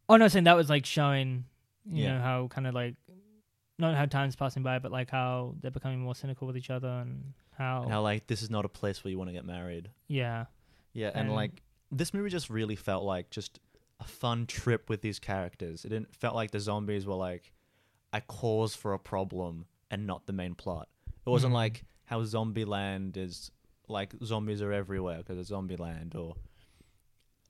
Oh 0.07 0.17
no, 0.17 0.27
saying 0.27 0.45
that 0.45 0.55
was 0.55 0.69
like 0.69 0.85
showing, 0.85 1.45
you 1.85 2.03
Yeah. 2.03 2.17
know, 2.17 2.21
how 2.23 2.47
kind 2.47 2.65
of 2.67 2.73
like, 2.73 2.95
not 3.77 3.95
how 3.95 4.05
time's 4.05 4.35
passing 4.35 4.63
by, 4.63 4.79
but 4.79 4.91
like 4.91 5.09
how 5.11 5.55
they're 5.61 5.71
becoming 5.71 5.99
more 5.99 6.15
cynical 6.15 6.47
with 6.47 6.57
each 6.57 6.69
other 6.69 6.87
and 6.87 7.33
how, 7.57 7.83
and 7.83 7.91
how 7.91 8.01
like 8.01 8.25
this 8.27 8.41
is 8.41 8.49
not 8.49 8.65
a 8.65 8.69
place 8.69 9.03
where 9.03 9.11
you 9.11 9.17
want 9.17 9.29
to 9.29 9.33
get 9.33 9.45
married 9.45 9.89
yeah, 10.07 10.45
Yeah, 10.93 11.09
and, 11.13 11.27
And- 11.27 11.35
like 11.35 11.61
this 11.91 12.13
movie 12.13 12.29
just 12.29 12.49
really 12.49 12.75
felt 12.75 13.03
like 13.03 13.29
just 13.29 13.59
a 13.99 14.03
fun 14.05 14.45
trip 14.45 14.89
with 14.89 15.01
these 15.01 15.19
characters. 15.19 15.83
It 15.85 15.89
didn't 15.89 16.15
felt 16.15 16.35
like 16.35 16.51
the 16.51 16.59
zombies 16.59 17.05
were 17.05 17.15
like 17.15 17.51
a 18.13 18.21
cause 18.21 18.73
for 18.75 18.93
a 18.93 18.99
problem 18.99 19.65
and 19.91 20.07
not 20.07 20.25
the 20.25 20.33
main 20.33 20.55
plot. 20.55 20.87
It 21.25 21.29
wasn't 21.29 21.51
Mhm. 21.51 21.55
like 21.55 21.85
how 22.05 22.21
Zombieland 22.23 23.17
is 23.17 23.51
like 23.87 24.13
zombies 24.23 24.61
are 24.61 24.71
everywhere 24.71 25.17
because 25.17 25.37
it's 25.37 25.51
Zombieland 25.51 26.15
or 26.15 26.35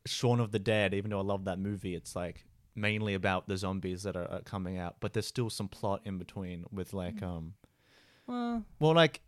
Shaun 0.05 0.39
of 0.39 0.51
the 0.51 0.59
Dead. 0.59 0.93
Even 0.93 1.11
though 1.11 1.19
I 1.19 1.23
love 1.23 1.45
that 1.45 1.59
movie, 1.59 1.95
it's 1.95 2.15
like 2.15 2.45
mainly 2.75 3.13
about 3.13 3.47
the 3.47 3.57
zombies 3.57 4.03
that 4.03 4.15
are, 4.15 4.27
are 4.29 4.41
coming 4.41 4.77
out, 4.77 4.95
but 4.99 5.13
there's 5.13 5.27
still 5.27 5.49
some 5.49 5.67
plot 5.67 6.01
in 6.05 6.17
between 6.17 6.65
with 6.71 6.93
like 6.93 7.21
um 7.21 7.53
well, 8.27 8.63
well, 8.79 8.93
like, 8.93 9.21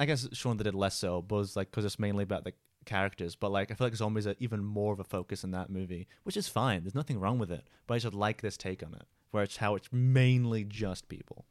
I 0.00 0.04
guess 0.04 0.28
Shaun 0.32 0.52
of 0.52 0.58
the 0.58 0.64
Dead 0.64 0.74
less 0.74 0.96
so, 0.96 1.22
but 1.22 1.38
it's 1.38 1.54
like 1.54 1.70
because 1.70 1.84
it's 1.84 1.98
mainly 1.98 2.24
about 2.24 2.42
the 2.44 2.52
characters. 2.88 3.36
But 3.36 3.52
like, 3.52 3.70
I 3.70 3.74
feel 3.74 3.86
like 3.86 3.94
zombies 3.94 4.26
are 4.26 4.34
even 4.40 4.64
more 4.64 4.92
of 4.92 4.98
a 5.00 5.04
focus 5.04 5.44
in 5.44 5.52
that 5.52 5.70
movie, 5.70 6.08
which 6.24 6.36
is 6.36 6.48
fine. 6.48 6.82
There's 6.82 6.94
nothing 6.94 7.20
wrong 7.20 7.38
with 7.38 7.52
it. 7.52 7.64
But 7.86 7.94
I 7.94 7.98
just 7.98 8.14
like 8.14 8.40
this 8.42 8.56
take 8.56 8.82
on 8.82 8.94
it, 8.94 9.04
where 9.30 9.42
it's 9.44 9.58
how 9.58 9.76
it's 9.76 9.88
mainly 9.92 10.64
just 10.64 11.08
people, 11.08 11.44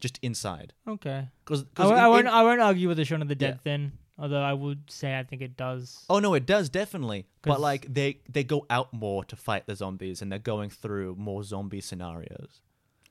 just 0.00 0.18
inside. 0.22 0.72
okay. 0.86 1.28
Because 1.44 1.64
I, 1.76 2.08
won't, 2.08 2.26
I 2.28 2.42
won't 2.42 2.60
argue 2.60 2.88
with 2.88 2.96
the 2.98 3.04
Shaun 3.04 3.22
of 3.22 3.28
the 3.28 3.34
Dead 3.34 3.58
Yeah. 3.60 3.62
thing, 3.62 3.92
although 4.18 4.42
I 4.42 4.52
would 4.52 4.90
say 4.90 5.18
I 5.18 5.22
think 5.22 5.40
it 5.42 5.56
does. 5.56 6.04
oh 6.10 6.18
no, 6.18 6.34
it 6.34 6.44
does 6.46 6.68
definitely. 6.68 7.26
But 7.42 7.60
like, 7.60 7.92
they 7.92 8.20
they 8.28 8.44
go 8.44 8.66
out 8.70 8.92
more 8.92 9.24
to 9.26 9.36
fight 9.36 9.66
the 9.66 9.76
zombies, 9.76 10.20
and 10.22 10.30
they're 10.30 10.38
going 10.54 10.70
through 10.70 11.16
more 11.16 11.42
zombie 11.44 11.80
scenarios. 11.80 12.60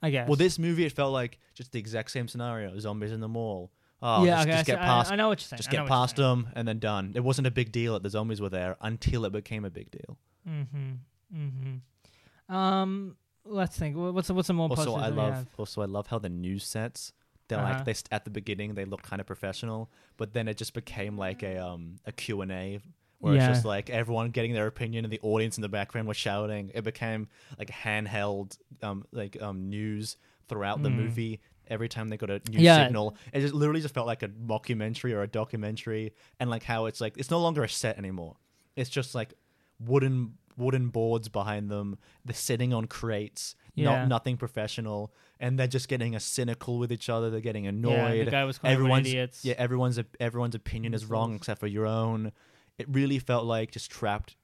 I 0.02 0.10
guess. 0.10 0.28
Well, 0.28 0.36
this 0.36 0.60
movie 0.60 0.86
it 0.86 0.91
felt 0.91 1.13
like 1.13 1.39
just 1.54 1.71
the 1.71 1.80
exact 1.80 2.12
same 2.12 2.28
scenario: 2.28 2.78
zombies 2.80 3.12
in 3.12 3.21
the 3.21 3.30
mall. 3.30 3.71
Oh, 4.05 4.25
yeah, 4.25 4.35
just, 4.35 4.41
okay, 4.47 4.51
just 4.51 4.59
I 4.59 4.63
see- 4.63 4.71
get 4.73 4.79
I- 4.81 4.85
past 4.85 5.11
I, 5.11 5.15
know 5.15 5.27
what 5.29 5.39
you're 5.39 5.45
saying. 5.47 5.57
just 5.57 5.69
get 5.71 5.77
know 5.77 5.83
what 5.83 5.89
you're 5.89 5.97
past 5.97 6.15
them 6.17 6.47
and 6.55 6.67
then 6.67 6.79
done. 6.79 7.13
It 7.15 7.23
wasn't 7.23 7.47
a 7.47 7.51
big 7.51 7.71
deal 7.71 7.93
that 7.93 8.03
the 8.03 8.09
zombies 8.09 8.41
were 8.41 8.49
there 8.49 8.75
until 8.81 9.23
it 9.25 9.31
became 9.31 9.63
a 9.63 9.69
big 9.69 9.89
deal. 9.91 10.17
Mm-hmm. 10.47 10.91
Mm-hmm. 11.35 12.53
Um, 12.55 13.15
let's 13.45 13.77
think. 13.77 13.95
What's 13.95 14.29
what's 14.29 14.47
some 14.47 14.57
more 14.57 14.69
Also, 14.69 14.95
I 14.95 15.07
love 15.07 15.47
also 15.57 15.81
I 15.81 15.85
love 15.85 16.07
how 16.07 16.19
the 16.19 16.29
news 16.29 16.63
sets. 16.65 17.13
They're 17.47 17.59
Uh-huh. 17.59 17.73
like 17.73 17.85
they 17.85 17.93
st- 17.93 18.09
at 18.11 18.23
the 18.23 18.29
beginning 18.31 18.73
they 18.75 18.85
look 18.85 19.03
kind 19.03 19.19
of 19.19 19.25
professional, 19.27 19.91
but 20.17 20.33
then 20.33 20.47
it 20.47 20.57
just 20.57 20.73
became 20.73 21.17
like 21.17 21.43
a 21.43 21.57
um 21.57 21.97
a 22.05 22.11
Q 22.11 22.41
and 22.41 22.51
A 22.51 22.79
where 23.19 23.35
Yeah. 23.35 23.47
it's 23.49 23.57
just 23.57 23.65
like 23.65 23.89
everyone 23.89 24.31
getting 24.31 24.53
their 24.53 24.67
opinion 24.67 25.05
and 25.05 25.11
the 25.13 25.19
audience 25.21 25.57
in 25.57 25.61
the 25.61 25.69
background 25.69 26.07
was 26.07 26.17
shouting. 26.17 26.71
It 26.73 26.83
became 26.83 27.27
like 27.57 27.69
handheld 27.69 28.57
um 28.81 29.05
like 29.11 29.41
um 29.41 29.69
news 29.69 30.17
throughout 30.49 30.83
the 30.83 30.89
Mm. 30.89 30.95
movie. 30.95 31.39
Every 31.69 31.88
time 31.89 32.10
they 32.10 32.17
got 32.17 32.30
a 32.30 32.41
New 32.49 32.60
Yeah. 32.62 32.86
signal, 32.86 33.15
it 33.34 33.39
just 33.41 33.54
literally 33.54 33.82
just 33.82 33.93
felt 33.93 34.08
like 34.08 34.21
a 34.23 34.28
mockumentary 34.30 35.12
or 35.13 35.21
a 35.23 35.28
documentary, 35.28 36.13
and 36.39 36.49
like 36.49 36.63
how 36.63 36.86
it's 36.88 36.99
like 37.02 37.17
it's 37.17 37.32
no 37.32 37.39
longer 37.39 37.63
a 37.63 37.69
set 37.69 37.97
anymore. 37.97 38.36
It's 38.76 38.89
just 38.89 39.15
like 39.15 39.34
wooden 39.80 40.34
wooden 40.56 40.89
boards 40.89 41.30
behind 41.30 41.69
them. 41.71 41.97
They're 42.26 42.36
sitting 42.36 42.73
on 42.73 42.86
crates, 42.86 43.56
Yeah. 43.73 43.86
not 43.86 44.08
nothing 44.08 44.38
professional, 44.38 45.12
and 45.39 45.58
they're 45.58 45.65
just 45.67 45.88
getting 45.88 46.15
a 46.15 46.19
cynical 46.19 46.78
with 46.78 46.91
each 46.91 47.10
other. 47.10 47.32
They're 47.32 47.39
getting 47.41 47.63
Yeah, 47.63 47.69
annoyed. 47.71 48.28
the 48.28 48.32
guy 48.32 48.43
was 48.43 48.60
calling 48.60 48.73
everyone's 48.76 49.08
idiots. 49.08 49.43
yeah, 49.43 49.56
everyone's 49.58 49.99
everyone's 50.19 50.54
opinion 50.56 50.93
is 50.93 51.06
wrong 51.06 51.34
except 51.36 51.60
for 51.60 51.67
your 51.67 51.88
own. 51.88 52.32
It 52.78 52.88
really 52.89 53.17
felt 53.19 53.45
like 53.45 53.71
just 53.71 53.89
trapped 53.89 54.36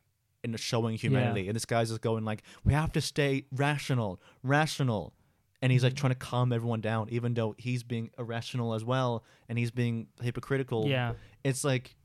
in 0.43 0.53
a 0.55 0.57
showing 0.57 0.95
humanity, 0.95 1.47
and 1.47 1.55
this 1.55 1.65
guy's 1.65 1.89
just 1.89 2.01
going 2.01 2.23
like, 2.25 2.41
"We 2.63 2.73
have 2.73 2.91
to 2.93 3.01
stay 3.01 3.45
rational, 3.51 4.19
rational." 4.41 5.13
And 5.61 5.71
he's 5.71 5.83
like 5.83 5.93
trying 5.95 6.11
to 6.13 6.19
calm 6.19 6.53
everyone 6.53 6.79
down, 6.81 7.09
even 7.09 7.33
though 7.33 7.53
he's 7.57 7.83
being 7.83 8.09
irrational 8.17 8.73
as 8.73 8.85
well, 8.85 9.23
and 9.49 9.57
he's 9.57 9.71
being 9.71 10.07
hypocritical 10.21 10.87
Yeah. 10.87 11.13
it's 11.43 11.63
like 11.65 11.95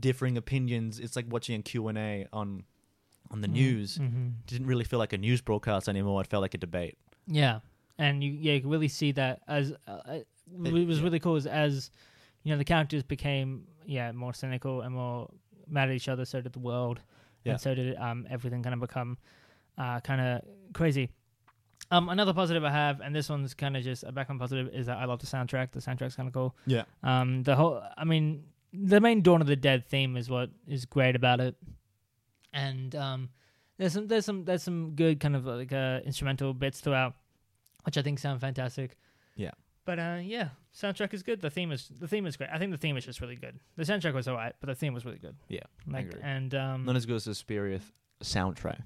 differing 0.00 0.36
opinions. 0.38 0.98
It's 0.98 1.14
like 1.14 1.26
watching 1.28 1.58
a 1.60 1.62
Q 1.62 1.88
and 1.88 1.98
A 1.98 2.26
on 2.32 2.64
on 3.30 3.40
the 3.42 3.48
news. 3.48 3.98
Mm-hmm. 3.98 4.28
Didn't 4.46 4.66
really 4.66 4.84
feel 4.84 4.98
like 4.98 5.12
a 5.12 5.18
news 5.18 5.40
broadcast 5.42 5.88
anymore. 5.88 6.20
It 6.22 6.28
felt 6.28 6.40
like 6.42 6.54
a 6.54 6.58
debate. 6.58 6.96
Yeah, 7.26 7.60
and 7.98 8.22
you 8.24 8.32
yeah 8.32 8.54
you 8.54 8.60
can 8.62 8.70
really 8.70 8.88
see 8.88 9.12
that 9.12 9.42
as 9.48 9.72
uh, 9.86 9.90
uh, 9.90 10.18
what 10.48 10.72
was 10.72 10.98
yeah. 10.98 11.04
really 11.04 11.18
cool 11.20 11.36
is 11.36 11.46
as 11.46 11.90
you 12.42 12.52
know 12.52 12.58
the 12.58 12.64
characters 12.64 13.02
became 13.02 13.66
yeah 13.86 14.12
more 14.12 14.32
cynical 14.32 14.80
and 14.82 14.94
more 14.94 15.30
mad 15.68 15.90
at 15.90 15.94
each 15.94 16.08
other. 16.08 16.24
So 16.24 16.40
did 16.40 16.52
the 16.54 16.58
world, 16.58 17.00
Yeah. 17.44 17.52
and 17.52 17.60
so 17.60 17.74
did 17.74 17.96
um 17.96 18.26
everything 18.30 18.62
kind 18.62 18.74
of 18.74 18.80
become 18.80 19.18
uh 19.76 20.00
kind 20.00 20.20
of 20.20 20.42
crazy. 20.72 21.10
Um, 21.90 22.08
another 22.08 22.32
positive 22.32 22.64
I 22.64 22.70
have, 22.70 23.00
and 23.00 23.14
this 23.14 23.28
one's 23.28 23.54
kind 23.54 23.76
of 23.76 23.82
just 23.84 24.04
a 24.04 24.12
background 24.12 24.40
positive, 24.40 24.68
is 24.74 24.86
that 24.86 24.96
I 24.98 25.04
love 25.04 25.20
the 25.20 25.26
soundtrack. 25.26 25.72
The 25.72 25.80
soundtrack's 25.80 26.16
kind 26.16 26.26
of 26.26 26.32
cool. 26.32 26.56
Yeah. 26.66 26.84
Um, 27.02 27.42
the 27.42 27.54
whole, 27.56 27.82
I 27.96 28.04
mean, 28.04 28.44
the 28.72 29.00
main 29.00 29.22
Dawn 29.22 29.40
of 29.40 29.46
the 29.46 29.56
Dead 29.56 29.86
theme 29.86 30.16
is 30.16 30.28
what 30.30 30.50
is 30.66 30.84
great 30.86 31.14
about 31.14 31.40
it, 31.40 31.54
and 32.52 32.94
um, 32.94 33.28
there's 33.78 33.92
some, 33.92 34.06
there's 34.08 34.24
some, 34.24 34.44
there's 34.44 34.62
some 34.62 34.92
good 34.94 35.20
kind 35.20 35.36
of 35.36 35.46
like 35.46 35.72
uh, 35.72 36.00
instrumental 36.04 36.54
bits 36.54 36.80
throughout, 36.80 37.14
which 37.84 37.98
I 37.98 38.02
think 38.02 38.18
sound 38.18 38.40
fantastic. 38.40 38.96
Yeah. 39.36 39.50
But 39.84 39.98
uh, 39.98 40.18
yeah, 40.22 40.48
soundtrack 40.74 41.12
is 41.12 41.22
good. 41.22 41.42
The 41.42 41.50
theme 41.50 41.70
is 41.70 41.90
the 42.00 42.08
theme 42.08 42.24
is 42.26 42.36
great. 42.38 42.48
I 42.52 42.58
think 42.58 42.72
the 42.72 42.78
theme 42.78 42.96
is 42.96 43.04
just 43.04 43.20
really 43.20 43.36
good. 43.36 43.60
The 43.76 43.82
soundtrack 43.84 44.14
was 44.14 44.26
alright, 44.26 44.54
but 44.60 44.68
the 44.68 44.74
theme 44.74 44.94
was 44.94 45.04
really 45.04 45.18
good. 45.18 45.36
Yeah, 45.48 45.60
Like 45.86 46.14
and 46.22 46.54
um, 46.54 46.86
Not 46.86 46.96
as 46.96 47.04
good 47.04 47.16
as 47.16 47.24
Suspiria 47.24 47.78
th- 47.80 47.90
soundtrack, 48.22 48.80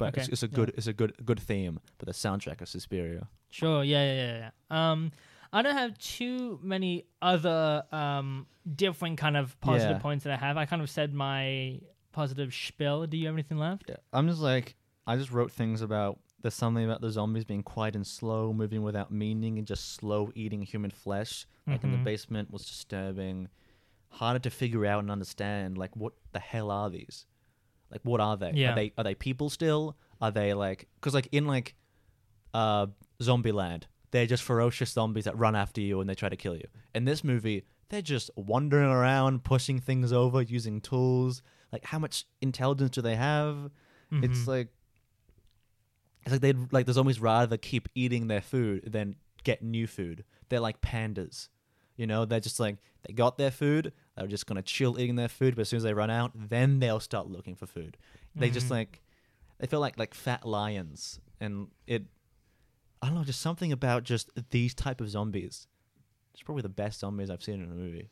but 0.00 0.08
Okay, 0.08 0.22
it's, 0.22 0.28
it's 0.30 0.42
a 0.42 0.46
yeah. 0.46 0.56
good 0.56 0.68
it's 0.76 0.86
a 0.88 0.92
good 0.92 1.12
good 1.24 1.38
theme. 1.40 1.78
But 1.98 2.06
the 2.06 2.12
soundtrack 2.14 2.60
of 2.60 2.68
Suspiria. 2.68 3.28
Sure. 3.50 3.84
Yeah, 3.84 4.02
yeah, 4.04 4.14
yeah, 4.22 4.38
yeah. 4.70 4.90
Um, 4.90 5.12
I 5.52 5.62
don't 5.62 5.76
have 5.76 5.96
too 5.98 6.58
many 6.62 7.06
other 7.22 7.84
um 7.92 8.46
different 8.84 9.18
kind 9.18 9.36
of 9.36 9.58
positive 9.60 9.96
Yeah. 9.96 10.06
points 10.06 10.24
that 10.24 10.32
I 10.32 10.36
have. 10.46 10.56
I 10.56 10.66
kind 10.66 10.82
of 10.82 10.90
said 10.90 11.14
my 11.14 11.80
positive 12.12 12.52
spiel. 12.52 13.06
Do 13.06 13.16
you 13.16 13.26
have 13.26 13.34
anything 13.34 13.58
left? 13.58 13.84
Yeah, 13.88 13.96
I'm 14.12 14.26
just 14.28 14.40
like 14.40 14.74
I 15.06 15.16
just 15.16 15.30
wrote 15.30 15.52
things 15.52 15.80
about 15.82 16.18
there's 16.42 16.54
something 16.54 16.84
about 16.84 17.00
the 17.02 17.10
zombies 17.10 17.44
being 17.44 17.62
quiet 17.62 17.94
and 17.94 18.06
slow, 18.06 18.52
moving 18.52 18.82
without 18.82 19.10
meaning, 19.12 19.58
and 19.58 19.66
just 19.66 19.94
slow 19.94 20.30
eating 20.34 20.62
human 20.62 20.90
flesh. 20.90 21.46
Like 21.66 21.84
in 21.84 21.92
the 21.92 21.98
basement 21.98 22.50
was 22.50 22.64
disturbing, 22.66 23.48
harder 24.08 24.38
to 24.40 24.50
figure 24.50 24.86
out 24.86 25.00
and 25.02 25.10
understand. 25.10 25.76
Like 25.78 25.94
what 25.94 26.14
the 26.32 26.40
hell 26.40 26.70
are 26.70 26.88
these? 26.90 27.26
Like 27.90 28.00
what 28.04 28.20
are 28.20 28.36
they? 28.36 28.52
Yeah. 28.54 28.72
Are 28.72 28.74
they 28.76 28.92
are 28.98 29.04
they 29.04 29.14
people 29.14 29.50
still? 29.50 29.96
Are 30.20 30.30
they 30.30 30.54
like 30.54 30.88
because 30.96 31.14
like 31.14 31.28
in 31.32 31.46
like 31.46 31.74
uh 32.54 32.86
Zombieland 33.22 33.84
they're 34.12 34.26
just 34.26 34.42
ferocious 34.42 34.90
zombies 34.90 35.24
that 35.24 35.38
run 35.38 35.54
after 35.54 35.80
you 35.80 36.00
and 36.00 36.10
they 36.10 36.16
try 36.16 36.28
to 36.28 36.34
kill 36.36 36.56
you. 36.56 36.66
In 36.96 37.04
this 37.04 37.22
movie, 37.22 37.64
they're 37.90 38.02
just 38.02 38.28
wandering 38.34 38.90
around, 38.90 39.44
pushing 39.44 39.78
things 39.78 40.12
over, 40.12 40.42
using 40.42 40.80
tools. 40.80 41.42
Like, 41.70 41.84
how 41.84 42.00
much 42.00 42.26
intelligence 42.40 42.90
do 42.90 43.02
they 43.02 43.14
have? 43.14 43.70
It's 44.10 44.40
Mhm. 44.40 44.46
like 44.48 44.68
it's 46.22 46.32
like 46.32 46.40
they'd 46.40 46.72
like 46.72 46.86
the 46.86 46.92
zombies 46.92 47.20
rather 47.20 47.56
keep 47.56 47.88
eating 47.94 48.26
their 48.26 48.40
food 48.40 48.90
than 48.92 49.14
get 49.44 49.62
new 49.62 49.86
food. 49.86 50.24
They're 50.48 50.58
like 50.60 50.80
pandas. 50.80 51.48
You 52.00 52.06
know, 52.06 52.24
they're 52.24 52.40
just 52.40 52.58
like 52.58 52.78
they 53.06 53.12
got 53.12 53.36
their 53.36 53.50
food, 53.50 53.92
they're 54.16 54.26
just 54.26 54.46
gonna 54.46 54.62
chill 54.62 54.98
eating 54.98 55.16
their 55.16 55.28
food, 55.28 55.54
but 55.54 55.60
as 55.62 55.68
soon 55.68 55.76
as 55.76 55.82
they 55.82 55.92
run 55.92 56.10
out, 56.10 56.32
then 56.34 56.78
they'll 56.80 56.98
start 57.00 57.26
looking 57.28 57.54
for 57.54 57.66
food. 57.66 57.98
They 58.34 58.48
just 58.50 58.66
Mhm. 58.68 58.70
like 58.70 59.02
they 59.58 59.66
feel 59.66 59.80
like 59.80 59.98
like 59.98 60.14
fat 60.14 60.46
lions 60.46 61.20
and 61.40 61.68
it 61.86 62.04
I 63.02 63.06
don't 63.08 63.16
know, 63.16 63.24
just 63.24 63.40
something 63.42 63.70
about 63.72 64.04
just 64.04 64.30
these 64.50 64.72
type 64.74 65.00
of 65.00 65.08
zombies. 65.10 65.66
It's 66.32 66.42
probably 66.42 66.62
the 66.62 66.68
best 66.70 67.00
zombies 67.00 67.28
I've 67.30 67.42
seen 67.42 67.62
in 67.62 67.70
a 67.70 67.74
movie. 67.74 68.08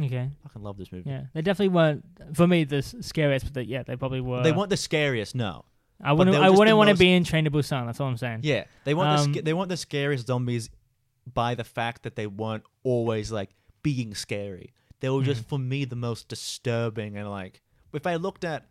okay. 0.00 0.30
I 0.44 0.48
fucking 0.48 0.62
love 0.62 0.76
this 0.76 0.92
movie. 0.92 1.10
Yeah, 1.10 1.24
they 1.34 1.42
definitely 1.42 1.74
weren't 1.74 2.04
for 2.34 2.46
me 2.46 2.62
the 2.64 2.82
scariest, 2.82 3.46
but 3.46 3.54
they, 3.54 3.62
yeah, 3.62 3.82
they 3.82 3.96
probably 3.96 4.20
were. 4.20 4.42
They 4.44 4.52
weren't 4.52 4.70
the 4.70 4.76
scariest, 4.76 5.34
no. 5.34 5.64
I 6.00 6.12
wouldn't. 6.12 6.36
I 6.36 6.50
wouldn't 6.50 6.76
want 6.76 6.86
to 6.88 6.92
most- 6.94 7.00
be 7.00 7.12
in 7.12 7.24
Train 7.24 7.44
to 7.46 7.50
Busan. 7.50 7.86
That's 7.86 7.98
all 8.00 8.06
I'm 8.08 8.16
saying. 8.16 8.40
Yeah, 8.44 8.64
they 8.84 8.94
want 8.94 9.16
the 9.18 9.22
Um, 9.24 9.34
sca- 9.34 9.42
they 9.42 9.52
want 9.54 9.68
the 9.70 9.76
scariest 9.76 10.28
zombies 10.28 10.70
by 11.34 11.54
the 11.54 11.64
fact 11.64 12.02
that 12.02 12.16
they 12.16 12.26
weren't 12.26 12.64
always 12.82 13.30
like 13.32 13.50
being 13.82 14.14
scary. 14.14 14.72
They 15.00 15.08
were 15.10 15.22
just 15.22 15.42
Mhm. 15.44 15.48
for 15.48 15.58
me 15.58 15.84
the 15.84 15.96
most 15.96 16.28
disturbing 16.28 17.16
and 17.16 17.28
like 17.30 17.60
if 17.92 18.06
I 18.06 18.16
looked 18.16 18.44
at 18.44 18.66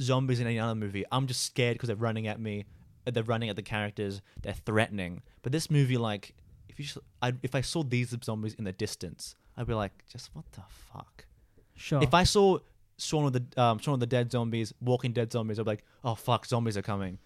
zombies 0.00 0.40
in 0.40 0.46
any 0.46 0.58
other 0.58 0.74
movie, 0.74 1.04
I'm 1.12 1.26
just 1.26 1.42
scared 1.42 1.74
because 1.74 1.86
they're 1.88 1.96
running 1.96 2.26
at 2.26 2.40
me, 2.40 2.64
they're 3.04 3.22
running 3.22 3.48
at 3.48 3.56
the 3.56 3.62
characters, 3.62 4.20
they're 4.42 4.52
threatening. 4.54 5.22
But 5.42 5.52
this 5.52 5.70
movie, 5.70 5.96
like 5.96 6.34
if 6.68 6.78
you 6.78 6.84
just, 6.84 6.98
I, 7.20 7.32
if 7.42 7.54
I 7.54 7.60
saw 7.60 7.82
these 7.82 8.14
zombies 8.24 8.54
in 8.54 8.64
the 8.64 8.72
distance, 8.72 9.36
I'd 9.56 9.66
be 9.66 9.74
like, 9.74 9.92
just 10.08 10.30
what 10.34 10.50
the 10.52 10.62
fuck. 10.68 11.26
Sure. 11.74 12.02
If 12.02 12.14
I 12.14 12.24
saw 12.24 12.58
Shaun 12.98 13.26
of 13.26 13.32
the 13.32 13.62
um, 13.62 13.78
Shaun 13.78 13.94
of 13.94 14.00
the 14.00 14.06
Dead 14.06 14.30
zombies, 14.30 14.72
Walking 14.80 15.12
Dead 15.12 15.32
zombies, 15.32 15.58
I'd 15.58 15.64
be 15.64 15.70
like, 15.72 15.84
oh 16.04 16.14
fuck, 16.14 16.46
zombies 16.46 16.76
are 16.76 16.82
coming, 16.82 17.18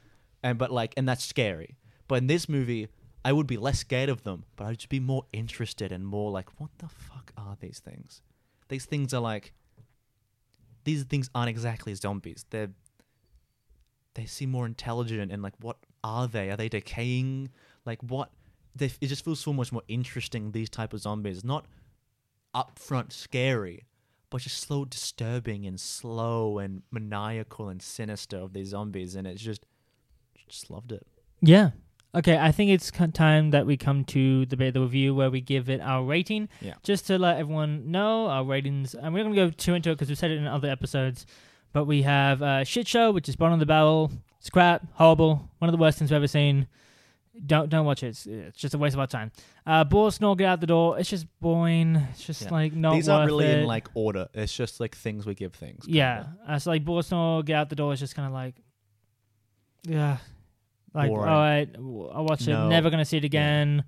and 0.43 0.59
but 0.59 0.71
like, 0.73 0.95
and 0.97 1.09
that's 1.09 1.25
scary. 1.25 1.77
But 2.09 2.17
in 2.17 2.27
this 2.29 2.49
movie, 2.49 2.89
I 3.27 3.33
would 3.33 3.49
be 3.49 3.57
less 3.57 3.81
scared 3.81 4.09
of 4.09 4.23
them, 4.23 4.45
but 4.55 4.69
I'd 4.69 4.79
just 4.79 4.89
be 4.89 5.01
more 5.01 5.25
interested 5.33 5.91
and 5.91 6.07
more 6.07 6.31
like, 6.31 6.61
what 6.61 6.71
the 6.79 6.89
fuck 6.89 7.33
are 7.37 7.57
these 7.59 7.81
things? 7.81 8.23
These 8.69 8.85
things 8.85 9.13
are 9.13 9.21
like, 9.21 9.53
these 10.85 11.03
things 11.03 11.29
aren't 11.35 11.51
exactly 11.51 11.93
zombies. 11.97 12.45
They're 12.51 12.71
they 14.15 14.27
seem 14.27 14.53
more 14.53 14.65
intelligent 14.65 15.33
and 15.33 15.43
like, 15.43 15.55
what 15.61 15.77
are 16.05 16.29
they? 16.29 16.51
Are 16.51 16.57
they 16.57 16.69
decaying? 16.69 17.51
Like 17.85 18.01
what? 18.01 18.31
They, 18.77 18.93
it 19.01 19.09
just 19.09 19.25
feels 19.25 19.41
so 19.41 19.53
much 19.53 19.73
more 19.73 19.83
interesting. 19.89 20.53
These 20.53 20.71
type 20.71 20.93
of 20.93 21.01
zombies, 21.01 21.43
not 21.43 21.67
upfront 22.55 23.13
scary, 23.13 23.87
but 24.31 24.43
just 24.43 24.59
slow, 24.61 24.85
disturbing, 24.85 25.67
and 25.67 25.81
slow 25.81 26.59
and 26.59 26.83
maniacal 26.93 27.71
and 27.71 27.83
sinister 27.83 28.37
of 28.37 28.53
these 28.53 28.69
zombies, 28.69 29.17
and 29.17 29.27
it's 29.27 29.43
just, 29.43 29.67
just 30.49 30.71
loved 30.71 30.93
it. 30.93 31.05
yeah. 31.43 31.71
Okay, 32.17 32.39
I 32.39 32.51
think 32.51 32.71
it's 32.71 32.91
time 33.13 33.51
that 33.51 33.67
we 33.67 33.77
come 33.77 34.03
to 34.07 34.47
the 34.47 34.57
bit 34.57 34.69
of 34.69 34.75
the 34.75 34.81
review 34.81 35.15
where 35.15 35.31
we 35.31 35.43
give 35.43 35.69
it 35.69 35.83
our 35.83 36.03
rating. 36.03 36.49
Yeah. 36.63 36.75
Just 36.83 37.07
to 37.09 37.19
let 37.19 37.37
everyone 37.37 37.91
know 37.91 38.27
our 38.29 38.43
ratings, 38.43 38.95
and 38.95 39.13
we're 39.13 39.23
not 39.23 39.35
going 39.35 39.51
to 39.51 39.51
go 39.51 39.51
too 39.51 39.75
into 39.75 39.91
it 39.91 39.95
because 39.97 40.09
we've 40.09 40.17
said 40.17 40.31
it 40.31 40.39
in 40.39 40.47
other 40.47 40.71
episodes. 40.71 41.27
But 41.75 41.85
we 41.85 42.03
have 42.03 42.41
uh, 42.41 42.65
Shit 42.65 42.89
Show, 42.89 43.11
which 43.13 43.29
is 43.29 43.37
bottom 43.37 43.53
of 43.53 43.61
the 43.61 43.67
barrel, 43.67 44.11
scrap, 44.41 44.83
horrible, 44.95 45.51
one 45.59 45.69
of 45.69 45.73
the 45.73 45.79
worst 45.81 45.99
things 45.99 46.11
we've 46.11 46.17
ever 46.17 46.27
seen. 46.27 46.69
Don't 47.45 47.69
don't 47.69 47.85
watch 47.85 48.03
it. 48.03 48.09
It's, 48.09 48.25
it's 48.27 48.59
just 48.59 48.73
a 48.73 48.79
waste 48.79 48.95
of 48.95 49.01
our 49.01 49.07
time. 49.07 49.31
Uh, 49.67 49.85
Ball 49.85 50.11
Snore, 50.11 50.37
get 50.37 50.47
out 50.47 50.61
the 50.63 50.67
door. 50.67 50.99
It's 50.99 51.11
just 51.11 51.27
boring. 51.39 51.97
It's 52.13 52.25
just 52.25 52.41
Yeah. 52.45 52.51
like 52.51 52.73
not 52.73 52.95
these 52.95 53.11
aren't 53.11 53.27
really 53.27 53.45
it. 53.45 53.59
in 53.59 53.67
like 53.67 53.89
order. 53.93 54.29
It's 54.33 54.57
just 54.57 54.81
like 54.81 54.97
things 54.97 55.27
we 55.27 55.35
give 55.35 55.53
things. 55.53 55.85
kinda. 55.85 55.99
Yeah, 55.99 56.25
uh, 56.49 56.59
so 56.59 56.71
like 56.71 56.83
snore 57.05 57.43
get 57.43 57.57
out 57.57 57.69
the 57.69 57.77
door 57.77 57.93
is 57.93 58.01
just 58.01 58.15
kind 58.15 58.27
of 58.27 58.33
like, 58.33 58.55
yeah, 59.83 60.17
like 60.97 61.11
Boring. 61.11 61.29
all 61.33 61.39
right, 61.39 61.73
w- 61.73 62.09
I'll 62.09 62.25
watch 62.25 62.49
it. 62.49 62.57
Never 62.57 62.91
gonna 62.91 63.05
see 63.05 63.19
it 63.19 63.25
again. 63.25 63.85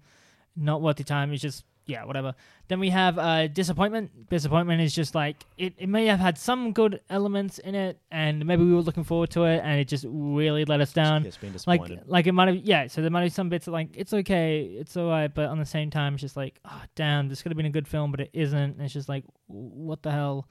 Not 0.57 0.83
worth 0.83 0.97
the 0.97 1.05
time. 1.05 1.33
It's 1.33 1.43
just 1.43 1.65
yeah, 1.87 2.05
whatever. 2.05 2.35
Then 2.69 2.81
we 2.81 2.91
have 2.91 3.19
uh, 3.19 3.47
disappointment. 3.49 4.29
Disappointment 4.29 4.83
is 4.83 4.95
just 4.95 5.15
like 5.15 5.37
it. 5.57 5.73
It 5.79 5.89
may 5.89 6.05
have 6.07 6.21
had 6.21 6.37
some 6.37 6.73
good 6.73 7.01
elements 7.09 7.59
in 7.61 7.75
it, 7.75 7.99
and 8.11 8.45
maybe 8.45 8.63
we 8.63 8.75
were 8.75 8.83
looking 8.83 9.05
forward 9.05 9.31
to 9.31 9.45
it, 9.45 9.63
and 9.65 9.81
it 9.81 9.89
just 9.89 10.05
really 10.07 10.67
let 10.67 10.83
us 10.83 10.93
down. 10.93 11.23
Just 11.25 11.41
being 11.41 11.55
Like, 11.65 11.81
disappointed. 11.81 12.03
like 12.07 12.27
it 12.27 12.33
might 12.33 12.49
have, 12.49 12.57
yeah. 12.59 12.89
So 12.89 13.01
there 13.01 13.11
might 13.11 13.25
be 13.25 13.31
some 13.31 13.49
bits 13.49 13.65
that 13.65 13.71
like 13.71 13.97
it's 13.97 14.13
okay, 14.13 14.65
it's 14.65 14.99
alright, 14.99 15.35
but 15.35 15.47
on 15.49 15.59
the 15.59 15.65
same 15.65 15.89
time, 15.91 16.15
it's 16.15 16.21
just 16.21 16.37
like, 16.37 16.59
oh 16.67 16.83
damn, 16.95 17.29
this 17.31 17.41
could 17.41 17.53
have 17.53 17.57
been 17.57 17.65
a 17.65 17.71
good 17.71 17.89
film, 17.89 18.11
but 18.11 18.21
it 18.21 18.31
isn't. 18.35 18.59
And 18.77 18.83
it's 18.83 18.93
just 18.93 19.09
like, 19.09 19.25
what 19.47 20.03
the 20.03 20.11
hell? 20.11 20.47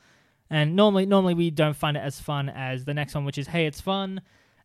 And 0.50 0.76
normally, 0.76 1.06
normally 1.06 1.34
we 1.36 1.52
don't 1.52 1.76
find 1.76 1.98
it 1.98 2.00
as 2.00 2.20
fun 2.20 2.50
as 2.50 2.84
the 2.86 2.94
next 2.96 3.14
one, 3.14 3.26
which 3.26 3.38
is 3.38 3.46
Hey, 3.48 3.68
it's 3.68 3.82
fun, 3.82 4.22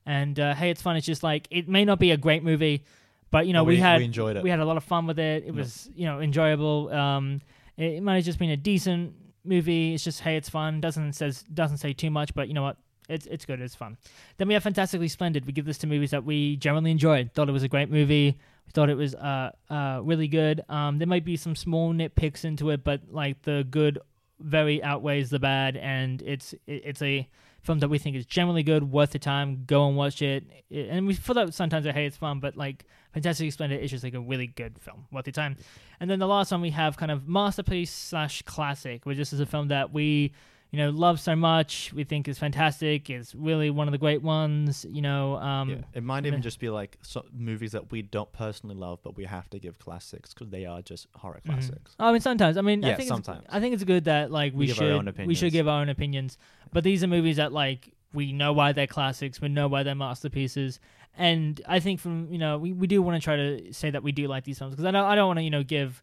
and 0.07 0.39
uh, 0.39 0.55
Hey, 0.55 0.71
it's 0.71 0.83
fun. 0.83 0.97
It's 0.97 1.07
just 1.07 1.23
like 1.23 1.47
it 1.51 1.69
may 1.69 1.85
not 1.85 1.99
be 1.99 2.11
a 2.11 2.17
great 2.17 2.43
movie, 2.43 2.85
but 3.31 3.47
you 3.47 3.53
know 3.53 3.65
we, 3.65 3.75
we- 3.75 3.81
had 3.81 3.99
we 3.99 4.05
enjoyed 4.05 4.37
it. 4.37 4.43
We 4.43 4.51
had 4.51 4.61
a 4.61 4.65
lot 4.65 4.77
of 4.77 4.85
fun 4.85 5.07
with 5.07 5.19
it. 5.19 5.45
It 5.47 5.55
was 5.55 5.89
you 5.95 6.07
know 6.07 6.21
enjoyable. 6.21 6.89
Um, 6.91 7.41
it, 7.77 7.95
it 7.95 8.03
might 8.03 8.17
have 8.17 8.25
just 8.25 8.39
been 8.39 8.51
a 8.51 8.57
decent 8.57 9.15
movie. 9.45 9.95
It's 9.95 10.05
just 10.05 10.21
Hey, 10.21 10.37
it's 10.37 10.49
fun. 10.49 10.81
Doesn't 10.81 11.13
says 11.15 11.43
doesn't 11.53 11.79
say 11.79 11.93
too 11.93 12.11
much, 12.11 12.35
but 12.35 12.49
you 12.49 12.55
know 12.55 12.63
what? 12.63 12.77
It's 13.09 13.27
it's 13.27 13.45
good. 13.45 13.61
It's 13.61 13.75
fun. 13.75 13.97
Then 14.39 14.49
we 14.49 14.55
have 14.55 14.63
Fantastically 14.63 15.09
Splendid. 15.09 15.45
We 15.47 15.53
give 15.53 15.65
this 15.65 15.79
to 15.79 15.87
movies 15.87 16.13
that 16.13 16.25
we 16.25 16.57
generally 16.57 16.91
enjoyed. 16.93 17.33
Thought 17.35 17.49
it 17.49 17.53
was 17.53 17.65
a 17.65 17.69
great 17.69 17.91
movie. 17.91 18.39
We 18.67 18.71
thought 18.73 18.89
it 18.91 18.97
was 18.97 19.15
uh 19.17 19.51
uh 19.69 20.01
really 20.03 20.29
good. 20.29 20.63
Um, 20.69 20.99
there 20.99 21.09
might 21.09 21.25
be 21.25 21.37
some 21.37 21.57
small 21.57 21.93
nitpicks 21.93 22.45
into 22.45 22.71
it, 22.71 22.85
but 22.85 23.01
like 23.11 23.43
the 23.43 23.67
good 23.69 23.99
very 24.41 24.83
outweighs 24.83 25.31
the 25.31 25.39
bad, 25.41 25.77
and 25.77 26.23
it's 26.23 26.53
it, 26.67 26.83
it's 26.85 27.03
a 27.03 27.29
film 27.63 27.79
that 27.79 27.89
we 27.89 27.99
think 27.99 28.17
is 28.17 28.27
generally 28.27 28.63
good, 28.63 28.91
worth 28.91 29.11
the 29.11 29.19
time. 29.19 29.65
Go 29.67 29.87
and 29.87 29.97
watch 29.97 30.21
it. 30.21 30.45
And 30.71 31.07
we 31.07 31.15
feel 31.15 31.35
that 31.35 31.55
sometimes 31.55 31.87
I 31.87 31.93
hey 31.93 32.07
it's 32.07 32.17
fun, 32.17 32.41
but 32.41 32.57
like 32.57 32.85
Fantastically 33.13 33.51
Splendid 33.51 33.83
is 33.83 33.91
just 33.91 34.05
like 34.05 34.15
a 34.15 34.21
really 34.21 34.47
good 34.47 34.79
film, 34.81 35.07
worth 35.13 35.27
your 35.27 35.33
time. 35.33 35.57
And 36.01 36.11
then 36.11 36.19
the 36.19 36.27
last 36.27 36.51
one 36.51 36.61
we 36.61 36.71
have 36.71 36.97
kind 36.97 37.11
of 37.11 37.29
masterpiece 37.29 37.93
slash 37.93 38.43
classic, 38.43 39.07
which 39.07 39.19
this 39.19 39.33
is 39.33 39.41
a 39.41 39.47
film 39.47 39.69
that 39.69 39.93
we 39.93 40.33
you 40.73 40.79
know 40.79 40.91
love 40.91 41.21
so 41.21 41.37
much. 41.37 41.93
We 41.95 42.03
think 42.05 42.27
is 42.29 42.39
fantastic. 42.39 43.11
It's 43.11 43.35
really 43.35 43.71
one 43.71 43.87
of 43.89 43.93
the 43.93 43.99
great 43.99 44.23
ones. 44.23 44.85
You 44.89 45.03
know, 45.03 45.37
um, 45.37 45.69
yeah. 45.69 45.77
It 45.93 46.03
might 46.03 46.25
even 46.27 46.41
just 46.43 46.59
be 46.59 46.71
like 46.71 46.97
so, 47.03 47.25
movies 47.33 47.73
that 47.73 47.93
we 47.93 48.03
don't 48.03 48.33
personally 48.33 48.75
love, 48.75 49.01
but 49.03 49.15
we 49.17 49.25
have 49.25 49.49
to 49.51 49.59
give 49.59 49.79
classics 49.79 50.33
because 50.33 50.49
they 50.51 50.65
are 50.65 50.81
just 50.83 51.07
horror 51.15 51.41
Mhm. 51.47 51.53
classics. 51.53 51.95
I 51.99 52.11
mean, 52.11 52.21
sometimes. 52.23 52.57
I 52.57 52.63
mean, 52.63 52.83
I 52.85 52.89
Yeah, 52.89 52.97
think 52.97 53.09
sometimes. 53.09 53.45
It's, 53.45 53.55
I 53.55 53.61
think 53.61 53.75
it's 53.75 53.85
good 53.85 54.05
that 54.05 54.31
like 54.33 54.55
we, 54.55 54.61
We 54.61 54.67
should 54.73 55.27
we 55.27 55.35
should 55.35 55.53
give 55.53 55.69
our 55.69 55.81
own 55.83 55.89
opinions. 55.91 56.39
But 56.73 56.85
these 56.85 57.05
are 57.05 57.07
movies 57.07 57.37
that 57.37 57.53
like 57.53 57.93
we 58.15 58.33
know 58.33 58.53
why 58.55 58.73
they're 58.73 58.87
classics. 58.87 59.41
We 59.41 59.49
know 59.49 59.69
why 59.69 59.83
they're 59.83 59.95
masterpieces. 59.95 60.81
And 61.19 61.61
I 61.69 61.81
think 61.81 62.01
from 62.01 62.29
you 62.33 62.39
know 62.39 62.57
we, 62.57 62.73
we 62.73 62.87
do 62.87 63.03
want 63.03 63.21
to 63.21 63.25
try 63.25 63.37
to 63.37 63.73
say 63.75 63.91
that 63.91 64.03
we 64.03 64.13
do 64.13 64.27
like 64.27 64.45
these 64.45 64.59
films 64.59 64.73
because 64.75 64.87
I 64.87 64.91
don't 64.91 65.05
I 65.05 65.15
don't 65.15 65.27
want 65.27 65.39
to 65.39 65.43
you 65.43 65.51
know 65.51 65.63
give 65.63 66.03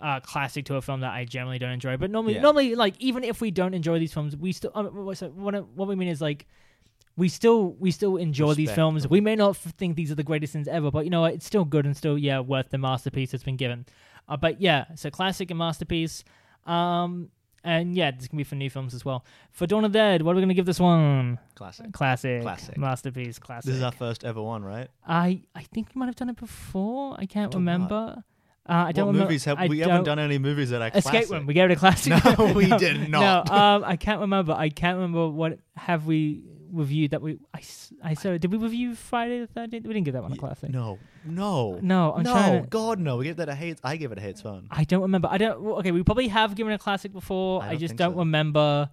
a 0.00 0.20
classic 0.20 0.64
to 0.66 0.76
a 0.76 0.82
film 0.82 1.00
that 1.00 1.12
I 1.12 1.24
generally 1.24 1.58
don't 1.58 1.70
enjoy. 1.72 1.96
But 1.96 2.10
normally 2.10 2.34
Yeah. 2.34 2.42
normally 2.42 2.74
like 2.74 2.94
even 3.00 3.24
if 3.24 3.40
we 3.40 3.50
don't 3.50 3.74
enjoy 3.74 3.98
these 3.98 4.12
films, 4.12 4.36
we 4.36 4.52
still 4.52 4.70
uh, 4.74 4.82
that- 4.82 4.92
what 5.34 5.68
what 5.76 5.88
we 5.88 5.94
mean 5.96 6.08
is 6.08 6.20
like. 6.20 6.46
We 7.16 7.28
still 7.28 7.72
we 7.80 7.90
still 7.90 8.16
enjoy 8.16 8.54
these 8.54 8.70
films. 8.70 9.08
We 9.08 9.20
may 9.20 9.34
not 9.34 9.56
think 9.56 9.96
these 9.96 10.12
are 10.12 10.14
the 10.14 10.22
greatest 10.22 10.52
things 10.52 10.68
ever, 10.68 10.92
but 10.92 11.02
you 11.04 11.10
know 11.10 11.22
what? 11.22 11.34
It's 11.34 11.46
still 11.46 11.64
good 11.64 11.84
and 11.84 11.96
still 11.96 12.16
yeah 12.16 12.38
worth 12.38 12.70
the 12.70 12.78
masterpiece 12.78 13.32
that's 13.32 13.42
been 13.42 13.56
given. 13.56 13.86
Uh, 14.28 14.36
but 14.36 14.60
yeah, 14.60 14.84
so 14.94 15.10
classic 15.10 15.50
and 15.50 15.58
masterpiece. 15.58 16.22
Um, 16.64 17.30
and 17.64 17.96
yeah, 17.96 18.12
this 18.12 18.28
can 18.28 18.36
be 18.36 18.44
for 18.44 18.54
new 18.54 18.70
films 18.70 18.94
as 18.94 19.04
well. 19.04 19.24
For 19.50 19.66
Dawn 19.66 19.84
of 19.84 19.92
the 19.92 19.98
Dead, 19.98 20.22
what 20.22 20.32
are 20.32 20.36
we 20.36 20.42
gonna 20.42 20.54
give 20.54 20.64
this 20.66 20.78
one? 20.78 21.40
Classic. 21.56 21.92
Classic, 21.92 22.40
Classic. 22.42 22.78
masterpiece, 22.78 23.40
classic. 23.40 23.66
This 23.66 23.74
is 23.76 23.82
our 23.82 23.90
first 23.90 24.22
ever 24.22 24.40
one, 24.40 24.62
right? 24.64 24.88
I 25.04 25.42
I 25.56 25.62
think 25.64 25.88
we 25.94 25.98
might 25.98 26.06
have 26.06 26.14
done 26.14 26.28
it 26.30 26.36
before. 26.36 27.16
I 27.18 27.26
can't 27.26 27.52
remember. 27.52 28.22
Uh, 28.68 28.72
I 28.88 28.92
don't 28.92 29.06
what 29.06 29.12
remember. 29.12 29.24
movies 29.30 29.44
have 29.46 29.58
I 29.58 29.66
we 29.66 29.78
haven't 29.78 30.04
done 30.04 30.18
any 30.18 30.36
movies 30.38 30.70
that 30.70 30.82
are 30.82 30.88
Escape 30.88 31.02
classic. 31.12 31.30
Room. 31.30 31.46
We 31.46 31.54
gave 31.54 31.70
it 31.70 31.72
a 31.72 31.76
classic. 31.76 32.12
No, 32.38 32.52
we 32.54 32.66
did 32.66 33.08
not. 33.08 33.48
No, 33.48 33.54
um, 33.54 33.84
I 33.84 33.96
can't 33.96 34.20
remember. 34.20 34.52
I 34.52 34.68
can't 34.68 34.96
remember 34.96 35.28
what 35.28 35.58
have 35.76 36.04
we 36.06 36.42
reviewed 36.70 37.12
that 37.12 37.22
we. 37.22 37.38
I, 37.54 37.60
I 38.04 38.12
saw. 38.14 38.36
Did 38.36 38.52
we 38.52 38.58
review 38.58 38.94
Friday 38.94 39.40
the 39.40 39.46
Thirteenth? 39.46 39.86
We 39.86 39.94
didn't 39.94 40.04
give 40.04 40.12
that 40.14 40.22
one 40.22 40.32
a 40.32 40.36
classic. 40.36 40.68
No, 40.70 40.98
no, 41.24 41.78
No, 41.80 42.12
I'm 42.14 42.22
no. 42.24 42.60
To, 42.60 42.66
God, 42.68 42.98
no. 42.98 43.16
We 43.16 43.24
gave 43.24 43.36
that 43.36 43.48
a 43.48 43.54
hate. 43.54 43.78
I 43.82 43.96
give 43.96 44.12
it 44.12 44.18
a 44.18 44.20
hate. 44.20 44.30
It's 44.30 44.42
fun. 44.42 44.68
I 44.70 44.84
don't 44.84 45.00
remember. 45.02 45.28
I 45.30 45.38
don't. 45.38 45.64
Okay, 45.78 45.90
we 45.92 46.02
probably 46.02 46.28
have 46.28 46.54
given 46.54 46.74
a 46.74 46.78
classic 46.78 47.12
before. 47.12 47.62
I 47.62 47.68
I, 47.68 47.70
don't 47.70 47.78
just 47.80 47.96
don't 47.96 48.12
so. 48.14 48.18
remember. 48.18 48.90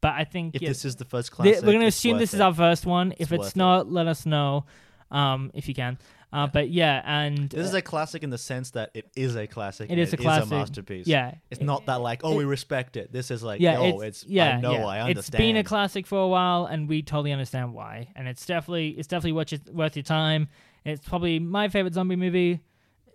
But 0.00 0.14
I 0.14 0.24
think 0.24 0.54
If 0.54 0.62
yeah, 0.62 0.68
this 0.68 0.84
is 0.84 0.96
the 0.96 1.04
first 1.04 1.28
th- 1.32 1.36
classic, 1.36 1.62
we're 1.66 1.72
going 1.72 1.80
to 1.80 1.86
assume 1.88 2.18
this 2.18 2.32
is 2.32 2.40
our 2.40 2.54
first 2.54 2.86
one. 2.86 3.12
if 3.12 3.20
It's 3.20 3.32
it's 3.32 3.38
worth 3.40 3.48
it. 3.48 3.56
not, 3.56 3.90
let 3.90 4.06
us 4.06 4.24
know, 4.26 4.64
um, 5.10 5.50
if 5.54 5.66
you 5.68 5.74
can. 5.74 5.98
Uh, 6.32 6.36
Yeah. 6.40 6.46
But 6.52 6.70
yeah, 6.70 7.02
and 7.04 7.48
This 7.50 7.66
is 7.68 7.74
uh, 7.74 7.78
a 7.78 7.82
classic 7.82 8.22
in 8.22 8.30
the 8.30 8.38
sense 8.38 8.70
that 8.72 8.90
it 8.94 9.08
is 9.16 9.34
a 9.36 9.46
classic. 9.46 9.88
It 9.90 9.94
and 9.94 10.00
is 10.00 10.12
a 10.12 10.46
masterpiece. 10.46 11.06
yeah, 11.06 11.34
It's 11.50 11.60
not 11.60 11.86
that 11.86 12.00
like, 12.02 12.20
oh, 12.24 12.32
it- 12.32 12.36
we 12.36 12.44
respect 12.44 12.96
it. 12.96 13.12
This 13.12 13.30
is 13.30 13.42
like, 13.42 13.60
yeah, 13.60 13.78
oh, 13.78 14.00
it's, 14.00 14.22
it's, 14.22 14.30
yeah, 14.30 14.56
I 14.56 14.60
know, 14.60 14.72
yeah. 14.72 14.86
I 14.86 15.00
understand. 15.00 15.18
It's 15.18 15.30
been 15.30 15.56
a 15.56 15.64
classic 15.64 16.06
for 16.06 16.18
a 16.20 16.28
while, 16.28 16.66
and 16.66 16.88
we 16.88 17.02
totally 17.02 17.32
understand 17.32 17.72
why. 17.72 18.08
And 18.14 18.28
it's 18.28 18.44
definitely 18.44 18.90
it's 18.90 19.08
definitely 19.08 19.32
worth 19.32 19.52
your, 19.52 19.60
worth 19.72 19.96
your 19.96 20.02
time. 20.02 20.48
It's 20.84 21.06
probably 21.08 21.38
my 21.38 21.68
favorite 21.68 21.94
zombie 21.94 22.16
movie. 22.16 22.60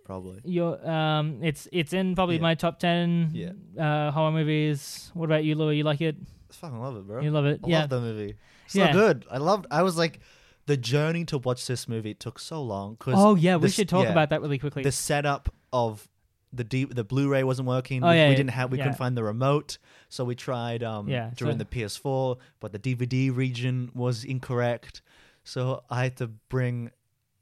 probably. 0.04 0.40
Your 0.44 0.84
um, 0.88 1.40
it's 1.42 1.68
it's 1.72 1.92
in 1.92 2.14
probably 2.14 2.36
Yeah. 2.36 2.42
my 2.42 2.54
top 2.56 2.78
ten 2.78 3.30
Yeah. 3.32 3.52
uh, 3.82 4.10
horror 4.10 4.32
movies. 4.32 5.10
What 5.14 5.26
about 5.26 5.44
you, 5.44 5.54
Louis? 5.54 5.76
You 5.78 5.84
like 5.84 6.00
it? 6.00 6.16
I 6.50 6.52
fucking 6.54 6.80
love 6.80 6.96
it, 6.96 7.06
bro. 7.06 7.22
You 7.22 7.30
love 7.30 7.46
it? 7.46 7.60
I 7.64 7.68
yeah. 7.68 7.80
love 7.80 7.90
the 7.90 8.00
movie. 8.00 8.34
So 8.66 8.78
Yeah. 8.80 8.92
good. 8.92 9.24
I 9.30 9.38
loved. 9.38 9.66
I 9.70 9.82
was 9.82 9.96
like, 9.96 10.20
the 10.66 10.76
journey 10.76 11.24
to 11.26 11.38
watch 11.38 11.66
this 11.66 11.86
movie 11.88 12.14
took 12.14 12.38
so 12.38 12.62
long 12.62 12.94
because 12.94 13.14
Oh 13.16 13.34
yeah, 13.34 13.56
we 13.56 13.62
this- 13.62 13.74
should 13.74 13.88
talk 13.88 14.04
yeah. 14.04 14.12
about 14.12 14.30
that 14.30 14.40
really 14.42 14.58
quickly. 14.58 14.82
the 14.82 14.92
setup 14.92 15.52
of 15.72 16.08
the 16.52 16.64
D- 16.64 16.84
the 16.84 17.02
Blu-ray 17.04 17.42
wasn't 17.42 17.66
working. 17.68 18.04
Oh, 18.04 18.10
we, 18.10 18.14
yeah, 18.16 18.28
we 18.28 18.34
didn't 18.36 18.50
have 18.50 18.70
we 18.70 18.78
yeah. 18.78 18.84
couldn't 18.84 18.96
find 18.98 19.16
the 19.16 19.24
remote, 19.24 19.78
so 20.08 20.24
we 20.24 20.34
tried 20.34 20.82
um 20.82 21.08
Yeah, 21.08 21.30
during 21.36 21.54
so- 21.54 21.58
the 21.58 21.64
PS4, 21.64 22.36
but 22.60 22.72
the 22.72 22.78
DVD 22.78 23.34
region 23.34 23.90
was 23.94 24.24
incorrect. 24.24 25.02
So 25.42 25.82
I 25.90 26.04
had 26.04 26.16
to 26.18 26.28
bring 26.28 26.90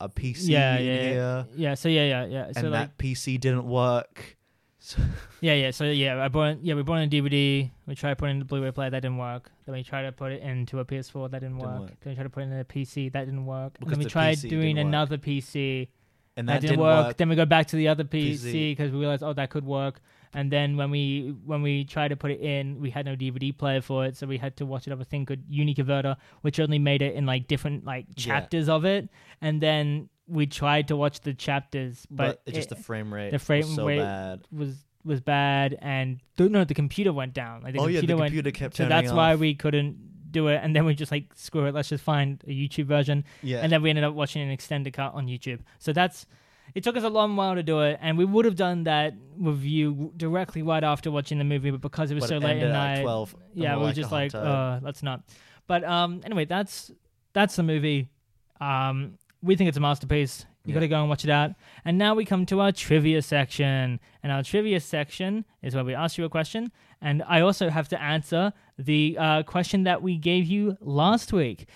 a 0.01 0.09
PC 0.09 0.49
yeah, 0.49 0.77
in 0.79 0.85
yeah, 0.87 0.93
yeah, 0.93 1.01
here, 1.03 1.47
yeah. 1.57 1.75
So 1.75 1.89
yeah, 1.89 2.05
yeah, 2.05 2.25
yeah. 2.27 2.53
So 2.53 2.61
and 2.61 2.71
like, 2.71 2.97
that 2.97 2.99
PC 2.99 3.39
didn't 3.39 3.65
work. 3.69 4.37
So, 4.85 5.01
yeah, 5.41 5.55
yeah. 5.55 5.71
So 5.71 5.85
yeah, 5.85 6.23
I 6.23 6.27
bought 6.29 6.59
yeah 6.63 6.75
we 6.75 6.83
bought 6.83 6.97
it 6.99 7.03
on 7.03 7.11
DVD. 7.11 7.71
We 7.87 7.95
tried 7.95 8.19
putting 8.19 8.41
the 8.41 8.45
Blu-ray 8.45 8.73
player, 8.73 8.91
that 8.91 9.01
didn't 9.01 9.17
work. 9.17 9.51
Then 9.65 9.75
we 9.77 9.85
tried 9.85 10.03
to 10.03 10.13
put 10.13 10.33
it 10.33 10.43
into 10.43 10.81
a 10.81 10.85
PS4, 10.85 11.31
that 11.31 11.41
didn't, 11.41 11.59
Didn't 11.59 11.71
work. 11.71 11.81
work. 11.83 12.01
Then 12.01 12.11
we 12.11 12.15
tried 12.17 12.25
to 12.25 12.31
put 12.31 12.43
it 12.43 12.47
in 12.47 12.53
a 12.59 12.65
PC, 12.65 13.13
that 13.13 13.25
didn't 13.27 13.47
work. 13.47 13.75
Because 13.79 13.91
then 13.93 13.99
we 13.99 14.05
the 14.05 14.11
tried 14.11 14.39
PC 14.39 14.51
doing 14.51 14.75
didn't 14.77 14.87
work. 14.87 14.91
another 14.91 15.19
PC, 15.19 15.89
and 16.37 16.49
that, 16.49 16.61
that, 16.63 16.67
didn't, 16.67 16.81
work. 16.81 17.17
Then 17.17 17.29
we 17.29 17.37
go 17.37 17.47
back 17.47 17.69
to 17.69 17.77
the 17.77 17.87
other 17.89 18.03
PC 18.05 18.73
because 18.73 18.91
we 18.91 18.99
realized 18.99 19.23
oh 19.23 19.33
that 19.33 19.51
could 19.51 19.65
work. 19.65 20.01
And 20.35 20.51
then 20.51 20.77
when 20.79 20.91
we 20.91 21.35
when 21.45 21.63
we 21.63 21.85
tried 21.85 22.09
to 22.09 22.17
put 22.17 22.31
it 22.33 22.41
in, 22.41 22.81
we 22.81 22.91
had 22.91 23.05
no 23.07 23.15
DVD 23.15 23.57
player 23.57 23.83
for 23.83 24.05
it, 24.07 24.17
so 24.17 24.27
we 24.27 24.39
had 24.39 24.57
to 24.57 24.67
watch 24.67 24.87
it 24.89 24.93
off 24.93 25.01
a 25.01 25.05
thing 25.05 25.27
called 25.27 25.47
Uniconverter, 25.49 26.17
which 26.41 26.59
only 26.59 26.79
made 26.81 27.03
it 27.03 27.15
in 27.15 27.25
like 27.27 27.47
different 27.47 27.85
like 27.85 28.07
Yeah. 28.17 28.25
chapters 28.25 28.69
of 28.69 28.85
it. 28.85 29.09
And 29.43 29.61
then 29.61 30.09
we 30.33 30.47
tried 30.47 30.89
to 30.89 30.97
watch 30.97 31.21
the 31.21 31.35
chapters, 31.35 32.07
but, 32.11 32.43
but, 32.45 32.55
just 32.55 32.73
it 32.73 32.77
the 32.77 32.83
frame 32.83 33.13
rate 33.13 33.31
the 33.31 33.39
frame 33.39 33.67
was 33.67 33.75
so 33.75 33.87
rate 33.87 33.99
bad. 33.99 34.41
was 34.51 34.77
was 35.05 35.21
bad, 35.21 35.77
and 35.81 36.21
th- 36.39 36.51
no, 36.51 36.65
the 36.65 36.75
computer 36.75 37.13
went 37.13 37.35
down. 37.35 37.63
Like 37.63 37.75
the 37.75 37.81
oh 37.81 37.87
yeah, 37.87 38.01
the 38.01 38.17
went 38.17 38.29
computer 38.29 38.51
kept 38.51 38.77
so 38.77 38.87
that's 38.87 39.13
why 39.13 39.35
we 39.35 39.55
couldn't 39.55 40.13
do 40.33 40.49
it 40.49 40.61
and 40.63 40.75
then 40.75 40.85
we 40.85 40.95
just 40.95 41.13
like 41.13 41.27
screw 41.35 41.67
it 41.67 41.75
let's 41.75 41.91
just 41.91 42.03
find 42.03 42.43
a 42.47 42.51
youtube 42.51 42.87
version 42.87 43.23
yeah. 43.43 43.59
and 43.59 43.71
then 43.71 43.83
we 43.83 43.91
ended 43.91 44.03
up 44.03 44.15
watching 44.15 44.43
an 44.43 44.51
extended 44.51 44.93
cut 44.93 45.15
on 45.15 45.27
youtube 45.27 45.61
so 45.79 45.93
that's 45.93 46.27
it 46.75 46.83
took 46.83 46.97
us 46.97 47.05
a 47.05 47.09
long 47.09 47.37
while 47.37 47.55
to 47.55 47.63
do 47.63 47.81
it 47.83 47.99
and 48.01 48.17
we 48.17 48.25
would 48.25 48.45
have 48.45 48.57
done 48.57 48.85
that 48.85 49.15
review 49.37 50.13
directly 50.17 50.63
right 50.63 50.83
after 50.83 51.11
watching 51.11 51.39
the 51.39 51.45
movie 51.45 51.71
but 51.71 51.81
because 51.81 52.11
it 52.11 52.15
was 52.15 52.23
But 52.23 52.29
so 52.29 52.37
it 52.37 52.43
late 52.43 52.63
at 52.63 52.73
night 52.73 53.03
12. 53.03 53.37
yeah 53.55 53.75
we're 53.75 53.77
we 53.77 53.81
were 53.81 53.87
like, 53.87 53.95
just 53.95 54.13
"Oh, 54.13 54.17
I'm 54.17 54.23
like 54.23 54.33
tired." 54.33 54.47
uh 54.47 54.81
let's 54.83 55.03
not 55.03 55.23
but 55.67 55.85
um 55.85 56.23
anyway 56.25 56.47
that's 56.47 56.91
that's 57.35 57.57
the 57.57 57.63
movie 57.63 58.09
um 58.61 59.19
we 59.43 59.57
think 59.57 59.69
it's 59.69 59.77
a 59.77 59.81
masterpiece. 59.81 60.47
You 60.65 60.71
Yeah. 60.71 60.75
got 60.75 60.81
to 60.81 60.89
go 60.89 61.01
and 61.01 61.09
watch 61.09 61.25
it 61.25 61.31
out. 61.31 61.53
And 61.85 61.99
now 61.99 62.15
we 62.15 62.25
come 62.25 62.47
to 62.47 62.61
our 62.61 62.71
trivia 62.73 63.21
section. 63.23 63.99
And 64.23 64.33
our 64.33 64.43
trivia 64.45 64.79
section 64.81 65.45
is 65.63 65.75
where 65.75 65.85
we 65.85 65.95
ask 65.95 66.17
you 66.19 66.25
a 66.25 66.29
question. 66.29 66.71
And 67.01 67.23
i 67.27 67.41
also 67.41 67.69
have 67.69 67.89
to 67.89 68.01
answer 68.01 68.53
the 68.79 69.17
uh, 69.19 69.43
question 69.43 69.83
that 69.83 70.03
we 70.03 70.17
gave 70.17 70.47
you 70.47 70.77
last 70.81 71.33
week. 71.33 71.67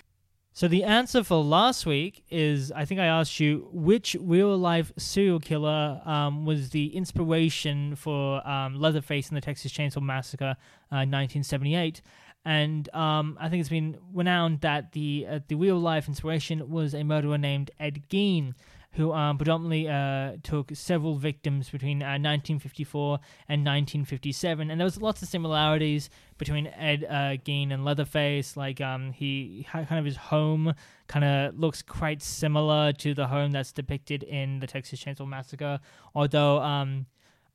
So 0.53 0.67
the 0.67 0.85
answer 0.85 1.23
for 1.23 1.43
last 1.43 1.85
week 1.85 2.23
is 2.31 2.71
I 2.71 2.83
think 2.85 2.99
I 2.99 3.05
asked 3.05 3.39
you 3.39 3.67
which 3.71 4.15
real 4.19 4.57
life 4.57 4.91
serial 4.97 5.39
killer 5.39 6.01
um, 6.03 6.45
was 6.45 6.69
the 6.71 6.95
inspiration 6.95 7.95
for 7.95 8.47
um, 8.47 8.73
Leatherface 8.79 9.29
in 9.29 9.35
the 9.35 9.41
Texas 9.41 9.71
Chainsaw 9.71 10.01
Massacre, 10.01 10.55
uh, 10.91 11.05
1978. 11.05 12.01
And 12.45 12.93
um, 12.95 13.37
I 13.41 13.49
think 13.49 13.59
it's 13.59 13.69
been 13.69 13.97
renowned 14.13 14.61
that 14.61 14.93
the 14.93 15.27
uh, 15.29 15.39
the 15.47 15.55
real 15.55 15.77
life 15.77 16.07
inspiration 16.07 16.69
was 16.69 16.93
a 16.93 17.03
murderer 17.03 17.37
named 17.37 17.71
Ed 17.79 18.03
Gein, 18.09 18.53
who 18.97 19.13
um, 19.13 19.37
predominantly 19.37 19.87
uh, 19.87 20.37
took 20.43 20.71
several 20.73 21.17
victims 21.17 21.69
between 21.69 22.01
uh, 22.01 22.17
1954 22.17 23.19
and 23.47 23.61
1957. 23.61 24.71
And 24.71 24.79
there 24.79 24.85
was 24.85 24.99
lots 24.99 25.21
of 25.21 25.27
similarities 25.27 26.09
between 26.37 26.67
Ed 26.67 27.05
uh, 27.07 27.37
Gein 27.37 27.71
and 27.71 27.85
Leatherface. 27.85 28.57
Like 28.57 28.81
um, 28.81 29.11
he 29.11 29.67
kind 29.71 29.99
of 29.99 30.05
his 30.05 30.17
home 30.17 30.73
kind 31.07 31.25
of 31.25 31.59
looks 31.59 31.81
quite 31.81 32.23
similar 32.23 32.91
to 32.93 33.13
the 33.13 33.27
home 33.27 33.51
that's 33.51 33.71
depicted 33.71 34.23
in 34.23 34.59
the 34.59 34.67
Texas 34.67 35.03
Chainsaw 35.03 35.27
Massacre. 35.27 35.79
Although 36.15 36.59
um, 36.61 37.05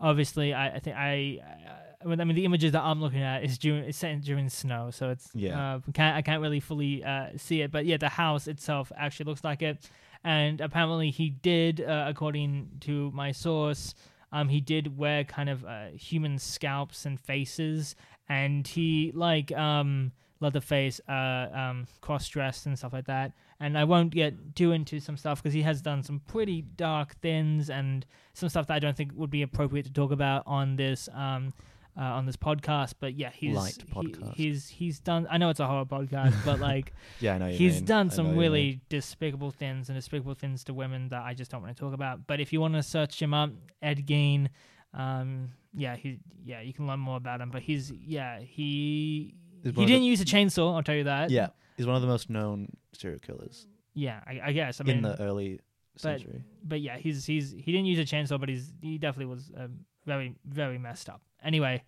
obviously, 0.03 0.53
I, 0.53 0.76
I 0.76 0.78
think 0.80 0.96
I. 0.96 1.38
I 1.42 1.78
I 2.05 2.05
mean, 2.24 2.34
the 2.34 2.44
images 2.44 2.72
that 2.72 2.82
I'm 2.82 3.00
looking 3.00 3.22
at 3.22 3.44
is 3.44 3.59
during 3.59 3.84
it's 3.84 3.96
set 3.96 4.20
during 4.22 4.48
snow, 4.48 4.90
so 4.90 5.11
it's 5.11 5.30
Yeah. 5.34 5.76
Uh, 5.76 5.80
can't, 5.92 6.16
I 6.16 6.22
can't 6.22 6.42
really 6.42 6.59
fully 6.59 7.05
uh, 7.05 7.28
see 7.36 7.62
it, 7.62 7.70
but 7.70 7.86
yeah, 7.86 7.96
the 7.96 8.09
house 8.09 8.48
itself 8.48 8.90
actually 8.96 9.26
looks 9.26 9.44
like 9.44 9.62
it. 9.62 9.88
And 10.24 10.61
apparently, 10.61 11.12
he 11.12 11.30
did, 11.30 11.80
uh, 11.80 12.07
according 12.09 12.70
to 12.80 13.12
my 13.12 13.30
source, 13.30 13.94
um, 14.32 14.48
he 14.48 14.61
did 14.61 14.96
wear 14.98 15.22
kind 15.22 15.48
of 15.48 15.64
uh, 15.64 15.90
human 15.94 16.38
scalps 16.38 17.07
and 17.07 17.20
faces, 17.20 17.94
and 18.28 18.66
he 18.66 19.12
like 19.14 19.53
um 19.53 20.11
Leatherface, 20.43 21.01
uh, 21.09 21.47
um, 21.55 21.86
cross 22.01 22.28
dressed 22.28 22.66
and 22.66 22.76
stuff 22.76 22.93
like 22.93 23.07
that. 23.07 23.32
And 23.61 23.78
I 23.78 23.84
won't 23.84 24.11
get 24.11 24.57
too 24.57 24.72
into 24.72 24.99
some 25.01 25.16
stuff 25.16 25.43
because 25.43 25.55
he 25.55 25.62
has 25.62 25.80
done 25.80 26.03
some 26.03 26.20
pretty 26.26 26.62
dark 26.62 27.14
things 27.20 27.70
and 27.70 28.05
some 28.34 28.49
stuff 28.49 28.66
that 28.66 28.74
I 28.74 28.78
don't 28.80 28.97
think 28.97 29.12
would 29.14 29.30
be 29.30 29.43
appropriate 29.43 29.84
to 29.86 29.93
talk 29.93 30.11
about 30.12 30.43
on 30.47 30.76
this 30.76 31.09
um 31.14 31.53
uh, 31.97 32.01
on 32.05 32.24
this 32.26 32.36
podcast. 32.36 32.95
But 32.99 33.14
yeah, 33.14 33.30
he's 33.32 33.55
Light 33.55 33.76
he- 33.95 34.16
he's 34.34 34.68
he's 34.68 34.99
done. 34.99 35.26
I 35.30 35.36
know 35.38 35.51
it's 35.51 35.61
a 35.61 35.66
horror 35.66 35.84
podcast, 35.84 36.34
but 36.45 36.59
like 36.59 36.93
Yeah, 37.20 37.34
I 37.34 37.38
know. 37.38 37.49
he's 37.51 37.76
mean. 37.76 37.84
done 37.84 38.11
some 38.11 38.36
really 38.36 38.62
mean. 38.62 38.80
despicable 38.88 39.51
things 39.53 39.88
and 39.90 39.97
despicable 39.97 40.34
things 40.34 40.64
to 40.64 40.74
women 40.74 41.09
that 41.11 41.22
I 41.22 41.34
just 41.34 41.51
don't 41.51 41.62
want 41.62 41.76
to 41.76 41.80
talk 41.80 41.93
about. 41.95 42.26
But 42.26 42.40
if 42.40 42.53
you 42.53 42.61
want 42.61 42.74
to 42.74 42.82
search 42.82 43.20
him 43.20 43.32
up, 43.34 43.51
Ed 43.82 44.07
Gein, 44.07 44.49
um, 44.95 45.51
yeah, 45.74 45.97
he 45.97 46.18
yeah, 46.45 46.62
you 46.62 46.72
can 46.72 46.86
learn 46.86 46.99
more 47.01 47.16
about 47.18 47.40
him. 47.43 47.51
But 47.51 47.62
he's 47.62 47.90
yeah, 47.93 48.40
he 48.40 49.34
he 49.64 49.70
didn't 49.86 50.00
the- 50.02 50.06
use 50.06 50.20
a 50.20 50.24
chainsaw. 50.24 50.74
I'll 50.76 50.82
tell 50.82 50.94
you 50.94 51.04
that. 51.04 51.30
Yeah, 51.30 51.48
he's 51.76 51.86
one 51.86 51.96
of 51.96 52.02
the 52.02 52.08
most 52.08 52.30
known 52.30 52.68
serial 52.92 53.18
killers 53.20 53.66
yeah, 53.94 54.20
I, 54.26 54.40
I 54.44 54.52
guess. 54.52 54.80
I 54.80 54.84
mean, 54.84 54.96
in 54.98 55.02
the 55.02 55.20
early 55.20 55.60
but- 55.94 56.00
century. 56.02 56.42
but 56.64 56.80
yeah, 56.80 56.96
he's 56.96 57.26
he's 57.26 57.52
he 57.52 57.72
didn't 57.72 57.86
use 57.86 57.98
a 57.98 58.04
chainsaw, 58.14 58.40
but 58.40 58.48
he's 58.48 58.72
he 58.80 58.98
definitely 58.98 59.26
was 59.34 59.50
um, 59.56 59.80
very 60.06 60.34
very 60.46 60.78
messed 60.78 61.08
up. 61.08 61.20
Anyway, 61.44 61.82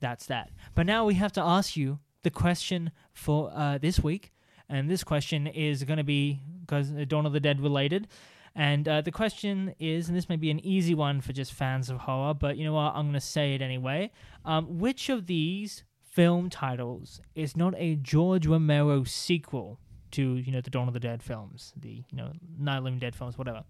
that's 0.00 0.26
that. 0.26 0.50
But 0.74 0.86
now 0.86 1.04
we 1.04 1.14
have 1.14 1.32
to 1.32 1.40
ask 1.42 1.76
you 1.76 1.98
the 2.22 2.30
question 2.30 2.92
for 3.12 3.50
uh, 3.54 3.78
this 3.78 4.00
week, 4.00 4.32
and 4.68 4.88
this 4.90 5.02
question 5.04 5.46
is 5.46 5.82
going 5.84 5.98
to 5.98 6.04
be 6.04 6.40
because 6.60 6.90
Dawn 7.08 7.26
of 7.26 7.32
the 7.32 7.40
Dead 7.40 7.60
related. 7.60 8.08
And 8.54 8.88
uh, 8.88 9.02
the 9.02 9.12
question 9.12 9.72
is, 9.78 10.08
and 10.08 10.16
this 10.16 10.28
may 10.28 10.34
be 10.34 10.50
an 10.50 10.58
easy 10.66 10.92
one 10.92 11.20
for 11.20 11.32
just 11.32 11.52
fans 11.52 11.90
of 11.90 11.98
horror, 11.98 12.34
but 12.34 12.56
you 12.56 12.64
know 12.64 12.72
what? 12.72 12.92
I'm 12.94 13.04
going 13.04 13.12
to 13.12 13.20
say 13.20 13.54
it 13.54 13.62
anyway. 13.62 14.10
Um, 14.44 14.78
which 14.80 15.08
of 15.10 15.26
these 15.26 15.84
film 16.18 16.50
titles 16.50 17.20
is 17.36 17.56
not 17.56 17.72
a 17.76 17.94
George 17.94 18.44
Romero 18.44 19.04
sequel 19.04 19.78
to, 20.10 20.34
you 20.34 20.50
know, 20.50 20.60
the 20.60 20.68
Dawn 20.68 20.88
of 20.88 20.94
the 20.94 20.98
Dead 20.98 21.22
films, 21.22 21.72
the, 21.76 22.02
you 22.10 22.16
know, 22.16 22.32
Night 22.58 22.78
of 22.78 22.82
Living 22.82 22.98
Dead 22.98 23.14
films, 23.14 23.38
whatever? 23.38 23.62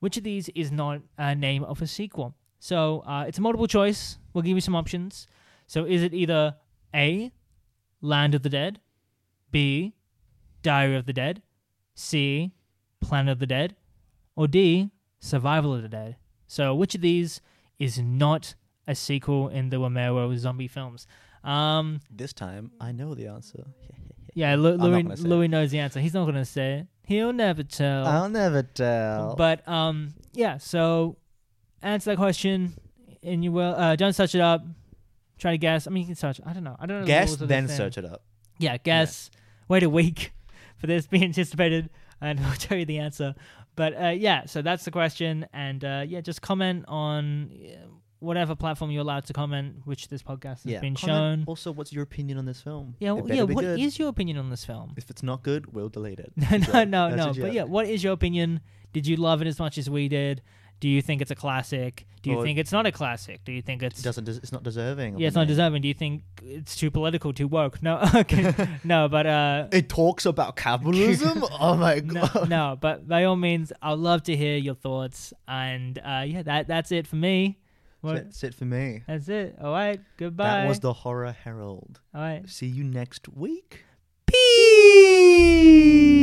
Which 0.00 0.18
of 0.18 0.22
these 0.22 0.50
is 0.50 0.70
not 0.70 1.00
a 1.16 1.34
name 1.34 1.64
of 1.64 1.80
a 1.80 1.86
sequel? 1.86 2.34
So 2.58 3.02
uh, 3.06 3.24
it's 3.26 3.38
a 3.38 3.40
multiple 3.40 3.66
choice. 3.66 4.18
We'll 4.34 4.42
give 4.42 4.54
you 4.54 4.60
some 4.60 4.76
options. 4.76 5.26
So 5.66 5.86
is 5.86 6.02
it 6.02 6.12
either 6.12 6.56
A, 6.94 7.32
Land 8.02 8.34
of 8.34 8.42
the 8.42 8.50
Dead, 8.50 8.80
B, 9.50 9.94
Diary 10.60 10.94
of 10.94 11.06
the 11.06 11.14
Dead, 11.14 11.40
C, 11.94 12.52
Planet 13.00 13.32
of 13.32 13.38
the 13.38 13.46
Dead, 13.46 13.76
or 14.36 14.46
D, 14.46 14.90
Survival 15.20 15.74
of 15.74 15.80
the 15.80 15.88
Dead? 15.88 16.16
So 16.46 16.74
which 16.74 16.94
of 16.94 17.00
these 17.00 17.40
is 17.78 17.98
not 17.98 18.56
a 18.86 18.94
sequel 18.94 19.48
in 19.48 19.70
the 19.70 19.78
Romero 19.78 20.36
zombie 20.36 20.68
films? 20.68 21.06
Um, 21.48 22.00
This 22.10 22.32
time, 22.32 22.70
I 22.80 22.92
know 22.92 23.14
the 23.14 23.28
answer. 23.28 23.64
yeah, 24.34 24.54
Lu- 24.54 24.76
Louis, 24.76 25.02
gonna 25.02 25.16
say 25.16 25.22
it. 25.22 25.28
Louis 25.28 25.48
knows 25.48 25.70
the 25.70 25.78
answer. 25.78 26.00
He's 26.00 26.14
not 26.14 26.24
going 26.24 26.34
to 26.36 26.44
say 26.44 26.74
it. 26.80 26.86
He'll 27.06 27.32
never 27.32 27.62
tell. 27.62 28.06
I'll 28.06 28.28
never 28.28 28.62
tell. 28.62 29.34
But 29.34 29.66
um, 29.66 30.12
yeah. 30.34 30.58
So 30.58 31.16
answer 31.80 32.10
that 32.10 32.16
question, 32.18 32.74
and 33.22 33.42
you 33.42 33.50
will. 33.50 33.74
Uh, 33.74 33.96
don't 33.96 34.12
search 34.12 34.34
it 34.34 34.42
up. 34.42 34.62
Try 35.38 35.52
to 35.52 35.58
guess. 35.58 35.86
I 35.86 35.90
mean, 35.90 36.02
you 36.02 36.06
can 36.08 36.16
search. 36.16 36.38
I 36.44 36.52
don't 36.52 36.64
know. 36.64 36.76
I 36.78 36.84
don't 36.84 37.00
know. 37.00 37.06
guess, 37.06 37.40
of 37.40 37.48
then 37.48 37.66
search 37.68 37.96
it 37.96 38.04
up. 38.04 38.22
Yeah, 38.58 38.76
guess. 38.76 39.30
Wait 39.68 39.82
a 39.82 39.90
week 39.90 40.32
for 40.76 40.86
this 40.86 41.06
being 41.06 41.24
anticipated, 41.24 41.88
and 42.20 42.38
we'll 42.44 42.52
tell 42.52 42.76
you 42.76 42.84
the 42.84 42.98
answer. 42.98 43.34
But 43.74 43.94
uh, 43.98 44.08
yeah, 44.08 44.44
so 44.46 44.60
that's 44.60 44.84
the 44.84 44.90
question, 44.90 45.46
and 45.54 45.82
uh, 45.84 46.04
yeah, 46.06 46.20
just 46.20 46.42
comment 46.42 46.84
on 46.88 47.50
whatever 48.20 48.54
platform 48.54 48.90
you're 48.90 49.02
allowed 49.02 49.24
to 49.26 49.32
comment, 49.32 49.76
which 49.84 50.08
this 50.08 50.22
podcast 50.22 50.62
has 50.62 50.66
Yeah. 50.66 50.80
been 50.80 50.94
Comment 50.94 51.40
shown. 51.40 51.44
Also, 51.46 51.70
what's 51.72 51.92
your 51.92 52.02
opinion 52.02 52.38
on 52.38 52.46
this 52.46 52.60
film? 52.60 52.94
Yeah, 52.98 53.10
It 53.10 53.12
well, 53.14 53.22
better 53.24 53.34
yeah. 53.34 53.44
be 53.46 53.54
What 53.54 53.64
is 53.64 53.94
good. 53.94 53.98
your 54.00 54.08
opinion 54.08 54.38
on 54.38 54.50
this 54.50 54.64
film? 54.64 54.94
If 54.96 55.08
it's 55.10 55.22
not 55.22 55.42
good, 55.42 55.72
we'll 55.72 55.88
delete 55.88 56.18
it. 56.18 56.32
no, 56.36 56.46
That's 56.50 56.68
no, 56.72 56.84
no, 56.84 57.14
no. 57.16 57.32
But 57.34 57.52
yeah, 57.52 57.64
what 57.64 57.86
is 57.86 58.02
your 58.02 58.12
opinion? 58.12 58.60
Did 58.92 59.06
you 59.06 59.16
love 59.16 59.40
it 59.42 59.46
as 59.46 59.58
much 59.58 59.78
as 59.78 59.88
we 59.88 60.08
did? 60.08 60.42
Do 60.80 60.88
you 60.88 61.02
think 61.02 61.20
it's 61.20 61.32
a 61.32 61.34
classic? 61.34 62.06
Do 62.22 62.30
you 62.30 62.36
Or- 62.38 62.44
think 62.44 62.56
it's 62.56 62.70
not 62.70 62.86
a 62.86 62.92
classic? 62.92 63.44
Do 63.44 63.50
you 63.50 63.60
think 63.62 63.82
it's 63.82 63.98
It 63.98 64.04
doesn't. 64.04 64.24
Des- 64.24 64.36
it's 64.36 64.52
not 64.52 64.62
deserving. 64.62 65.14
of 65.14 65.20
yeah, 65.20 65.24
the 65.24 65.26
it's 65.28 65.34
not 65.34 65.40
name. 65.42 65.48
deserving? 65.48 65.82
Do 65.82 65.88
you 65.88 65.94
think 65.94 66.22
it's 66.42 66.76
too 66.76 66.90
political, 66.92 67.32
too 67.32 67.48
woke? 67.48 67.82
No, 67.82 67.98
okay, 68.14 68.54
no, 68.84 69.08
but 69.08 69.26
uh, 69.26 69.66
It 69.72 69.88
talks 69.88 70.24
about 70.24 70.54
capitalism. 70.54 71.44
oh 71.60 71.74
my 71.76 71.96
no, 72.04 72.28
god. 72.32 72.48
no, 72.48 72.78
but 72.80 73.08
by 73.08 73.24
all 73.24 73.34
means, 73.36 73.72
I'd 73.82 73.98
love 73.98 74.22
to 74.24 74.36
hear 74.36 74.56
your 74.56 74.74
thoughts. 74.76 75.32
And 75.48 75.98
uh, 75.98 76.24
yeah, 76.26 76.42
that 76.42 76.68
that's 76.68 76.92
it 76.92 77.06
for 77.08 77.16
me. 77.16 77.58
What- 78.00 78.14
That's 78.16 78.44
it 78.44 78.54
for 78.54 78.64
me. 78.64 79.02
That's 79.06 79.28
it. 79.28 79.56
All 79.60 79.72
right. 79.72 80.00
Goodbye. 80.18 80.44
That 80.62 80.68
was 80.68 80.80
the 80.80 80.92
Horror 80.92 81.32
Herald. 81.32 82.00
All 82.14 82.20
right. 82.20 82.48
See 82.48 82.66
you 82.66 82.84
next 82.84 83.28
week. 83.28 83.84
Peace. 84.26 86.17